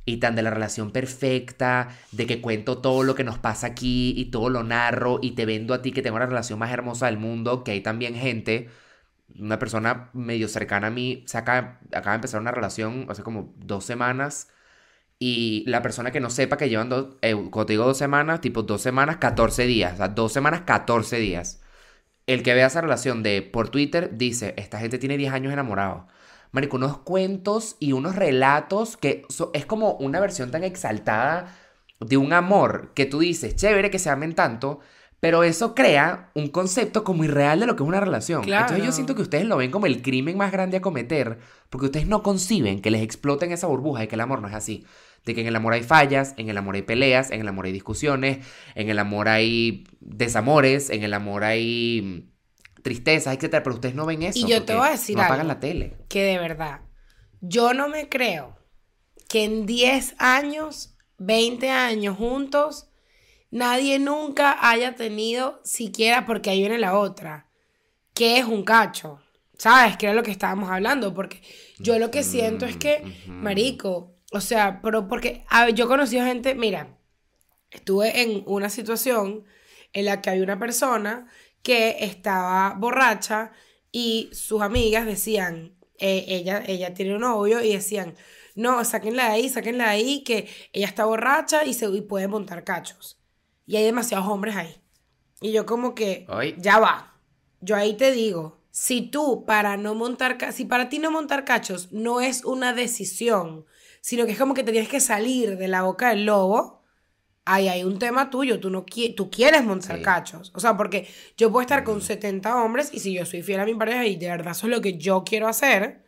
y 0.05 0.17
tan 0.17 0.35
de 0.35 0.41
la 0.41 0.49
relación 0.49 0.91
perfecta, 0.91 1.97
de 2.11 2.27
que 2.27 2.41
cuento 2.41 2.79
todo 2.79 3.03
lo 3.03 3.15
que 3.15 3.23
nos 3.23 3.37
pasa 3.39 3.67
aquí 3.67 4.13
y 4.17 4.25
todo 4.25 4.49
lo 4.49 4.63
narro 4.63 5.19
y 5.21 5.31
te 5.31 5.45
vendo 5.45 5.73
a 5.73 5.81
ti 5.81 5.91
que 5.93 6.01
tengo 6.01 6.19
la 6.19 6.25
relación 6.25 6.59
más 6.59 6.71
hermosa 6.73 7.05
del 7.05 7.17
mundo, 7.17 7.63
que 7.63 7.71
hay 7.71 7.79
también 7.81 8.13
gente, 8.13 8.67
una 9.39 9.59
persona 9.59 10.09
medio 10.13 10.47
cercana 10.47 10.87
a 10.87 10.91
mí, 10.91 11.23
se 11.27 11.37
acaba, 11.37 11.79
acaba 11.93 12.11
de 12.11 12.15
empezar 12.15 12.41
una 12.41 12.51
relación 12.51 13.05
hace 13.09 13.23
como 13.23 13.53
dos 13.57 13.85
semanas 13.85 14.49
y 15.19 15.63
la 15.67 15.81
persona 15.81 16.11
que 16.11 16.19
no 16.19 16.29
sepa 16.29 16.57
que 16.57 16.69
llevan 16.69 16.89
dos, 16.89 17.15
eh, 17.21 17.35
digo 17.67 17.85
dos 17.85 17.97
semanas, 17.97 18.41
tipo 18.41 18.63
dos 18.63 18.81
semanas, 18.81 19.17
14 19.17 19.65
días, 19.65 19.93
o 19.93 19.97
sea, 19.97 20.07
dos 20.09 20.33
semanas, 20.33 20.61
14 20.65 21.17
días. 21.17 21.61
El 22.27 22.43
que 22.43 22.53
vea 22.53 22.67
esa 22.67 22.81
relación 22.81 23.23
de 23.23 23.41
por 23.41 23.69
Twitter 23.69 24.11
dice, 24.17 24.53
esta 24.57 24.79
gente 24.79 24.97
tiene 24.97 25.17
10 25.17 25.33
años 25.33 25.53
enamorado. 25.53 26.07
Marico, 26.51 26.77
unos 26.77 26.99
cuentos 26.99 27.75
y 27.79 27.93
unos 27.93 28.15
relatos 28.15 28.97
que 28.97 29.25
so- 29.29 29.51
es 29.53 29.65
como 29.65 29.93
una 29.95 30.19
versión 30.19 30.51
tan 30.51 30.63
exaltada 30.63 31.55
de 31.99 32.17
un 32.17 32.33
amor 32.33 32.91
que 32.95 33.05
tú 33.05 33.19
dices, 33.19 33.55
chévere 33.55 33.89
que 33.91 33.99
se 33.99 34.09
amen 34.09 34.35
tanto, 34.35 34.79
Pero 35.23 35.45
eso 35.45 35.73
crea 35.73 36.31
un 36.33 36.49
concepto 36.49 37.05
como 37.05 37.23
irreal 37.23 37.61
de 37.61 37.65
lo 37.65 37.77
que 37.77 37.83
es 37.83 37.87
una 37.87 38.01
relación. 38.01 38.43
Entonces 38.43 38.83
yo 38.83 38.91
siento 38.91 39.15
que 39.15 39.21
ustedes 39.21 39.45
lo 39.45 39.55
ven 39.55 39.71
como 39.71 39.85
el 39.85 40.01
crimen 40.01 40.35
más 40.35 40.51
grande 40.51 40.75
a 40.75 40.81
cometer, 40.81 41.39
porque 41.69 41.85
ustedes 41.85 42.07
no 42.07 42.21
conciben 42.21 42.81
que 42.81 42.91
les 42.91 43.01
exploten 43.01 43.53
esa 43.53 43.67
burbuja 43.67 44.03
y 44.03 44.07
que 44.09 44.15
el 44.15 44.21
amor 44.21 44.41
no 44.41 44.49
es 44.49 44.53
así. 44.53 44.85
De 45.23 45.33
que 45.33 45.39
en 45.39 45.47
el 45.47 45.55
amor 45.55 45.71
hay 45.71 45.83
fallas, 45.83 46.33
en 46.35 46.49
el 46.49 46.57
amor 46.57 46.75
hay 46.75 46.81
peleas, 46.81 47.31
en 47.31 47.39
el 47.39 47.47
amor 47.47 47.67
hay 47.67 47.71
discusiones, 47.71 48.45
en 48.75 48.89
el 48.89 48.99
amor 48.99 49.29
hay 49.29 49.87
desamores, 50.01 50.89
en 50.89 51.03
el 51.03 51.13
amor 51.13 51.45
hay 51.45 52.01
mm, 52.01 52.81
tristezas, 52.81 53.33
etcétera. 53.33 53.63
Pero 53.63 53.75
ustedes 53.75 53.95
no 53.95 54.05
ven 54.05 54.23
eso. 54.23 54.37
Y 54.37 54.49
yo 54.49 54.63
te 54.63 54.75
voy 54.75 54.89
a 54.89 54.91
decir 54.91 55.15
no 55.15 55.21
apagan 55.21 55.49
algo. 55.49 55.53
la 55.53 55.59
tele. 55.61 55.95
que 56.09 56.23
de 56.23 56.37
verdad, 56.37 56.81
yo 57.39 57.73
no 57.73 57.87
me 57.87 58.09
creo 58.09 58.57
que 59.29 59.45
en 59.45 59.65
10 59.65 60.15
años, 60.17 60.97
20 61.17 61.69
años 61.69 62.17
juntos, 62.17 62.89
nadie 63.53 63.99
nunca 63.99 64.57
haya 64.67 64.95
tenido, 64.95 65.61
siquiera 65.63 66.25
porque 66.25 66.49
ahí 66.49 66.59
viene 66.59 66.79
la 66.79 66.97
otra, 66.97 67.47
que 68.13 68.39
es 68.39 68.45
un 68.45 68.63
cacho. 68.63 69.19
¿Sabes? 69.55 69.95
Que 69.95 70.07
era 70.07 70.15
lo 70.15 70.23
que 70.23 70.31
estábamos 70.31 70.69
hablando, 70.69 71.13
porque 71.13 71.41
yo 71.77 71.97
lo 71.99 72.09
que 72.09 72.23
siento 72.23 72.65
es 72.65 72.75
que, 72.75 73.03
marico, 73.27 74.15
o 74.31 74.41
sea, 74.41 74.81
pero 74.81 75.07
porque 75.07 75.45
a 75.47 75.69
yo 75.69 75.85
he 75.85 75.87
conocido 75.87 76.25
gente, 76.25 76.55
mira, 76.55 76.97
estuve 77.69 78.23
en 78.23 78.43
una 78.47 78.69
situación 78.69 79.45
en 79.93 80.05
la 80.05 80.21
que 80.21 80.31
había 80.31 80.43
una 80.43 80.59
persona 80.59 81.27
que 81.61 81.97
estaba 81.99 82.73
borracha 82.73 83.51
y 83.91 84.31
sus 84.33 84.63
amigas 84.63 85.05
decían, 85.05 85.77
eh, 85.99 86.25
ella, 86.27 86.63
ella 86.65 86.95
tiene 86.95 87.13
un 87.13 87.21
novio 87.21 87.61
y 87.61 87.73
decían, 87.73 88.15
no, 88.55 88.83
sáquenla 88.83 89.27
de 89.27 89.31
ahí, 89.33 89.49
sáquenla 89.49 89.85
de 89.85 89.89
ahí, 89.91 90.23
que 90.23 90.49
ella 90.73 90.87
está 90.87 91.05
borracha 91.05 91.63
y, 91.63 91.75
se, 91.75 91.85
y 91.85 92.01
puede 92.01 92.27
montar 92.27 92.63
cachos. 92.63 93.22
Y 93.65 93.77
hay 93.77 93.83
demasiados 93.85 94.27
hombres 94.27 94.55
ahí. 94.55 94.81
Y 95.41 95.51
yo 95.51 95.65
como 95.65 95.95
que, 95.95 96.25
Ay. 96.29 96.55
ya 96.57 96.79
va. 96.79 97.13
Yo 97.61 97.75
ahí 97.75 97.95
te 97.95 98.11
digo, 98.11 98.61
si 98.71 99.01
tú 99.03 99.45
para 99.45 99.77
no 99.77 99.95
montar, 99.95 100.37
si 100.53 100.65
para 100.65 100.89
ti 100.89 100.99
no 100.99 101.11
montar 101.11 101.45
cachos 101.45 101.91
no 101.91 102.21
es 102.21 102.43
una 102.43 102.73
decisión, 102.73 103.65
sino 104.01 104.25
que 104.25 104.33
es 104.33 104.37
como 104.39 104.53
que 104.53 104.63
te 104.63 104.71
tienes 104.71 104.89
que 104.89 104.99
salir 104.99 105.57
de 105.57 105.67
la 105.67 105.83
boca 105.83 106.09
del 106.09 106.25
lobo, 106.25 106.81
ahí 107.45 107.67
hay 107.69 107.83
un 107.83 107.99
tema 107.99 108.29
tuyo, 108.29 108.59
tú, 108.59 108.69
no 108.69 108.85
qui- 108.85 109.15
tú 109.15 109.29
quieres 109.29 109.63
montar 109.63 109.97
Sí. 109.97 110.03
cachos. 110.03 110.51
O 110.55 110.59
sea, 110.59 110.75
porque 110.75 111.07
yo 111.37 111.51
puedo 111.51 111.61
estar 111.61 111.83
con 111.83 112.01
70 112.01 112.61
hombres 112.61 112.89
y 112.93 112.99
si 112.99 113.13
yo 113.13 113.25
soy 113.25 113.41
fiel 113.43 113.59
a 113.61 113.65
mi 113.65 113.75
pareja 113.75 114.05
y 114.05 114.15
de 114.17 114.27
verdad 114.29 114.51
eso 114.51 114.67
es 114.67 114.71
lo 114.73 114.81
que 114.81 114.97
yo 114.97 115.23
quiero 115.25 115.47
hacer, 115.47 116.05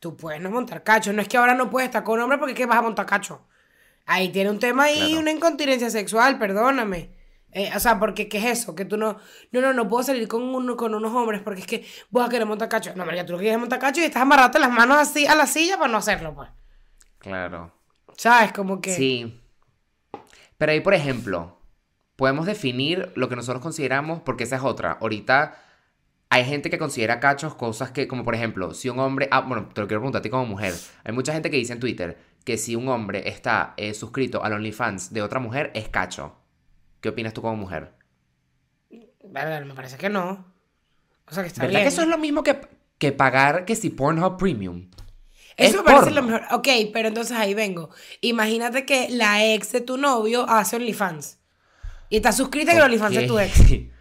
tú 0.00 0.16
puedes 0.16 0.40
no 0.40 0.50
montar 0.50 0.82
cachos. 0.82 1.14
No 1.14 1.22
es 1.22 1.28
que 1.28 1.36
ahora 1.38 1.54
no 1.54 1.70
puedes 1.70 1.88
estar 1.88 2.04
con 2.04 2.20
hombres 2.20 2.38
porque 2.38 2.52
es 2.52 2.58
que 2.58 2.66
vas 2.66 2.78
a 2.78 2.82
montar 2.82 3.06
cacho. 3.06 3.46
Ahí 4.06 4.28
tiene 4.30 4.50
un 4.50 4.58
tema 4.58 4.84
ahí, 4.84 4.98
Claro. 4.98 5.20
una 5.20 5.30
incontinencia 5.30 5.90
sexual, 5.90 6.38
perdóname. 6.38 7.10
Eh, 7.52 7.70
o 7.74 7.78
sea, 7.78 8.00
porque 8.00 8.28
¿qué 8.28 8.38
es 8.38 8.44
eso? 8.60 8.74
Que 8.74 8.84
tú 8.84 8.96
no, 8.96 9.16
no, 9.52 9.60
no, 9.60 9.72
no 9.72 9.88
puedo 9.88 10.02
salir 10.02 10.26
con, 10.26 10.42
uno, 10.42 10.76
con 10.76 10.92
unos 10.92 11.12
hombres 11.14 11.40
porque 11.40 11.60
es 11.60 11.66
que 11.66 11.86
vos 12.10 12.26
a 12.26 12.28
querer 12.28 12.46
montar 12.46 12.68
cacho. 12.68 12.92
No, 12.96 13.06
María, 13.06 13.24
tú 13.24 13.32
lo 13.32 13.38
quieres 13.38 13.58
montar 13.58 13.78
cacho 13.78 14.00
y 14.00 14.04
estás 14.04 14.22
amarrate 14.22 14.58
las 14.58 14.72
manos 14.72 14.98
así 14.98 15.24
a 15.26 15.36
la 15.36 15.46
silla 15.46 15.78
para 15.78 15.90
no 15.90 15.98
hacerlo, 15.98 16.34
pues. 16.34 16.50
Claro. 17.18 17.72
¿Sabes? 18.16 18.52
Como 18.52 18.80
que... 18.80 18.94
Sí. 18.94 19.40
Pero 20.58 20.72
ahí, 20.72 20.80
por 20.80 20.94
ejemplo, 20.94 21.60
podemos 22.16 22.46
definir 22.46 23.12
lo 23.14 23.28
que 23.28 23.36
nosotros 23.36 23.62
consideramos, 23.62 24.20
porque 24.20 24.44
esa 24.44 24.56
es 24.56 24.62
otra. 24.62 24.98
Ahorita 25.00 25.56
hay 26.30 26.44
gente 26.44 26.70
que 26.70 26.78
considera 26.78 27.20
cachos 27.20 27.54
cosas 27.54 27.92
que, 27.92 28.08
como 28.08 28.24
por 28.24 28.34
ejemplo, 28.34 28.74
si 28.74 28.88
un 28.88 28.98
hombre. 28.98 29.28
Ah, 29.30 29.40
bueno, 29.40 29.68
te 29.72 29.80
lo 29.80 29.86
quiero 29.86 30.00
preguntar 30.00 30.20
a 30.20 30.22
ti 30.22 30.30
como 30.30 30.44
mujer. 30.46 30.74
Hay 31.04 31.12
mucha 31.12 31.32
gente 31.32 31.50
que 31.50 31.56
dice 31.56 31.72
en 31.72 31.80
Twitter 31.80 32.18
que 32.44 32.58
si 32.58 32.76
un 32.76 32.88
hombre 32.88 33.28
está 33.28 33.74
eh, 33.76 33.94
suscrito 33.94 34.44
al 34.44 34.52
OnlyFans 34.54 35.12
de 35.12 35.22
otra 35.22 35.40
mujer, 35.40 35.70
es 35.74 35.88
cacho. 35.88 36.36
¿Qué 37.00 37.08
opinas 37.10 37.32
tú 37.34 37.42
como 37.42 37.56
mujer? 37.56 37.92
Me 39.22 39.74
parece 39.74 39.96
que 39.96 40.08
no. 40.08 40.52
O 41.28 41.32
sea, 41.34 41.42
que 41.42 41.48
está 41.48 41.62
¿Verdad 41.62 41.80
bien. 41.80 41.82
que 41.82 41.88
eso 41.88 42.02
es 42.02 42.08
lo 42.08 42.18
mismo 42.18 42.42
que, 42.42 42.60
que 42.98 43.12
pagar 43.12 43.64
que 43.64 43.76
si 43.76 43.90
Pornhub 43.90 44.36
Premium? 44.36 44.90
Eso 45.56 45.78
Es 45.78 45.82
parece 45.82 46.10
porno. 46.10 46.20
lo 46.20 46.22
mejor. 46.22 46.42
Ok, 46.52 46.68
pero 46.92 47.08
entonces 47.08 47.36
ahí 47.36 47.54
vengo. 47.54 47.90
Imagínate 48.20 48.84
que 48.84 49.08
la 49.10 49.44
ex 49.54 49.72
de 49.72 49.80
tu 49.80 49.96
novio 49.96 50.48
hace 50.48 50.76
OnlyFans. 50.76 51.38
Y 52.10 52.16
está 52.16 52.32
suscrita 52.32 52.72
en 52.72 52.78
el 52.78 52.84
OnlyFans 52.84 53.14
de 53.14 53.22
tu 53.22 53.38
ex. 53.38 53.60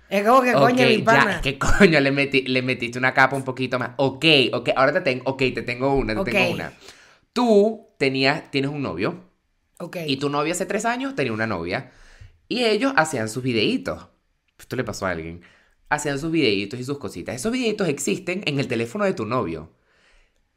Es 0.10 0.27
como 0.27 0.41
que 0.41 0.53
coño, 0.53 0.86
mi 0.88 1.06
ya, 1.06 1.06
pana. 1.06 1.41
¿qué 1.41 1.58
coño? 1.79 1.99
Le, 1.99 2.12
metí- 2.13 2.45
le 2.47 2.62
metiste 2.62 2.99
una 2.99 3.13
capa 3.13 3.36
un 3.36 3.43
poquito 3.43 3.79
más. 3.79 3.91
Ok, 3.97 4.25
ok, 4.53 4.69
ahora 4.75 4.93
te 4.93 5.01
tengo, 5.01 5.23
ok, 5.25 5.39
te 5.56 5.62
tengo 5.63 5.95
una, 5.95 6.13
te 6.15 6.32
tengo 6.32 6.51
una. 6.51 6.73
Tú 7.33 7.87
tenías, 7.97 8.51
tienes 8.51 8.71
un 8.71 8.81
novio 8.81 9.23
Ok. 9.79 9.97
y 10.05 10.17
tu 10.17 10.29
novio 10.29 10.53
hace 10.53 10.65
tres 10.65 10.85
años 10.85 11.15
tenía 11.15 11.33
una 11.33 11.47
novia 11.47 11.91
y 12.49 12.65
ellos 12.65 12.93
hacían 12.97 13.29
sus 13.29 13.43
videitos. 13.43 14.07
Esto 14.59 14.75
le 14.75 14.83
pasó 14.85 15.05
a 15.07 15.11
alguien. 15.11 15.43
Hacían 15.89 16.19
sus 16.19 16.31
videitos 16.31 16.79
y 16.79 16.83
sus 16.85 16.99
cositas. 16.99 17.35
Esos 17.35 17.51
videitos 17.51 17.87
existen 17.89 18.43
en 18.47 18.59
el 18.59 18.67
teléfono 18.67 19.05
de 19.05 19.13
tu 19.13 19.25
novio. 19.25 19.71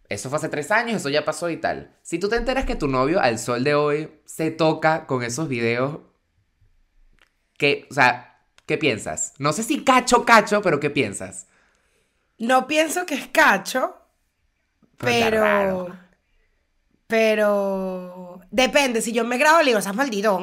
Eso 0.09 0.31
fue 0.31 0.39
hace 0.39 0.49
tres 0.49 0.71
años, 0.71 0.97
eso 0.99 1.09
ya 1.11 1.25
pasó 1.25 1.51
y 1.51 1.57
tal. 1.59 1.97
Si 2.03 2.19
tú 2.19 2.29
te 2.29 2.37
enteras 2.37 2.65
que 2.67 2.77
tu 2.77 2.89
novio 2.89 3.21
al 3.21 3.39
sol 3.39 3.65
de 3.65 3.75
hoy 3.75 4.11
se 4.25 4.51
toca 4.51 5.07
con 5.07 5.23
esos 5.25 5.49
videos, 5.49 5.99
¿qué, 7.59 7.87
o 7.91 7.95
sea, 7.95 8.41
¿qué 8.67 8.79
piensas? 8.79 9.35
No 9.39 9.53
sé 9.53 9.63
si 9.63 9.85
cacho, 9.85 10.25
cacho, 10.25 10.63
pero 10.63 10.81
¿qué 10.81 10.91
piensas? 10.91 11.47
No 12.39 12.67
pienso 12.67 13.05
que 13.07 13.15
es 13.15 13.29
cacho, 13.29 13.95
Pero 14.99 15.39
pero. 15.39 15.97
Pero. 17.07 18.41
Depende. 18.51 19.03
Si 19.03 19.13
yo 19.13 19.25
me 19.25 19.39
grabo, 19.39 19.59
le 19.59 19.67
digo, 19.67 19.81
seas 19.81 19.95
maldito, 19.95 20.39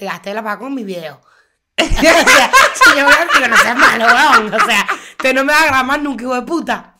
gasté 0.00 0.34
la 0.34 0.42
paga 0.42 0.58
con 0.58 0.74
mis 0.74 0.86
videos. 0.86 1.18
o 1.80 1.84
sea, 1.84 2.50
si 2.74 2.90
yo 2.96 3.06
me 3.06 3.12
grabo, 3.12 3.30
digo, 3.34 3.48
no 3.48 3.56
seas 3.56 3.76
malo, 3.76 4.06
weón. 4.06 4.54
O 4.54 4.64
sea, 4.64 4.86
usted 5.10 5.34
no 5.34 5.44
me 5.44 5.52
va 5.52 5.60
a 5.60 5.66
grabar 5.66 5.84
más 5.86 6.02
nunca, 6.02 6.24
hijo 6.24 6.34
de 6.34 6.42
puta. 6.42 6.98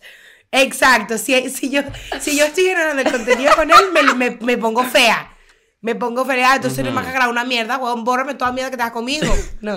Exacto. 0.50 1.18
Si, 1.18 1.50
si, 1.50 1.70
yo, 1.70 1.82
si 2.20 2.36
yo 2.36 2.44
estoy 2.44 2.64
generando 2.64 3.02
el 3.02 3.10
contenido 3.10 3.54
con 3.56 3.70
él, 3.70 3.92
me, 3.92 4.02
me, 4.14 4.30
me 4.40 4.58
pongo 4.58 4.84
fea. 4.84 5.36
Me 5.80 5.94
pongo 5.94 6.24
fea. 6.24 6.52
Ah, 6.52 6.56
Entonces 6.56 6.84
no 6.84 6.90
me 6.90 6.96
vas 6.96 7.08
a 7.08 7.12
grabar 7.12 7.28
una 7.28 7.44
mierda, 7.44 7.76
weón. 7.76 8.04
Bórrame 8.04 8.34
toda 8.34 8.52
mierda 8.52 8.70
que 8.70 8.76
te 8.76 8.82
das 8.82 8.92
conmigo. 8.92 9.32
No. 9.60 9.76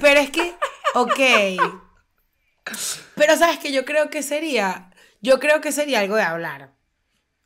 Pero 0.00 0.20
es 0.20 0.30
que, 0.30 0.54
ok. 0.94 1.20
Pero 3.14 3.36
sabes 3.36 3.58
que 3.58 3.72
yo 3.72 3.84
creo 3.84 4.10
que 4.10 4.22
sería, 4.22 4.90
yo 5.20 5.38
creo 5.38 5.60
que 5.60 5.72
sería 5.72 6.00
algo 6.00 6.16
de 6.16 6.22
hablar. 6.22 6.75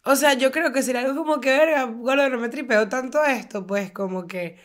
O 0.05 0.17
sea, 0.17 0.35
yo 0.35 0.51
creo 0.53 0.73
que 0.73 0.83
sería 0.83 1.03
algo 1.03 1.15
como 1.17 1.41
que, 1.41 1.51
verga, 1.51 1.85
gordo, 1.85 2.29
no 2.31 2.39
me 2.39 2.49
tripeo 2.49 2.89
tanto 2.89 3.23
esto, 3.25 3.67
pues 3.67 3.93
como 3.93 4.27
que, 4.27 4.59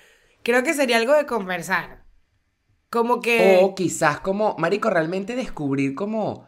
creo 0.43 0.63
que 0.63 0.73
sería 0.73 0.97
algo 0.97 1.13
de 1.13 1.25
conversar. 1.25 2.05
Como 2.89 3.21
que, 3.21 3.37
O 3.37 3.75
quizás 3.75 4.21
como, 4.21 4.55
marico, 4.57 4.89
realmente 4.89 5.35
descubrir 5.35 5.93
como, 5.95 6.47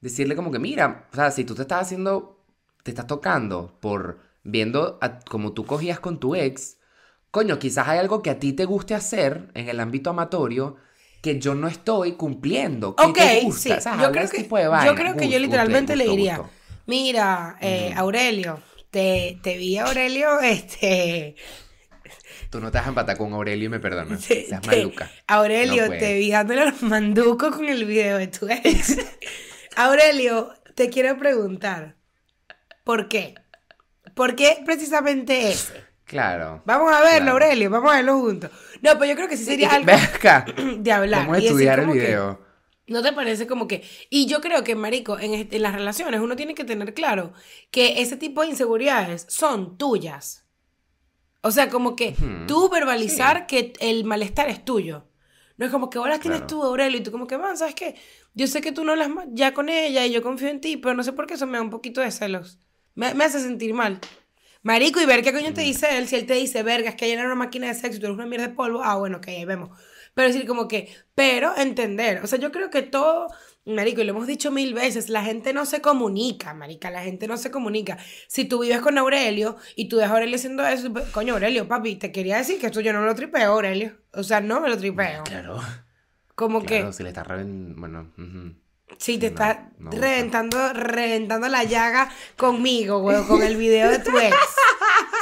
decirle 0.00 0.34
como 0.36 0.50
que, 0.50 0.58
mira, 0.58 1.08
o 1.12 1.14
sea, 1.16 1.30
si 1.30 1.44
tú 1.44 1.54
te 1.54 1.62
estás 1.62 1.82
haciendo, 1.82 2.44
te 2.84 2.90
estás 2.92 3.06
tocando 3.06 3.78
por 3.80 4.20
viendo 4.42 4.98
a- 5.02 5.20
como 5.20 5.52
tú 5.52 5.66
cogías 5.66 6.00
con 6.00 6.18
tu 6.20 6.34
ex, 6.34 6.78
coño, 7.30 7.58
quizás 7.58 7.88
hay 7.88 7.98
algo 7.98 8.22
que 8.22 8.30
a 8.30 8.38
ti 8.38 8.52
te 8.54 8.64
guste 8.64 8.94
hacer 8.94 9.50
en 9.54 9.68
el 9.68 9.80
ámbito 9.80 10.10
amatorio 10.10 10.76
que 11.22 11.38
yo 11.40 11.54
no 11.54 11.68
estoy 11.68 12.12
cumpliendo. 12.16 13.00
¿Qué 13.00 13.12
ok, 13.12 13.18
te 13.18 13.28
gusta? 13.28 13.76
sí, 13.80 13.90
yo 13.92 14.10
creo 14.12 14.28
que, 14.28 14.36
tipo 14.36 14.56
de 14.58 14.68
yo 14.70 14.94
creo 14.94 15.16
que 15.16 15.28
yo 15.30 15.38
Gusto, 15.42 15.66
literalmente 15.68 15.96
le 15.96 16.04
diría, 16.06 16.42
gusto. 16.44 16.50
Mira, 16.86 17.56
eh, 17.60 17.92
Aurelio, 17.96 18.60
te, 18.90 19.38
te 19.42 19.56
vi 19.56 19.78
Aurelio, 19.78 20.40
este, 20.42 21.36
Tú 22.50 22.60
no 22.60 22.70
te 22.70 22.78
vas 22.78 22.86
a 22.86 22.90
empatar 22.90 23.16
con 23.16 23.32
Aurelio 23.32 23.66
y 23.66 23.68
me 23.70 23.80
perdonas. 23.80 24.20
te- 24.26 24.46
Seas 24.46 24.60
te- 24.60 24.66
maluca. 24.76 25.10
Aurelio, 25.26 25.86
No 25.88 25.92
te 25.98 26.14
vi 26.18 26.30
dándole 26.30 26.66
los 26.66 26.82
manducos 26.82 27.56
con 27.56 27.66
el 27.68 27.84
video 27.86 28.18
de 28.18 28.26
tu 28.26 28.46
ex. 28.48 28.98
Aurelio, 29.76 30.52
te 30.74 30.90
quiero 30.90 31.16
preguntar, 31.18 31.96
¿por 32.84 33.08
qué? 33.08 33.34
¿Por 34.14 34.34
qué 34.36 34.58
precisamente 34.66 35.50
ese? 35.50 35.72
Claro. 36.04 36.62
Vamos 36.66 36.92
a 36.92 37.00
verlo, 37.00 37.10
Claro. 37.18 37.32
Aurelio, 37.32 37.70
vamos 37.70 37.90
a 37.90 37.96
verlo 37.96 38.18
juntos. 38.20 38.50
No, 38.82 38.92
pero 38.98 39.06
yo 39.06 39.14
creo 39.16 39.28
que 39.28 39.36
sí 39.38 39.44
sería 39.44 39.70
algo 39.70 39.90
acá. 39.90 40.44
de 40.76 40.92
hablar. 40.92 41.20
Vamos 41.22 41.38
a 41.38 41.40
estudiar 41.40 41.78
el 41.78 41.84
como 41.86 41.94
que, 41.94 42.00
video. 42.00 42.44
¿No 42.92 43.02
te 43.02 43.12
parece 43.12 43.46
como 43.46 43.66
que.? 43.66 43.82
Y 44.10 44.26
yo 44.26 44.40
creo 44.40 44.62
que, 44.62 44.74
Marico, 44.76 45.18
en, 45.18 45.34
este- 45.34 45.56
en 45.56 45.62
las 45.62 45.74
relaciones 45.74 46.20
uno 46.20 46.36
tiene 46.36 46.54
que 46.54 46.64
tener 46.64 46.94
claro 46.94 47.32
que 47.70 48.00
ese 48.02 48.16
tipo 48.16 48.42
de 48.42 48.48
inseguridades 48.48 49.26
son 49.28 49.76
tuyas. 49.78 50.44
O 51.40 51.50
sea, 51.50 51.68
como 51.68 51.96
que 51.96 52.14
tú 52.46 52.68
verbalizar 52.68 53.46
que 53.46 53.72
el 53.80 54.04
malestar 54.04 54.48
es 54.48 54.64
tuyo. 54.64 55.08
No 55.56 55.66
es 55.66 55.72
como 55.72 55.90
que 55.90 55.98
ahora 55.98 56.18
tienes 56.20 56.40
Claro. 56.40 56.46
tú, 56.48 56.62
Aurelio, 56.62 56.98
y 56.98 57.02
tú 57.02 57.10
como 57.10 57.26
que, 57.26 57.36
man, 57.36 57.56
¿sabes 57.56 57.74
qué? 57.74 57.96
Yo 58.34 58.46
sé 58.46 58.60
que 58.60 58.72
tú 58.72 58.84
no 58.84 58.92
hablas 58.92 59.10
ya 59.32 59.52
con 59.52 59.68
ella 59.68 60.06
y 60.06 60.12
yo 60.12 60.22
confío 60.22 60.48
en 60.48 60.60
ti, 60.60 60.76
pero 60.76 60.94
no 60.94 61.02
sé 61.02 61.12
por 61.12 61.26
qué 61.26 61.34
eso 61.34 61.46
me 61.46 61.58
da 61.58 61.62
un 61.62 61.70
poquito 61.70 62.00
de 62.00 62.10
celos. 62.10 62.58
Me, 62.94 63.12
me 63.14 63.24
hace 63.24 63.40
sentir 63.40 63.74
mal. 63.74 63.98
Marico, 64.62 65.00
y 65.00 65.06
ver 65.06 65.22
qué 65.24 65.32
coño 65.32 65.52
te 65.52 65.62
dice 65.62 65.98
él. 65.98 66.06
Si 66.06 66.14
él 66.16 66.26
te 66.26 66.34
dice, 66.34 66.62
verga, 66.62 66.90
es 66.90 66.94
que 66.94 67.06
ella 67.06 67.14
era 67.14 67.24
una 67.26 67.34
máquina 67.34 67.66
de 67.66 67.74
sexo 67.74 67.96
y 67.96 68.00
tú 68.00 68.06
eres 68.06 68.16
una 68.16 68.26
mierda 68.26 68.46
de 68.48 68.54
polvo, 68.54 68.80
ah, 68.82 68.94
bueno, 68.96 69.18
ok, 69.18 69.28
ahí 69.28 69.44
vemos. 69.44 69.70
Pero 70.14 70.28
decir 70.28 70.46
como 70.46 70.68
que, 70.68 70.94
pero 71.14 71.56
entender. 71.56 72.22
O 72.22 72.26
sea, 72.26 72.38
yo 72.38 72.52
creo 72.52 72.70
que 72.70 72.82
todo, 72.82 73.28
marico, 73.64 74.00
y 74.00 74.04
lo 74.04 74.10
hemos 74.10 74.26
dicho 74.26 74.50
mil 74.50 74.74
veces, 74.74 75.08
la 75.08 75.22
gente 75.24 75.52
no 75.52 75.64
se 75.64 75.80
comunica, 75.80 76.52
marica, 76.54 76.90
la 76.90 77.02
gente 77.02 77.26
no 77.26 77.36
se 77.36 77.50
comunica. 77.50 77.98
Si 78.28 78.44
tú 78.44 78.60
vives 78.60 78.80
con 78.80 78.98
Aurelio 78.98 79.56
y 79.74 79.88
tú 79.88 79.96
ves 79.96 80.06
a 80.06 80.12
Aurelio 80.12 80.36
haciendo 80.36 80.66
eso, 80.66 80.92
pues, 80.92 81.08
coño, 81.10 81.34
Aurelio, 81.34 81.66
papi, 81.66 81.96
te 81.96 82.12
quería 82.12 82.36
decir 82.38 82.60
que 82.60 82.66
esto 82.66 82.80
yo 82.80 82.92
no 82.92 83.00
me 83.00 83.06
lo 83.06 83.14
tripeo, 83.14 83.52
Aurelio. 83.52 83.96
O 84.12 84.22
sea, 84.22 84.40
no 84.40 84.60
me 84.60 84.68
lo 84.68 84.76
tripeo. 84.76 85.24
Claro. 85.24 85.60
Como 86.34 86.62
Claro, 86.62 86.88
que... 86.88 86.92
si 86.92 87.02
le 87.02 87.10
está 87.10 87.24
reven... 87.24 87.74
Bueno, 87.76 88.12
ujú. 88.18 88.54
Sí, 88.98 89.18
te 89.18 89.26
No, 89.30 89.32
está 89.32 89.70
no 89.78 89.90
gusta. 89.90 90.06
reventando, 90.06 90.72
reventando 90.72 91.48
la 91.48 91.64
llaga 91.64 92.08
conmigo, 92.36 93.00
güey, 93.00 93.22
con 93.24 93.42
el 93.42 93.56
video 93.56 93.90
de 93.90 93.98
tu 93.98 94.16
ex. 94.18 94.36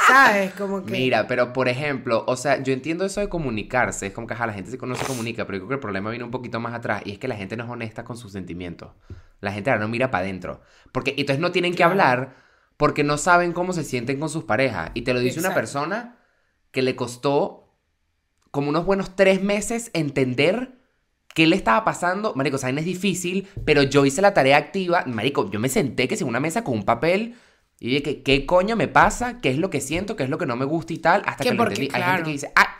¿Sabes? 0.07 0.53
Como 0.53 0.83
que. 0.85 0.91
Mira, 0.91 1.27
pero 1.27 1.53
por 1.53 1.67
ejemplo, 1.69 2.23
o 2.27 2.35
sea, 2.35 2.61
yo 2.61 2.73
entiendo 2.73 3.05
eso 3.05 3.21
de 3.21 3.29
comunicarse, 3.29 4.07
es 4.07 4.13
como 4.13 4.27
que 4.27 4.33
ajá, 4.33 4.47
la 4.47 4.53
gente 4.53 4.71
se- 4.71 4.77
no 4.77 4.95
se 4.95 5.05
comunica, 5.05 5.45
pero 5.45 5.57
yo 5.57 5.61
creo 5.61 5.67
que 5.69 5.73
el 5.75 5.79
problema 5.79 6.09
viene 6.09 6.25
un 6.25 6.31
poquito 6.31 6.59
más 6.59 6.73
atrás 6.73 7.01
y 7.05 7.11
es 7.13 7.19
que 7.19 7.27
la 7.27 7.35
gente 7.35 7.55
no 7.55 7.63
es 7.63 7.69
honesta 7.69 8.03
con 8.03 8.17
sus 8.17 8.31
sentimientos. 8.31 8.91
La 9.39 9.51
gente 9.51 9.69
ahora 9.69 9.81
no 9.83 9.87
mira 9.87 10.11
para 10.11 10.23
adentro. 10.23 10.61
Porque 10.91 11.13
entonces 11.17 11.39
no 11.39 11.51
tienen 11.51 11.73
que 11.75 11.83
hablar 11.83 12.35
porque 12.77 13.03
no 13.03 13.17
saben 13.17 13.53
cómo 13.53 13.73
se 13.73 13.83
sienten 13.83 14.19
con 14.19 14.29
sus 14.29 14.43
parejas. 14.43 14.91
Y 14.95 15.03
te 15.03 15.13
lo 15.13 15.19
dice 15.19 15.39
una 15.39 15.53
persona 15.53 16.17
que 16.71 16.81
le 16.81 16.95
costó 16.95 17.73
como 18.51 18.69
unos 18.69 18.85
buenos 18.85 19.15
tres 19.15 19.41
meses 19.41 19.91
entender 19.93 20.80
qué 21.33 21.47
le 21.47 21.55
estaba 21.55 21.83
pasando. 21.83 22.33
Marico, 22.35 22.57
saben, 22.57 22.77
es 22.77 22.85
difícil, 22.85 23.47
pero 23.65 23.83
yo 23.83 24.05
hice 24.05 24.21
la 24.21 24.33
tarea 24.33 24.57
activa. 24.57 25.03
Marico, 25.07 25.49
yo 25.51 25.59
me 25.59 25.69
senté 25.69 26.07
que 26.07 26.15
si 26.17 26.23
en 26.23 26.29
una 26.29 26.39
mesa 26.39 26.63
con 26.63 26.75
un 26.75 26.83
papel 26.85 27.35
y 27.79 27.87
dije, 27.87 28.03
¿qué, 28.03 28.21
¿qué 28.23 28.45
coño 28.45 28.75
me 28.75 28.87
pasa? 28.87 29.39
¿Qué 29.41 29.49
es 29.49 29.57
lo 29.57 29.69
que 29.69 29.81
siento? 29.81 30.15
¿Qué 30.15 30.23
es 30.23 30.29
lo 30.29 30.37
que 30.37 30.45
no 30.45 30.55
me 30.55 30.65
gusta 30.65 30.93
y 30.93 30.97
tal? 30.99 31.21
Hasta 31.25 31.43
Que 31.43 31.49
que 31.51 31.55
lo 31.55 31.63
entendí. 31.63 31.89
Hay 31.93 32.03
gente 32.03 32.23
que 32.23 32.31
dice, 32.31 32.51
ah, 32.55 32.77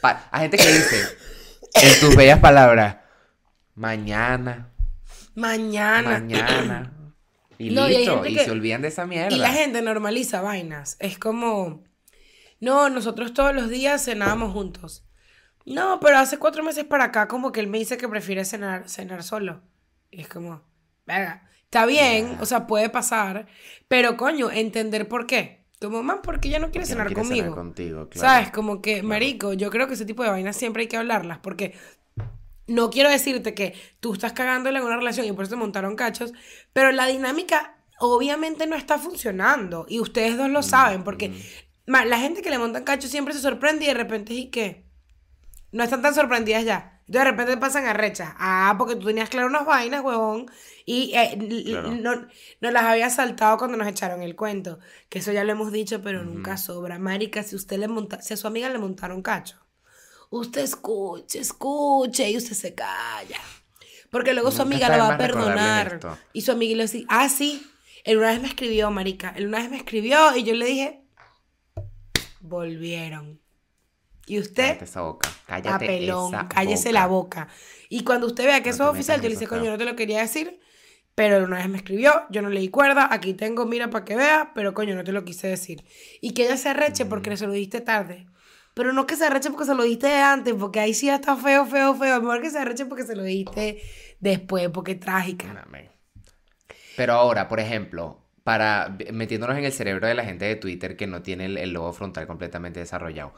pa- 0.00 0.28
hay 0.32 0.42
gente 0.42 0.56
que 0.58 0.66
dice, 0.72 0.96
en 1.82 2.00
tus 2.00 2.14
bellas 2.16 2.40
palabras, 2.40 2.96
mañana, 3.74 4.70
Mañana. 5.34 6.10
mañana. 6.20 6.90
Y 7.56 7.70
No, 7.70 7.86
listo, 7.86 8.26
y, 8.26 8.34
que- 8.34 8.44
se 8.44 8.50
olvidan 8.50 8.82
de 8.82 8.88
esa 8.88 9.06
mierda. 9.06 9.34
Y 9.34 9.38
la 9.38 9.52
gente 9.52 9.80
normaliza 9.80 10.40
vainas. 10.42 10.96
Es 10.98 11.18
como. 11.20 11.84
No, 12.58 12.90
nosotros 12.90 13.32
todos 13.32 13.54
los 13.54 13.68
días 13.70 14.04
cenábamos 14.04 14.52
juntos. 14.52 15.04
No, 15.64 15.98
pero 16.00 16.18
hace 16.18 16.38
cuatro 16.38 16.62
meses 16.62 16.84
para 16.84 17.04
acá, 17.04 17.26
como 17.28 17.52
que 17.52 17.60
él 17.60 17.66
me 17.68 17.78
dice 17.78 17.96
que 17.96 18.08
prefiere 18.08 18.44
cenar, 18.44 18.88
cenar 18.88 19.22
solo. 19.22 19.62
Y 20.10 20.20
es 20.20 20.28
como, 20.28 20.62
verga, 21.06 21.48
está 21.64 21.86
bien, 21.86 22.32
Ya. 22.32 22.42
o 22.42 22.46
sea, 22.46 22.66
puede 22.66 22.90
pasar, 22.90 23.46
pero 23.88 24.16
coño, 24.16 24.50
entender 24.50 25.08
por 25.08 25.26
qué. 25.26 25.64
Tu 25.80 25.90
mamá, 25.90 26.22
porque 26.22 26.48
ya 26.48 26.58
no 26.58 26.70
quiere 26.70 26.86
Que 26.86 26.92
no 26.94 26.96
cenar 26.96 27.06
quiere 27.08 27.22
conmigo. 27.22 27.44
cenar 27.44 27.54
contigo, 27.58 28.08
claro. 28.08 28.28
¿Sabes? 28.28 28.50
Como 28.52 28.80
que, 28.80 29.02
marico, 29.02 29.52
yo 29.54 29.70
creo 29.70 29.88
que 29.88 29.94
ese 29.94 30.06
tipo 30.06 30.22
de 30.22 30.30
vainas 30.30 30.56
siempre 30.56 30.82
hay 30.82 30.88
que 30.88 30.96
hablarlas, 30.96 31.38
porque 31.38 31.74
no 32.66 32.90
quiero 32.90 33.10
decirte 33.10 33.54
que 33.54 33.74
tú 34.00 34.14
estás 34.14 34.32
cagándole 34.32 34.78
en 34.78 34.84
una 34.84 34.96
relación 34.96 35.26
y 35.26 35.32
por 35.32 35.44
eso 35.44 35.50
te 35.50 35.56
montaron 35.56 35.96
cachos, 35.96 36.32
pero 36.72 36.92
la 36.92 37.06
dinámica 37.06 37.76
obviamente 37.98 38.66
no 38.66 38.76
está 38.76 38.98
funcionando 38.98 39.84
y 39.88 40.00
ustedes 40.00 40.36
dos 40.38 40.48
lo 40.48 40.62
saben, 40.62 41.04
porque 41.04 41.32
ma, 41.86 42.04
la 42.06 42.18
gente 42.18 42.40
que 42.40 42.50
le 42.50 42.58
montan 42.58 42.84
cachos 42.84 43.10
siempre 43.10 43.34
se 43.34 43.40
sorprende 43.40 43.84
y 43.84 43.88
de 43.88 43.94
repente 43.94 44.32
es 44.32 44.38
y 44.40 44.46
qué. 44.50 44.83
No 45.74 45.82
están 45.82 46.02
tan 46.02 46.14
sorprendidas 46.14 46.64
ya. 46.64 47.00
Entonces 47.00 47.24
de 47.24 47.30
repente 47.32 47.56
pasan 47.56 47.84
a 47.86 47.92
rechas. 47.92 48.32
Ah, 48.38 48.76
porque 48.78 48.94
tú 48.94 49.06
tenías 49.06 49.28
claro 49.28 49.48
unas 49.48 49.66
vainas, 49.66 50.02
huevón. 50.04 50.46
Y 50.86 51.12
eh, 51.14 51.36
Claro. 51.66 51.90
no, 51.90 52.28
no 52.60 52.70
las 52.70 52.84
había 52.84 53.10
saltado 53.10 53.58
cuando 53.58 53.76
nos 53.76 53.88
echaron 53.88 54.22
el 54.22 54.36
cuento. 54.36 54.78
Que 55.08 55.18
eso 55.18 55.32
ya 55.32 55.42
lo 55.42 55.50
hemos 55.50 55.72
dicho, 55.72 56.00
pero 56.00 56.22
nunca 56.22 56.56
sobra. 56.56 57.00
Marica, 57.00 57.42
si 57.42 57.56
usted 57.56 57.78
le 57.78 57.88
monta, 57.88 58.22
si 58.22 58.34
a 58.34 58.36
su 58.36 58.46
amiga 58.46 58.70
le 58.70 58.78
montaron 58.78 59.20
cacho, 59.20 59.58
usted 60.30 60.62
escuche, 60.62 61.40
escuche 61.40 62.30
y 62.30 62.36
usted 62.36 62.54
se 62.54 62.74
calla. 62.74 63.40
Porque 64.10 64.32
luego 64.32 64.52
su 64.52 64.62
amiga 64.62 64.88
de 64.88 64.98
va 64.98 65.14
a 65.14 65.18
perdonar. 65.18 65.98
Y 66.32 66.42
su 66.42 66.52
amiga 66.52 66.76
le 66.76 66.84
dice, 66.84 67.04
ah, 67.08 67.28
sí. 67.28 67.66
Él 68.04 68.18
una 68.18 68.28
vez 68.28 68.40
me 68.40 68.46
escribió, 68.46 68.92
marica. 68.92 69.34
Él 69.36 69.48
una 69.48 69.58
vez 69.58 69.70
me 69.70 69.76
escribió 69.78 70.36
y 70.36 70.44
yo 70.44 70.54
le 70.54 70.66
dije, 70.66 71.00
volvieron. 72.40 73.40
Y 74.26 74.38
usted, 74.38 74.78
Cállate 74.78 74.84
esa 74.84 75.00
boca. 75.02 75.28
Cállate 75.46 75.68
papelón, 75.70 76.34
esa 76.34 76.48
cállese 76.48 76.88
boca. 76.88 77.00
la 77.00 77.06
boca. 77.06 77.48
Y 77.88 78.04
cuando 78.04 78.26
usted 78.26 78.44
vea 78.44 78.62
que 78.62 78.70
No 78.70 78.74
eso 78.74 78.84
es 78.84 78.90
oficial, 78.90 79.20
yo 79.20 79.28
le 79.28 79.34
dice, 79.34 79.46
coño, 79.46 79.70
no 79.70 79.78
te 79.78 79.84
lo 79.84 79.96
quería 79.96 80.20
decir, 80.20 80.60
pero 81.14 81.44
una 81.44 81.58
vez 81.58 81.68
me 81.68 81.76
escribió, 81.76 82.24
yo 82.30 82.42
no 82.42 82.48
le 82.48 82.60
di 82.60 82.68
cuerda, 82.68 83.08
aquí 83.12 83.34
tengo, 83.34 83.66
mira 83.66 83.90
para 83.90 84.04
que 84.04 84.16
vea, 84.16 84.52
pero 84.54 84.74
coño, 84.74 84.94
no 84.96 85.04
te 85.04 85.12
lo 85.12 85.24
quise 85.24 85.48
decir. 85.48 85.84
Y 86.20 86.32
que 86.32 86.44
ella 86.44 86.56
se 86.56 86.70
arreche 86.70 87.04
porque 87.04 87.36
se 87.36 87.46
lo 87.46 87.52
diste 87.52 87.80
tarde. 87.80 88.26
Pero 88.74 88.92
no 88.92 89.06
que 89.06 89.14
se 89.14 89.26
arreche 89.26 89.50
porque 89.50 89.66
se 89.66 89.74
lo 89.74 89.84
diste 89.84 90.12
antes, 90.16 90.54
porque 90.54 90.80
ahí 90.80 90.94
sí 90.94 91.06
ya 91.06 91.16
está 91.16 91.36
feo, 91.36 91.66
feo, 91.66 91.94
feo. 91.94 92.20
Mejor 92.20 92.42
que 92.42 92.50
se 92.50 92.58
arreche 92.58 92.86
porque 92.86 93.04
se 93.04 93.14
lo 93.14 93.22
diste 93.22 93.80
después, 94.18 94.68
porque 94.70 94.92
es 94.92 95.00
trágica. 95.00 95.62
Amén. 95.64 95.90
Pero 96.96 97.12
ahora, 97.12 97.46
por 97.46 97.60
ejemplo, 97.60 98.18
para 98.42 98.96
metiéndonos 99.12 99.56
en 99.56 99.64
el 99.64 99.72
cerebro 99.72 100.08
de 100.08 100.14
la 100.14 100.24
gente 100.24 100.44
de 100.44 100.56
Twitter 100.56 100.96
que 100.96 101.06
no 101.06 101.22
tiene 101.22 101.46
el, 101.46 101.58
el 101.58 101.72
lobo 101.72 101.92
frontal 101.92 102.26
completamente 102.26 102.80
desarrollado. 102.80 103.34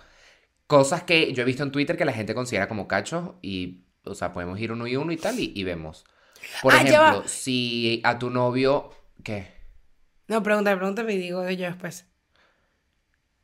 Cosas 0.67 1.03
que 1.05 1.33
yo 1.33 1.43
he 1.43 1.47
visto 1.47 1.63
en 1.63 1.71
Twitter 1.73 1.97
que 1.97 2.05
la 2.05 2.13
gente 2.13 2.35
considera 2.35 2.69
como 2.69 2.89
cachos 2.89 3.33
y, 3.43 3.85
o 4.05 4.15
sea, 4.15 4.33
podemos 4.33 4.59
ir 4.59 4.73
uno 4.73 4.87
y 4.87 4.97
uno 4.97 5.13
y 5.13 5.17
tal 5.17 5.39
y, 5.39 5.53
y 5.55 5.65
vemos. 5.65 6.05
Por 6.63 6.75
Ah, 6.75 6.83
ejemplo, 6.83 7.23
si 7.29 8.01
a 8.05 8.19
tu 8.19 8.31
novio, 8.31 8.91
¿qué? 9.23 9.55
No, 10.29 10.43
pregúntame, 10.43 10.77
pregúntame 10.77 11.15
y 11.15 11.19
digo 11.19 11.49
yo 11.51 11.67
después. 11.67 12.07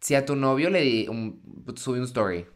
Si 0.01 0.15
a 0.15 0.25
tu 0.27 0.35
novio 0.37 0.69
le 0.71 0.81
di 0.81 1.07
un, 1.09 1.41
sube 1.77 1.99
un 1.99 2.05
story 2.05 2.47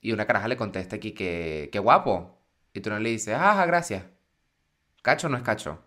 y 0.00 0.12
una 0.12 0.26
caraja 0.26 0.48
le 0.48 0.56
contesta 0.56 0.96
aquí 0.96 1.12
que, 1.12 1.68
que 1.72 1.78
guapo 1.80 2.38
y 2.72 2.80
tú 2.80 2.90
no 2.90 2.98
le 3.00 3.10
dices, 3.10 3.34
ajá, 3.34 3.66
gracias. 3.66 4.04
¿Cacho 5.02 5.26
o 5.26 5.30
no 5.30 5.36
es 5.36 5.42
cacho? 5.42 5.82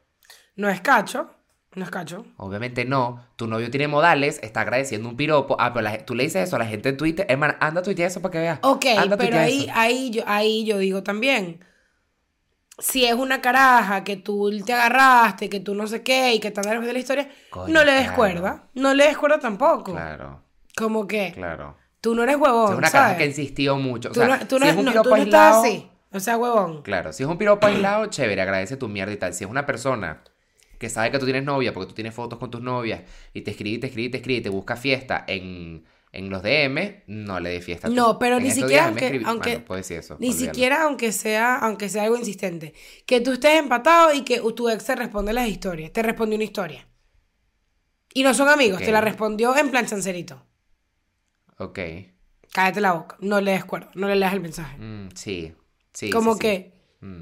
No 0.55 0.69
es 0.69 0.81
cacho, 0.81 1.33
no 1.75 1.83
es 1.85 1.91
cacho. 1.91 2.25
Obviamente 2.37 2.85
no. 2.85 3.25
Tu 3.35 3.47
novio 3.47 3.69
tiene 3.71 3.87
modales, 3.87 4.39
está 4.43 4.61
agradeciendo 4.61 5.09
un 5.09 5.15
piropo. 5.17 5.55
Ah, 5.59 5.73
pero 5.73 5.83
la 5.83 5.97
tú 6.05 6.13
le 6.15 6.23
dices 6.23 6.47
eso 6.47 6.55
a 6.55 6.59
la 6.59 6.65
gente 6.65 6.89
en 6.89 6.97
Twitter. 6.97 7.25
Hermano, 7.29 7.55
anda 7.59 7.81
a 7.81 7.83
tuitear 7.83 8.07
eso 8.09 8.21
para 8.21 8.31
que 8.31 8.39
veas. 8.39 8.59
Ok, 8.61 8.85
Anda 8.97 9.17
pero 9.17 9.37
ahí, 9.39 9.63
eso. 9.63 9.71
ahí, 9.75 10.09
yo, 10.11 10.23
ahí 10.27 10.65
yo 10.65 10.77
digo 10.77 11.01
también, 11.03 11.63
si 12.79 13.05
es 13.05 13.13
una 13.13 13.41
caraja 13.41 14.03
que 14.03 14.15
tú 14.17 14.51
te 14.65 14.73
agarraste, 14.73 15.49
que 15.49 15.59
tú 15.59 15.75
no 15.75 15.85
sé 15.87 16.01
qué 16.01 16.33
y 16.33 16.39
que 16.39 16.47
están 16.49 16.65
nervioso 16.65 16.87
de 16.87 16.93
la 16.93 16.99
historia, 16.99 17.29
Coño, 17.49 17.71
no 17.73 17.83
le 17.83 17.91
des 17.91 18.01
claro. 18.03 18.15
cuerda, 18.15 18.63
no 18.73 18.93
le 18.93 19.05
des 19.05 19.17
cuerda 19.17 19.39
tampoco. 19.39 19.91
Claro, 19.93 20.41
Como 20.75 21.07
que 21.07 21.31
claro. 21.33 21.77
tú 22.01 22.15
no 22.15 22.23
eres 22.23 22.35
Si 22.35 22.41
huevón, 22.41 22.71
es 22.73 22.77
una 22.77 22.87
¿sabes? 22.89 23.03
caraja 23.03 23.17
que 23.17 23.25
insistió 23.27 23.77
mucho. 23.77 24.09
O 24.09 24.11
tú 24.11 24.19
sea, 24.21 24.27
no, 24.37 24.47
tú 24.47 24.57
si 24.57 24.63
no- 24.63 24.69
es 24.71 24.75
un 24.77 24.85
no, 24.85 24.91
piropo 24.91 25.09
tú 25.09 25.15
no 25.15 25.21
aislado. 25.21 25.63
estás 25.65 25.71
así, 25.71 25.89
o 26.13 26.19
sea, 26.19 26.37
huevón. 26.37 26.81
Claro, 26.81 27.13
si 27.13 27.23
es 27.23 27.29
un 27.29 27.37
piropo 27.37 27.67
aislado, 27.67 28.07
chévere, 28.07 28.41
agradece 28.41 28.75
tu 28.75 28.87
mierda 28.89 29.13
y 29.13 29.17
tal. 29.17 29.33
Si 29.35 29.43
es 29.43 29.49
una 29.49 29.65
persona 29.67 30.23
que 30.77 30.89
sabe 30.89 31.11
que 31.11 31.19
tú 31.19 31.25
tienes 31.25 31.43
novia 31.43 31.73
porque 31.73 31.87
tú 31.89 31.93
tienes 31.95 32.13
fotos 32.13 32.39
con 32.39 32.51
tus 32.51 32.61
novias 32.61 33.01
y 33.33 33.41
te 33.41 33.51
escribe, 33.51 33.77
y 33.77 33.79
te 33.79 33.87
escribe, 33.87 34.07
y 34.07 34.11
te 34.11 34.17
escribe 34.17 34.39
y 34.39 34.43
te 34.43 34.49
busca 34.49 34.75
fiesta 34.75 35.23
en, 35.27 35.85
en 36.11 36.29
los 36.29 36.43
DM, 36.43 37.03
no 37.07 37.39
le 37.39 37.49
des 37.51 37.63
fiesta. 37.65 37.89
No, 37.89 38.19
pero 38.19 38.37
En 38.37 38.43
ni 38.43 38.51
siquiera 38.51 38.85
aunque- 38.87 39.07
escribí- 39.07 39.23
aunque- 39.25 39.49
Bueno, 39.51 39.65
puedo 39.65 39.77
decir 39.77 39.97
eso. 39.97 40.17
Ni 40.19 40.33
siquiera 40.33 40.83
aunque 40.83 41.11
sea, 41.11 41.55
aunque 41.57 41.89
sea 41.89 42.03
algo 42.03 42.17
insistente. 42.17 42.73
Que 43.05 43.21
tú 43.21 43.33
estés 43.33 43.59
empatado 43.59 44.13
y 44.13 44.23
que 44.23 44.41
tu 44.55 44.69
ex 44.69 44.85
te 44.85 44.95
responde 44.95 45.33
las 45.33 45.47
historias, 45.47 45.91
te 45.91 46.03
respondió 46.03 46.35
una 46.35 46.43
historia. 46.45 46.87
Y 48.13 48.21
no 48.23 48.33
son 48.33 48.47
amigos, 48.49 48.79
te 48.79 48.91
la 48.91 49.01
respondió 49.01 49.57
en 49.57 49.71
plan 49.71 49.85
chancerito. 49.87 50.45
Ok. 51.57 51.79
Cállate 52.51 52.81
la 52.81 52.91
boca, 52.93 53.17
no 53.19 53.41
le 53.41 53.51
des 53.51 53.65
cuerda, 53.65 53.89
no 53.95 54.07
le 54.07 54.15
leas 54.15 54.33
el 54.33 54.41
mensaje. 54.41 54.77
Mm, 54.77 55.09
sí, 55.15 55.53
sí. 55.93 56.09
como 56.11 56.33
sí, 56.33 56.39
sí. 56.39 56.41
que, 56.41 56.73
Mm, 57.01 57.21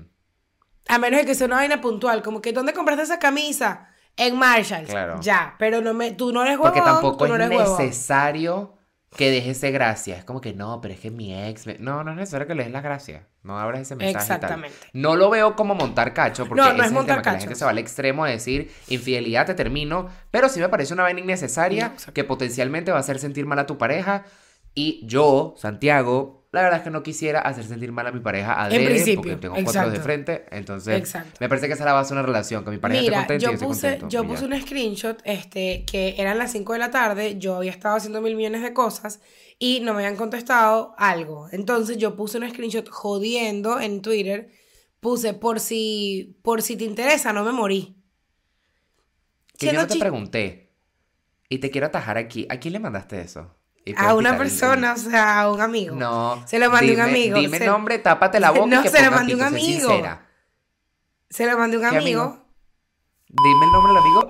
a 0.93 0.97
menos 0.99 1.19
de 1.21 1.25
que 1.25 1.35
sea 1.35 1.47
una 1.47 1.55
vaina 1.57 1.81
puntual, 1.81 2.21
como 2.21 2.41
que, 2.41 2.53
¿dónde 2.53 2.73
compraste 2.73 3.03
esa 3.03 3.19
camisa? 3.19 3.87
En 4.17 4.37
Marshalls. 4.37 4.89
Claro. 4.89 5.19
Ya, 5.21 5.55
pero 5.57 5.81
no 5.81 5.93
me, 5.93 6.11
tú 6.11 6.31
no 6.33 6.41
eres 6.43 6.57
huevón, 6.57 6.71
Porque 6.73 6.81
tampoco 6.81 7.27
no 7.27 7.35
es 7.37 7.49
huevón. 7.49 7.77
necesario 7.79 8.75
que 9.15 9.29
dejes 9.31 9.57
ese 9.57 9.71
gracias. 9.71 10.19
Es 10.19 10.25
como 10.25 10.39
que 10.41 10.53
no, 10.53 10.79
pero 10.81 10.93
es 10.93 10.99
que 10.99 11.11
mi 11.11 11.33
ex. 11.33 11.65
me-". 11.65 11.77
No, 11.79 12.03
no 12.03 12.11
es 12.11 12.17
necesario 12.17 12.45
que 12.47 12.55
le 12.55 12.63
des 12.63 12.71
las 12.73 12.83
gracias. 12.83 13.23
No 13.43 13.57
abras 13.57 13.81
ese 13.81 13.95
mensaje. 13.95 14.25
y 14.25 14.27
tal. 14.27 14.35
Exactamente. 14.37 14.77
No 14.93 15.15
lo 15.15 15.29
veo 15.29 15.55
como 15.55 15.75
montar 15.75 16.13
cacho, 16.13 16.45
porque 16.45 16.61
No, 16.61 16.67
no 16.67 16.73
ese 16.75 16.81
es 16.81 16.87
el 16.89 16.93
montar 16.93 17.15
tema, 17.15 17.21
que 17.23 17.27
la 17.29 17.33
cacho. 17.33 17.43
gente 17.45 17.55
se 17.55 17.65
va 17.65 17.71
al 17.71 17.77
extremo 17.77 18.25
de 18.25 18.31
decir 18.33 18.71
infidelidad, 18.87 19.45
te 19.45 19.53
termino. 19.53 20.07
Pero 20.29 20.47
sí 20.49 20.59
me 20.59 20.69
parece 20.69 20.93
una 20.93 21.03
vaina 21.03 21.19
innecesaria 21.21 21.93
que 22.13 22.23
potencialmente 22.23 22.91
va 22.91 22.97
a 22.97 23.01
hacer 23.01 23.17
sentir 23.17 23.45
mal 23.45 23.59
a 23.59 23.65
tu 23.65 23.77
pareja. 23.77 24.25
Y 24.75 25.05
yo, 25.07 25.55
Santiago, 25.57 26.40
la 26.51 26.63
verdad 26.63 26.79
es 26.79 26.83
que 26.83 26.89
no 26.89 27.01
quisiera 27.01 27.39
hacer 27.39 27.63
sentir 27.63 27.93
mal 27.93 28.05
a 28.07 28.11
mi 28.11 28.19
pareja 28.19 28.61
a 28.61 28.67
principio, 28.67 29.21
porque 29.21 29.35
tengo 29.37 29.55
cuatro 29.63 29.89
de 29.89 29.99
frente. 30.01 30.45
Entonces, 30.51 30.97
Exacto. 30.99 31.37
me 31.39 31.47
parece 31.47 31.67
que 31.67 31.73
esa 31.73 31.83
es 31.83 31.85
la 31.85 31.93
base 31.93 32.09
de 32.13 32.19
una 32.19 32.25
relación, 32.27 32.65
que 32.65 32.71
mi 32.71 32.77
pareja 32.77 33.01
Mira, 33.01 33.21
esté 33.21 33.33
contenta 33.35 33.43
y 33.43 33.45
yo 33.45 33.49
yo 33.51 33.53
esté 33.53 33.65
puse, 33.65 33.89
contento. 33.91 34.09
yo 34.09 34.23
y 34.23 34.27
puse 34.27 34.45
un 34.45 34.61
screenshot 34.61 35.21
este, 35.23 35.85
que 35.85 36.15
eran 36.17 36.37
las 36.37 36.51
5 36.51 36.73
de 36.73 36.79
la 36.79 36.91
tarde, 36.91 37.37
yo 37.37 37.55
había 37.55 37.71
estado 37.71 37.95
haciendo 37.95 38.21
mil 38.21 38.35
millones 38.35 38.63
de 38.63 38.73
cosas 38.73 39.21
y 39.59 39.79
no 39.79 39.93
me 39.93 39.99
habían 40.03 40.17
contestado 40.17 40.93
algo. 40.97 41.47
Entonces 41.53 41.97
yo 41.97 42.17
puse 42.17 42.37
un 42.37 42.49
screenshot 42.49 42.89
jodiendo 42.89 43.79
en 43.79 44.01
Twitter, 44.01 44.49
puse 44.99 45.33
por 45.33 45.61
si, 45.61 46.37
por 46.41 46.61
si 46.61 46.75
te 46.75 46.83
interesa, 46.83 47.31
no 47.31 47.45
me 47.45 47.53
morí. 47.53 47.95
Que 49.57 49.67
yo 49.67 49.73
no 49.73 49.87
te 49.87 49.97
pregunté. 49.97 50.73
Y 51.47 51.59
te 51.59 51.69
quiero 51.69 51.87
atajar 51.87 52.17
aquí. 52.17 52.47
¿A 52.49 52.59
quién 52.59 52.73
le 52.73 52.79
mandaste 52.79 53.21
eso? 53.21 53.55
A 53.97 54.13
una 54.13 54.31
el- 54.31 54.37
persona, 54.37 54.93
o 54.93 54.97
sea, 54.97 55.41
a 55.41 55.51
un 55.51 55.59
amigo. 55.61 55.95
No. 55.95 56.43
Se 56.47 56.59
lo 56.59 56.69
mandé 56.69 56.91
a 56.91 56.95
un 56.95 57.01
amigo. 57.01 57.39
Dime 57.39 57.57
Se- 57.57 57.65
nombre, 57.65 57.97
tápate 57.99 58.39
la 58.39 58.51
boca 58.51 58.65
No, 58.67 58.79
y 58.79 58.83
que 58.83 58.89
se 58.89 59.03
lo 59.03 59.11
mandé 59.11 59.33
a 59.33 59.35
un 59.37 59.41
amigo. 59.43 59.89
sincera. 59.89 60.27
Se 61.29 61.45
lo 61.45 61.57
mandé 61.57 61.77
a 61.77 61.79
un 61.79 61.89
¿Qué 61.89 61.97
amigo. 61.97 62.21
amigo? 62.21 62.45
Dime 63.29 63.65
el 63.65 63.71
nombre 63.71 63.93
del 63.93 64.01
amigo. 64.01 64.27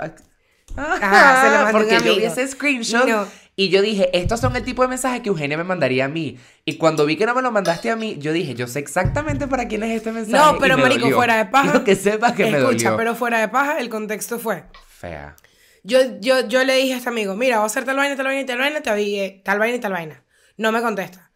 Ajá, 0.77 1.41
se 1.41 1.49
lo 1.49 1.55
mandé 1.55 1.57
a 1.57 1.65
un 1.65 1.71
Porque 1.71 1.95
yo 1.95 2.01
vi 2.03 2.09
amigo. 2.25 2.27
ese 2.27 2.47
screenshot 2.47 3.07
No. 3.07 3.27
y 3.57 3.69
yo 3.69 3.81
dije, 3.81 4.09
estos 4.17 4.39
son 4.39 4.55
el 4.55 4.63
tipo 4.63 4.83
de 4.83 4.87
mensajes 4.87 5.21
que 5.21 5.29
Eugenia 5.29 5.57
me 5.57 5.63
mandaría 5.65 6.05
a 6.05 6.07
mí. 6.07 6.39
Y 6.63 6.77
cuando 6.77 7.05
vi 7.05 7.17
que 7.17 7.25
no 7.25 7.35
me 7.35 7.41
lo 7.41 7.51
mandaste 7.51 7.89
a 7.91 7.95
mí, 7.97 8.15
yo 8.19 8.31
dije, 8.31 8.53
yo 8.55 8.67
sé 8.67 8.79
exactamente 8.79 9.47
para 9.47 9.67
quién 9.67 9.83
es 9.83 9.97
este 9.97 10.11
mensaje. 10.13 10.37
No, 10.43 10.57
y 10.57 10.59
pero 10.61 10.77
me 10.77 10.83
marico, 10.83 11.01
dolió. 11.01 11.15
fuera 11.17 11.35
de 11.37 11.45
paja. 11.45 11.63
Quiero 11.71 11.83
que 11.83 11.95
sepas 11.95 12.33
que 12.33 12.49
me 12.49 12.57
Escucha, 12.59 12.95
pero 12.95 13.15
fuera 13.15 13.39
de 13.39 13.49
paja, 13.49 13.79
el 13.79 13.89
contexto 13.89 14.39
fue. 14.39 14.63
Fea. 14.87 15.35
Yo, 15.83 16.19
yo, 16.19 16.47
yo 16.47 16.63
le 16.63 16.75
dije 16.75 16.93
a 16.93 16.97
este 16.97 17.09
amigo, 17.09 17.35
mira, 17.35 17.57
voy 17.57 17.63
a 17.63 17.67
hacer 17.67 17.85
tal 17.85 17.97
vaina, 17.97 18.15
tal 18.15 18.27
vaina 18.27 18.45
tal 18.45 18.59
vaina, 18.59 18.81
te 18.81 18.89
avisé, 18.89 19.41
tal 19.43 19.59
vaina 19.59 19.77
y 19.77 19.79
tal 19.79 19.93
vaina. 19.93 20.23
No 20.57 20.71
me 20.71 20.81
contesta. 20.81 21.31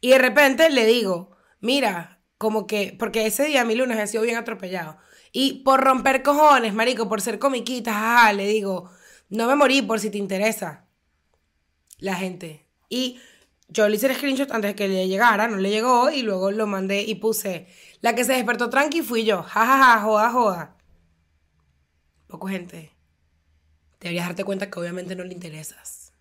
Y 0.00 0.10
de 0.10 0.18
repente 0.18 0.70
le 0.70 0.86
digo, 0.86 1.36
mira, 1.60 2.20
como 2.38 2.66
que, 2.66 2.96
porque 2.98 3.26
ese 3.26 3.44
día 3.44 3.64
mi 3.64 3.74
lunes 3.74 3.98
ha 3.98 4.06
sido 4.06 4.22
bien 4.22 4.36
atropellado. 4.36 4.98
Y 5.32 5.62
por 5.64 5.80
romper 5.80 6.22
cojones, 6.22 6.74
marico, 6.74 7.08
por 7.08 7.20
ser 7.20 7.38
comiquita, 7.38 7.92
jaja, 7.92 8.32
le 8.32 8.46
digo, 8.46 8.90
no 9.28 9.46
me 9.46 9.56
morí 9.56 9.82
por 9.82 10.00
si 10.00 10.10
te 10.10 10.18
interesa. 10.18 10.86
La 11.98 12.14
gente. 12.14 12.66
Y 12.88 13.20
yo 13.68 13.88
le 13.88 13.96
hice 13.96 14.06
el 14.06 14.16
screenshot 14.16 14.50
antes 14.52 14.70
de 14.70 14.74
que 14.74 14.88
le 14.88 15.06
llegara, 15.08 15.48
no 15.48 15.56
le 15.58 15.70
llegó, 15.70 16.10
y 16.10 16.22
luego 16.22 16.50
lo 16.50 16.66
mandé 16.66 17.02
y 17.02 17.16
puse, 17.16 17.68
la 18.00 18.14
que 18.14 18.24
se 18.24 18.32
despertó 18.32 18.70
tranqui 18.70 19.02
fui 19.02 19.24
yo, 19.24 19.42
jajaja, 19.42 20.00
joda, 20.00 20.30
joda. 20.30 20.76
Poco 22.26 22.48
gente. 22.48 22.92
Deberías 24.00 24.26
darte 24.26 24.44
cuenta 24.44 24.70
que 24.70 24.78
obviamente 24.80 25.14
no 25.14 25.24
le 25.24 25.32
interesas. 25.34 26.12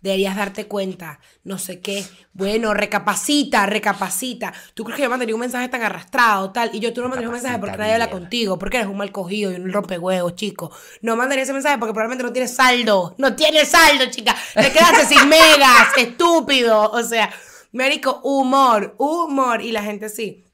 Deberías 0.00 0.34
darte 0.34 0.66
cuenta, 0.66 1.20
no 1.44 1.58
sé 1.58 1.78
qué. 1.78 2.04
Bueno, 2.32 2.74
recapacita, 2.74 3.66
recapacita. 3.66 4.52
¿Tú 4.74 4.82
crees 4.82 4.96
que 4.96 5.04
yo 5.04 5.10
mandaría 5.10 5.32
un 5.36 5.40
mensaje 5.40 5.68
tan 5.68 5.80
arrastrado, 5.82 6.50
tal? 6.50 6.70
Y 6.74 6.80
yo 6.80 6.92
tú 6.92 7.00
no 7.02 7.08
mandarías 7.08 7.28
un 7.28 7.34
mensaje 7.34 7.58
porque 7.60 7.76
nadie 7.78 7.92
habla 7.92 8.10
contigo, 8.10 8.58
porque 8.58 8.78
eres 8.78 8.88
un 8.88 8.96
mal 8.96 9.12
cogido 9.12 9.52
y 9.52 9.54
un 9.54 9.72
rompehuevos, 9.72 10.34
chico. 10.34 10.72
No 11.02 11.14
mandaría 11.14 11.44
ese 11.44 11.52
mensaje 11.52 11.78
porque 11.78 11.92
probablemente 11.94 12.24
no 12.24 12.32
tienes 12.32 12.52
saldo. 12.52 13.14
No 13.16 13.36
tienes 13.36 13.68
saldo, 13.68 14.06
chica. 14.10 14.34
Te 14.54 14.72
quedaste 14.72 15.06
sin 15.06 15.28
megas, 15.28 15.88
estúpido. 15.96 16.90
O 16.90 17.02
sea, 17.04 17.32
Marico, 17.70 18.20
humor, 18.24 18.96
humor. 18.98 19.62
Y 19.62 19.70
la 19.70 19.84
gente 19.84 20.08
sí. 20.08 20.44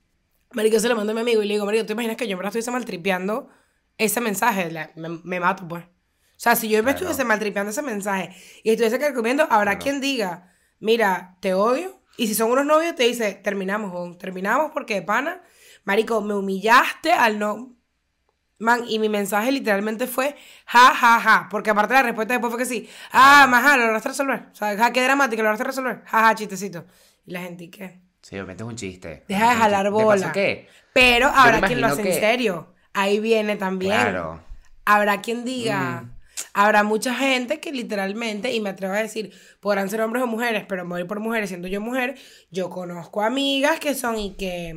Marico, 0.52 0.78
se 0.78 0.90
lo 0.90 0.96
mando 0.96 1.12
a 1.12 1.14
mi 1.14 1.22
amigo 1.22 1.42
y 1.42 1.46
le 1.48 1.54
digo, 1.54 1.64
Marico, 1.64 1.86
¿tú 1.86 1.94
imaginas 1.94 2.18
que 2.18 2.28
yo 2.28 2.36
me 2.36 2.42
la 2.42 2.50
estuviese 2.50 2.70
maltripeando 2.70 3.48
ese 3.96 4.20
mensaje? 4.20 4.70
La- 4.70 4.90
me, 4.94 5.08
me 5.24 5.40
mato, 5.40 5.66
pues. 5.66 5.84
O 6.39 6.41
sea, 6.41 6.55
si 6.55 6.68
yo 6.68 6.78
me 6.78 6.82
Claro. 6.84 6.99
estuviese 6.99 7.24
maltripeando 7.24 7.70
ese 7.72 7.82
mensaje 7.82 8.30
y 8.62 8.70
estuviese 8.70 9.12
comiendo, 9.12 9.43
habrá 9.45 9.72
Claro. 9.72 9.78
quien 9.80 10.01
diga, 10.01 10.53
mira, 10.78 11.36
te 11.41 11.53
odio. 11.55 12.01
Y 12.16 12.28
si 12.28 12.34
son 12.36 12.51
unos 12.53 12.64
novios, 12.64 12.95
te 12.95 13.03
dice, 13.05 13.34
terminamos, 13.34 14.16
terminamos 14.18 14.70
porque 14.72 14.95
de 14.95 15.03
pana, 15.03 15.43
Marico, 15.84 16.20
me 16.20 16.34
humillaste 16.34 17.12
al 17.12 17.39
no. 17.39 17.74
Man, 18.61 18.82
y 18.89 18.99
mi 18.99 19.09
mensaje 19.09 19.51
literalmente 19.53 20.07
fue, 20.07 20.36
ja, 20.66 20.93
ja, 20.95 21.20
ja. 21.20 21.49
Porque 21.51 21.70
aparte 21.70 21.95
la 21.95 22.03
respuesta 22.03 22.34
después 22.34 22.51
fue 22.53 22.59
que 22.59 22.66
sí. 22.66 22.89
Ah, 23.12 23.47
maja, 23.49 23.76
lo 23.76 23.84
lograste 23.86 24.09
resolver. 24.09 24.49
O 24.53 24.55
sea, 24.55 24.76
ja, 24.76 24.93
qué 24.93 25.03
dramática, 25.05 25.43
lo 25.43 25.49
lograste 25.49 25.64
resolver. 25.64 26.03
Ja, 26.07 26.20
ja, 26.26 26.34
chistecito. 26.34 26.84
Y 27.24 27.32
la 27.32 27.41
gente, 27.43 27.64
¿y 27.64 27.68
qué? 27.70 28.01
Sí, 28.20 28.34
obviamente 28.34 28.62
es 28.64 28.68
un 28.68 28.76
chiste. 28.76 29.24
Deja 29.28 29.51
de 29.51 29.57
jalar 29.57 29.84
¿De 29.84 29.91
bola. 29.91 30.20
paso 30.20 30.32
qué? 30.32 30.68
Pero 30.93 31.28
habrá 31.28 31.61
quien 31.62 31.80
lo 31.80 31.86
hace 31.86 32.03
que- 32.03 32.14
en 32.14 32.20
serio. 32.20 32.74
Ahí 32.95 33.20
viene 33.20 33.55
también. 33.57 33.93
Claro. 33.93 34.41
Habrá 34.84 35.20
quien 35.20 35.45
diga. 35.45 36.05
Habrá 36.53 36.82
mucha 36.82 37.14
gente 37.14 37.61
que 37.61 37.72
literalmente, 37.72 38.53
y 38.53 38.61
me 38.61 38.70
atrevo 38.70 38.95
a 38.95 38.99
decir, 38.99 39.32
podrán 39.61 39.89
ser 39.91 40.01
hombres 40.01 40.22
o 40.22 40.26
mujeres, 40.26 40.64
pero 40.68 40.86
voy 40.86 41.05
por 41.05 41.20
mujeres, 41.20 41.49
siendo 41.49 41.68
yo 41.68 41.80
mujer, 41.80 42.16
yo 42.51 42.70
conozco 42.70 43.22
amigas 43.22 43.80
que 43.80 43.95
son 43.95 44.18
y 44.18 44.34
que. 44.34 44.74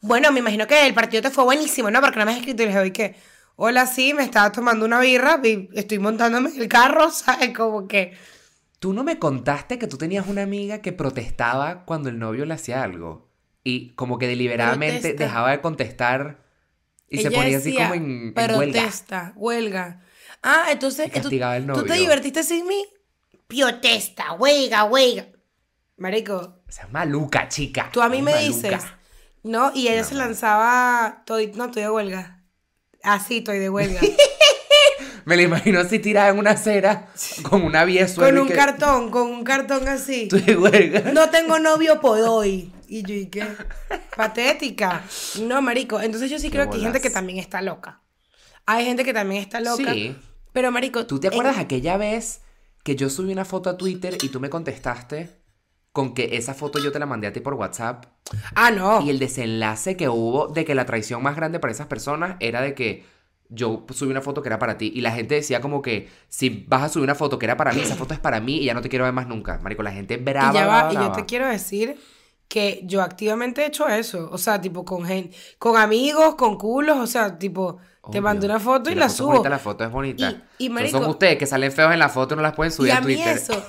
Bueno, 0.00 0.32
me 0.32 0.40
imagino 0.40 0.66
que 0.66 0.86
el 0.86 0.94
partido 0.94 1.22
te 1.22 1.30
fue 1.30 1.44
buenísimo, 1.44 1.90
¿no? 1.90 2.00
Porque 2.00 2.18
no 2.18 2.26
me 2.26 2.32
has 2.32 2.38
escrito 2.38 2.62
y 2.62 2.66
les 2.66 2.74
doy 2.74 2.90
que. 2.90 3.16
Hola, 3.56 3.86
sí, 3.86 4.14
me 4.14 4.24
estaba 4.24 4.50
tomando 4.50 4.84
una 4.84 5.00
birra 5.00 5.40
y 5.42 5.68
estoy 5.74 5.98
montándome 5.98 6.50
en 6.50 6.60
el 6.60 6.68
carro, 6.68 7.10
¿sabes? 7.12 7.56
Como 7.56 7.88
que. 7.88 8.12
Tú 8.78 8.92
no 8.92 9.02
me 9.02 9.18
contaste 9.18 9.78
que 9.78 9.86
tú 9.86 9.96
tenías 9.96 10.26
una 10.26 10.42
amiga 10.42 10.82
que 10.82 10.92
protestaba 10.92 11.84
cuando 11.86 12.10
el 12.10 12.18
novio 12.18 12.44
le 12.44 12.54
hacía 12.54 12.82
algo. 12.82 13.30
Y 13.62 13.94
como 13.94 14.18
que 14.18 14.26
deliberadamente 14.26 15.00
Protesta. 15.00 15.24
dejaba 15.24 15.50
de 15.52 15.60
contestar 15.62 16.43
y 17.08 17.18
se 17.18 17.30
ponía 17.30 17.58
así 17.58 17.74
como 17.74 17.94
en, 17.94 18.04
en 18.04 18.34
huelga. 18.36 18.46
Protesta, 18.82 19.32
huelga. 19.36 20.00
Ah, 20.42 20.66
entonces. 20.70 21.10
¿tú, 21.12 21.30
¿Tú 21.30 21.84
te 21.84 21.94
divertiste 21.94 22.42
sin 22.42 22.66
mí? 22.66 22.84
Protesta, 23.46 24.32
huelga, 24.32 24.84
huelga. 24.84 25.26
Marico, 25.96 26.60
O 26.68 26.72
sea, 26.72 26.88
maluca, 26.88 27.48
chica. 27.48 27.90
tú 27.92 28.02
a 28.02 28.08
mí 28.08 28.20
me 28.20 28.32
maluca. 28.32 28.68
dices. 28.68 28.84
¿No? 29.42 29.70
Y 29.74 29.88
ella 29.88 30.02
se 30.04 30.14
lanzaba. 30.14 31.16
Estoy, 31.20 31.52
no, 31.54 31.66
estoy 31.66 31.82
de 31.82 31.90
huelga. 31.90 32.42
Así, 33.02 33.38
estoy 33.38 33.58
de 33.58 33.70
huelga. 33.70 34.00
Me 35.26 35.36
la 35.36 35.42
imagino 35.42 35.80
así 35.80 35.98
tirada 36.00 36.28
en 36.28 36.38
una 36.38 36.50
acera 36.50 37.08
con 37.48 37.62
una 37.62 37.84
vía 37.84 38.06
con 38.14 38.36
un 38.36 38.46
que- 38.46 38.54
cartón, 38.54 39.10
con 39.10 39.30
un 39.30 39.42
cartón 39.44 39.88
así. 39.88 40.24
Estoy 40.24 40.42
de 40.42 40.56
huelga. 40.56 41.12
No 41.12 41.30
tengo 41.30 41.58
novio 41.58 41.98
por 42.00 42.18
hoy. 42.20 42.70
Y 42.88 43.02
yo, 43.02 43.14
¿y 43.14 43.26
qué? 43.26 43.46
Patética. 44.16 45.02
No, 45.42 45.60
marico. 45.62 46.00
Entonces 46.00 46.30
yo 46.30 46.38
sí 46.38 46.50
creo 46.50 46.68
que 46.70 46.76
hay 46.76 46.82
gente 46.82 47.00
que 47.00 47.10
también 47.10 47.38
está 47.38 47.62
loca. 47.62 48.00
Hay 48.66 48.84
gente 48.84 49.04
que 49.04 49.12
también 49.12 49.42
está 49.42 49.60
loca. 49.60 49.92
Sí. 49.92 50.16
Pero, 50.52 50.70
marico. 50.70 51.06
¿Tú 51.06 51.18
te 51.20 51.26
en- 51.28 51.32
acuerdas 51.34 51.58
aquella 51.58 51.96
vez 51.96 52.40
que 52.82 52.96
yo 52.96 53.10
subí 53.10 53.32
una 53.32 53.44
foto 53.44 53.70
a 53.70 53.76
Twitter 53.76 54.16
y 54.22 54.28
tú 54.28 54.40
me 54.40 54.50
contestaste 54.50 55.42
con 55.92 56.14
que 56.14 56.36
esa 56.36 56.54
foto 56.54 56.78
yo 56.78 56.90
te 56.92 56.98
la 56.98 57.06
mandé 57.06 57.26
a 57.26 57.32
ti 57.32 57.40
por 57.40 57.54
WhatsApp? 57.54 58.06
Ah, 58.54 58.70
no. 58.70 59.02
Y 59.02 59.10
el 59.10 59.18
desenlace 59.18 59.96
que 59.96 60.08
hubo 60.08 60.48
de 60.48 60.64
que 60.64 60.74
la 60.74 60.86
traición 60.86 61.22
más 61.22 61.36
grande 61.36 61.58
para 61.60 61.72
esas 61.72 61.86
personas 61.86 62.36
era 62.40 62.60
de 62.62 62.74
que 62.74 63.04
yo 63.50 63.84
subí 63.90 64.10
una 64.10 64.22
foto 64.22 64.40
que 64.42 64.48
era 64.48 64.58
para 64.58 64.78
ti 64.78 64.90
y 64.94 65.02
la 65.02 65.12
gente 65.12 65.34
decía 65.34 65.60
como 65.60 65.82
que 65.82 66.08
si 66.28 66.64
vas 66.66 66.82
a 66.82 66.88
subir 66.88 67.04
una 67.04 67.14
foto 67.14 67.38
que 67.38 67.44
era 67.46 67.56
para 67.56 67.72
mí, 67.72 67.82
esa 67.82 67.94
foto 67.94 68.14
es 68.14 68.18
para 68.20 68.40
mí 68.40 68.56
y 68.56 68.64
ya 68.64 68.74
no 68.74 68.80
te 68.80 68.88
quiero 68.88 69.04
ver 69.04 69.12
más 69.12 69.28
nunca. 69.28 69.58
Marico, 69.62 69.82
la 69.82 69.92
gente 69.92 70.16
brava. 70.16 70.50
y 70.50 70.54
ya 70.54 70.64
brava, 70.66 70.82
va, 70.84 70.90
y 70.90 70.94
yo 70.94 71.00
brava. 71.00 71.16
te 71.16 71.26
quiero 71.26 71.46
decir 71.48 71.96
que 72.48 72.82
yo 72.84 73.02
activamente 73.02 73.62
he 73.62 73.66
hecho 73.66 73.88
eso. 73.88 74.28
O 74.32 74.38
sea, 74.38 74.60
tipo, 74.60 74.84
con 74.84 75.04
gente, 75.04 75.36
con 75.58 75.76
amigos, 75.76 76.34
con 76.36 76.56
culos, 76.58 76.98
o 76.98 77.06
sea, 77.06 77.38
tipo, 77.38 77.78
te 78.12 78.20
mando 78.20 78.46
una 78.46 78.60
foto 78.60 78.90
y 78.90 78.94
la, 78.94 79.02
foto 79.02 79.12
es 79.12 79.16
subo. 79.16 79.28
bonita, 79.32 79.48
la 79.48 79.58
foto 79.58 79.84
es 79.84 79.90
bonita. 79.90 80.30
Y- 80.58 80.66
y, 80.66 80.70
marico- 80.70 80.90
son 81.00 81.04
ustedes 81.10 81.38
que 81.38 81.46
salen 81.46 81.72
feos 81.72 81.92
en 81.92 81.98
la 81.98 82.08
foto 82.08 82.34
y 82.34 82.36
no 82.36 82.42
las 82.42 82.54
pueden 82.54 82.70
subir 82.72 82.88
y 82.90 82.92
a 82.92 82.98
a 82.98 83.00
mí 83.00 83.14
Twitter. 83.14 83.36
eso, 83.36 83.64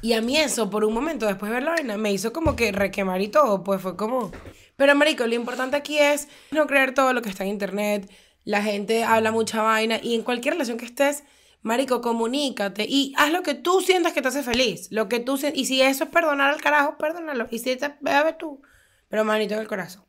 y 0.00 0.12
a 0.12 0.22
mí 0.22 0.36
eso, 0.36 0.70
por 0.70 0.84
un 0.84 0.94
momento, 0.94 1.26
después 1.26 1.50
de 1.50 1.54
ver 1.56 1.64
la 1.64 1.72
vaina, 1.72 1.96
me 1.96 2.12
hizo 2.12 2.32
como 2.32 2.54
que 2.54 2.70
requemar 2.72 3.20
y 3.20 3.28
todo, 3.28 3.64
pues 3.64 3.80
fue 3.82 3.96
como... 3.96 4.30
Pero, 4.76 4.94
marico, 4.94 5.26
lo 5.26 5.34
importante 5.34 5.76
aquí 5.76 5.98
es 5.98 6.28
no 6.52 6.68
creer 6.68 6.94
todo 6.94 7.12
lo 7.12 7.20
que 7.20 7.28
está 7.30 7.42
en 7.42 7.50
internet. 7.50 8.08
La 8.44 8.62
gente 8.62 9.02
habla 9.02 9.32
mucha 9.32 9.60
vaina 9.60 9.98
y 10.00 10.14
en 10.14 10.22
cualquier 10.22 10.54
relación 10.54 10.78
que 10.78 10.84
estés, 10.84 11.24
marico, 11.68 12.00
comunícate 12.00 12.86
y 12.88 13.14
haz 13.16 13.30
lo 13.30 13.42
que 13.42 13.54
tú 13.54 13.80
sientas 13.80 14.12
que 14.12 14.22
te 14.22 14.28
hace 14.28 14.42
feliz. 14.42 14.88
Lo 14.90 15.08
que 15.08 15.20
tú 15.20 15.38
Y 15.54 15.66
si 15.66 15.82
eso 15.82 16.04
es 16.04 16.10
perdonar 16.10 16.52
al 16.52 16.60
carajo, 16.60 16.96
perdónalo. 16.98 17.46
Y 17.50 17.60
si 17.60 17.76
te 17.76 17.94
bebe 18.00 18.32
tú, 18.32 18.60
pero 19.08 19.24
manito 19.24 19.54
en 19.54 19.60
el 19.60 19.68
corazón. 19.68 20.02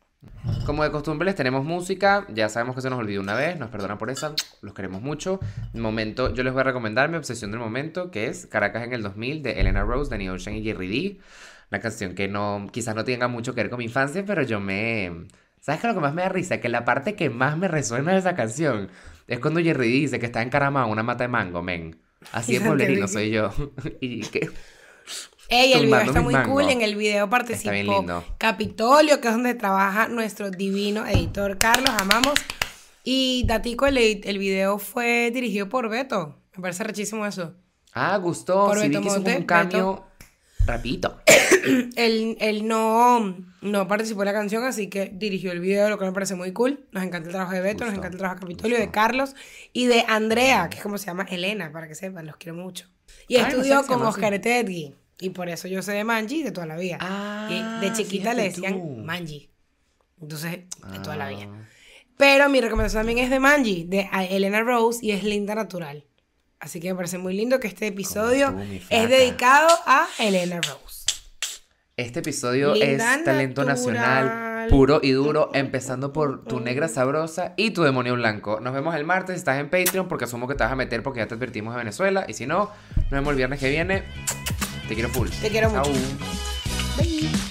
Como 0.66 0.84
de 0.84 0.92
costumbre 0.92 1.26
les 1.26 1.36
tenemos 1.36 1.64
música, 1.64 2.26
ya 2.30 2.50
sabemos 2.50 2.76
que 2.76 2.82
se 2.82 2.90
nos 2.90 3.00
olvidó 3.00 3.22
una 3.22 3.36
vez, 3.36 3.58
nos 3.58 3.70
perdonan 3.70 3.98
por 3.98 4.10
esa, 4.10 4.34
los 4.62 4.74
queremos 4.74 5.02
mucho. 5.02 5.40
Momento, 5.74 6.34
yo 6.34 6.44
les 6.44 6.54
voy 6.54 6.62
a 6.62 6.64
recomendar 6.64 7.10
mi 7.10 7.18
obsesión 7.18 7.52
del 7.52 7.60
momento, 7.60 8.12
que 8.12 8.28
es 8.28 8.46
Caracas 8.46 8.84
en 8.84 8.94
el 8.94 9.02
2000 9.02 9.44
de 9.44 9.60
Elena 9.60 9.84
Rose, 9.84 10.10
Danny 10.10 10.30
Ocean 10.30 10.56
y 10.56 10.64
Jerry 10.64 10.88
D. 10.88 11.20
Una 11.72 11.80
canción 11.80 12.16
que 12.16 12.28
no, 12.28 12.68
quizás 12.72 12.96
no 12.96 13.04
tenga 13.04 13.28
mucho 13.28 13.54
que 13.54 13.62
ver 13.62 13.70
con 13.70 13.80
mi 13.80 13.86
infancia, 13.86 14.24
pero 14.26 14.44
yo 14.44 14.60
me... 14.60 15.28
¿Sabes 15.60 15.82
qué 15.82 15.88
es 15.88 15.94
lo 15.94 16.00
que 16.00 16.06
más 16.06 16.14
me 16.14 16.22
da 16.22 16.30
risa? 16.30 16.60
Que 16.60 16.70
la 16.70 16.86
parte 16.86 17.16
que 17.16 17.30
más 17.30 17.58
me 17.58 17.68
resuena 17.68 18.14
de 18.14 18.20
esa 18.20 18.36
canción 18.36 18.90
es 19.28 19.40
cuando 19.40 19.60
Jerry 19.60 19.92
dice 19.92 20.20
que 20.20 20.26
está 20.26 20.42
encaramado 20.42 20.88
en 20.88 20.94
una 20.94 21.04
mata 21.04 21.24
de 21.24 21.28
mango, 21.28 21.62
men. 21.62 22.00
Así 22.32 22.54
de 22.54 22.62
pueblerino 22.66 23.08
soy 23.08 23.32
yo. 23.32 23.52
y 24.02 24.22
que... 24.22 24.50
Ey, 25.50 25.74
el 25.74 25.86
video 25.86 26.02
está 26.02 26.22
muy 26.22 26.36
cool. 26.46 26.70
En 26.70 26.82
el 26.82 26.96
video 26.96 27.30
participó 27.30 27.72
bien 27.72 27.88
lindo. 27.88 28.24
Capitolio, 28.38 29.20
que 29.20 29.28
es 29.28 29.34
donde 29.34 29.56
trabaja 29.56 30.08
nuestro 30.08 30.52
divino 30.52 31.08
editor 31.08 31.58
Carlos. 31.58 31.90
Amamos. 32.00 32.36
Y 33.04 33.44
Datico, 33.48 33.88
el, 33.88 33.98
el 33.98 34.38
video 34.38 34.78
fue 34.78 35.32
dirigido 35.32 35.68
por 35.68 35.90
Beto. 35.90 36.36
Me 36.56 36.62
parece 36.62 36.84
rechísimo 36.84 37.26
eso. 37.26 37.56
Ah, 37.94 38.16
gustó. 38.18 38.68
Por 38.68 38.80
Sí 38.80 38.90
vi 38.90 38.96
Beto 38.96 39.02
que 39.02 39.08
hizo 39.08 39.38
un 39.40 39.46
cambio 39.46 40.06
rapidito. 40.66 41.22
Él, 41.96 42.38
él 42.40 42.68
no, 42.68 43.36
no 43.62 43.88
participó 43.88 44.22
en 44.22 44.28
la 44.28 44.34
canción, 44.34 44.64
así 44.64 44.88
que 44.88 45.12
dirigió 45.14 45.52
el 45.52 45.60
video, 45.60 45.90
lo 45.90 46.00
que 46.00 46.06
me 46.06 46.14
parece 46.14 46.36
muy 46.36 46.54
cool. 46.54 46.86
Nos 46.92 47.04
encanta 47.04 47.28
el 47.28 47.34
trabajo 47.34 47.54
de 47.54 47.62
Beto, 47.62 47.84
nos 47.86 47.94
encanta 47.94 48.14
el 48.14 48.18
trabajo 48.18 48.36
de 48.36 48.42
Capitolio, 48.42 48.78
de. 48.78 48.92
Carlos 48.92 49.36
y 49.74 49.88
de 49.88 50.06
Andrea, 50.08 50.70
que 50.70 50.78
es 50.78 50.84
como 50.84 50.98
se 50.98 51.08
llama 51.08 51.26
Elena, 51.30 51.72
para 51.72 51.88
que 51.88 51.96
sepan, 51.96 52.26
los 52.26 52.38
quiero 52.38 52.58
mucho. 52.58 52.88
Y 53.28 53.36
Ay, 53.36 53.42
no 53.42 53.48
estudió 53.50 53.78
que 53.82 53.88
se 53.88 53.94
con. 53.94 54.02
Oscar. 54.04 54.42
Y 55.22 55.32
por 55.32 55.50
eso 55.50 55.68
yo 55.68 55.82
sé 55.82 55.92
de 55.92 56.04
Manji 56.04 56.44
de 56.44 56.52
toda 56.52 56.66
la 56.66 56.78
vida. 56.78 56.98
Ah, 57.02 57.50
y 57.52 57.86
de 57.86 57.94
chiquita 57.94 58.34
le 58.34 58.50
fíjate 58.50 58.62
decían 58.62 58.82
tú. 58.82 59.02
Manji. 59.04 59.50
Entonces, 60.22 60.52
de 60.52 61.00
toda 61.04 61.18
la 61.18 61.30
vida. 61.30 61.48
Ah. 61.50 61.68
Pero 62.16 62.50
mi 62.50 62.62
recomendación 62.62 63.02
también 63.02 63.20
es 63.20 63.30
de 63.30 63.40
Manji, 63.40 63.86
de 63.86 64.10
Elena 64.30 64.62
Rose, 64.62 65.06
y 65.06 65.12
es 65.12 65.24
Linda 65.24 65.56
Natural. 65.56 66.06
Así 66.60 66.82
que 66.82 66.90
me 66.90 66.96
parece 66.96 67.18
muy 67.18 67.34
lindo 67.34 67.60
que 67.60 67.68
este 67.68 67.88
episodio 67.88 68.52
tú, 68.52 68.60
es 68.90 69.10
dedicado 69.10 69.70
a 69.86 70.08
Elena 70.20 70.60
Rose. 70.62 71.06
Este 71.96 72.20
episodio 72.20 72.74
Linda, 72.74 73.16
es 73.16 73.24
talento 73.24 73.64
natural. 73.64 74.26
nacional, 74.26 74.70
puro 74.70 75.00
y 75.02 75.12
duro, 75.12 75.52
empezando 75.54 76.12
por 76.12 76.44
tu 76.44 76.60
negra 76.60 76.88
sabrosa 76.88 77.54
y 77.56 77.72
tu 77.72 77.84
demonio 77.84 78.16
blanco. 78.16 78.60
Nos 78.60 78.74
vemos 78.74 78.94
el 78.96 79.06
martes, 79.06 79.36
si 79.36 79.40
estás 79.40 79.60
en 79.60 79.70
Patreon, 79.70 80.08
porque 80.10 80.26
asumo 80.26 80.48
que 80.48 80.56
te 80.56 80.64
vas 80.64 80.72
a 80.72 80.76
meter 80.76 81.02
porque 81.02 81.20
ya 81.20 81.28
te 81.28 81.36
advertimos 81.36 81.74
de 81.74 81.78
Venezuela. 81.78 82.26
Y 82.28 82.34
si 82.34 82.46
no, 82.46 82.72
nos 82.96 83.10
vemos 83.10 83.32
el 83.32 83.38
viernes 83.38 83.60
que 83.60 83.70
viene. 83.70 84.04
Te 84.88 84.96
quiero 84.96 85.10
full. 85.10 85.30
Te 85.42 85.50
quiero 85.50 85.70
mucho. 85.70 85.84
Chau. 85.84 85.94
Bye. 86.98 87.49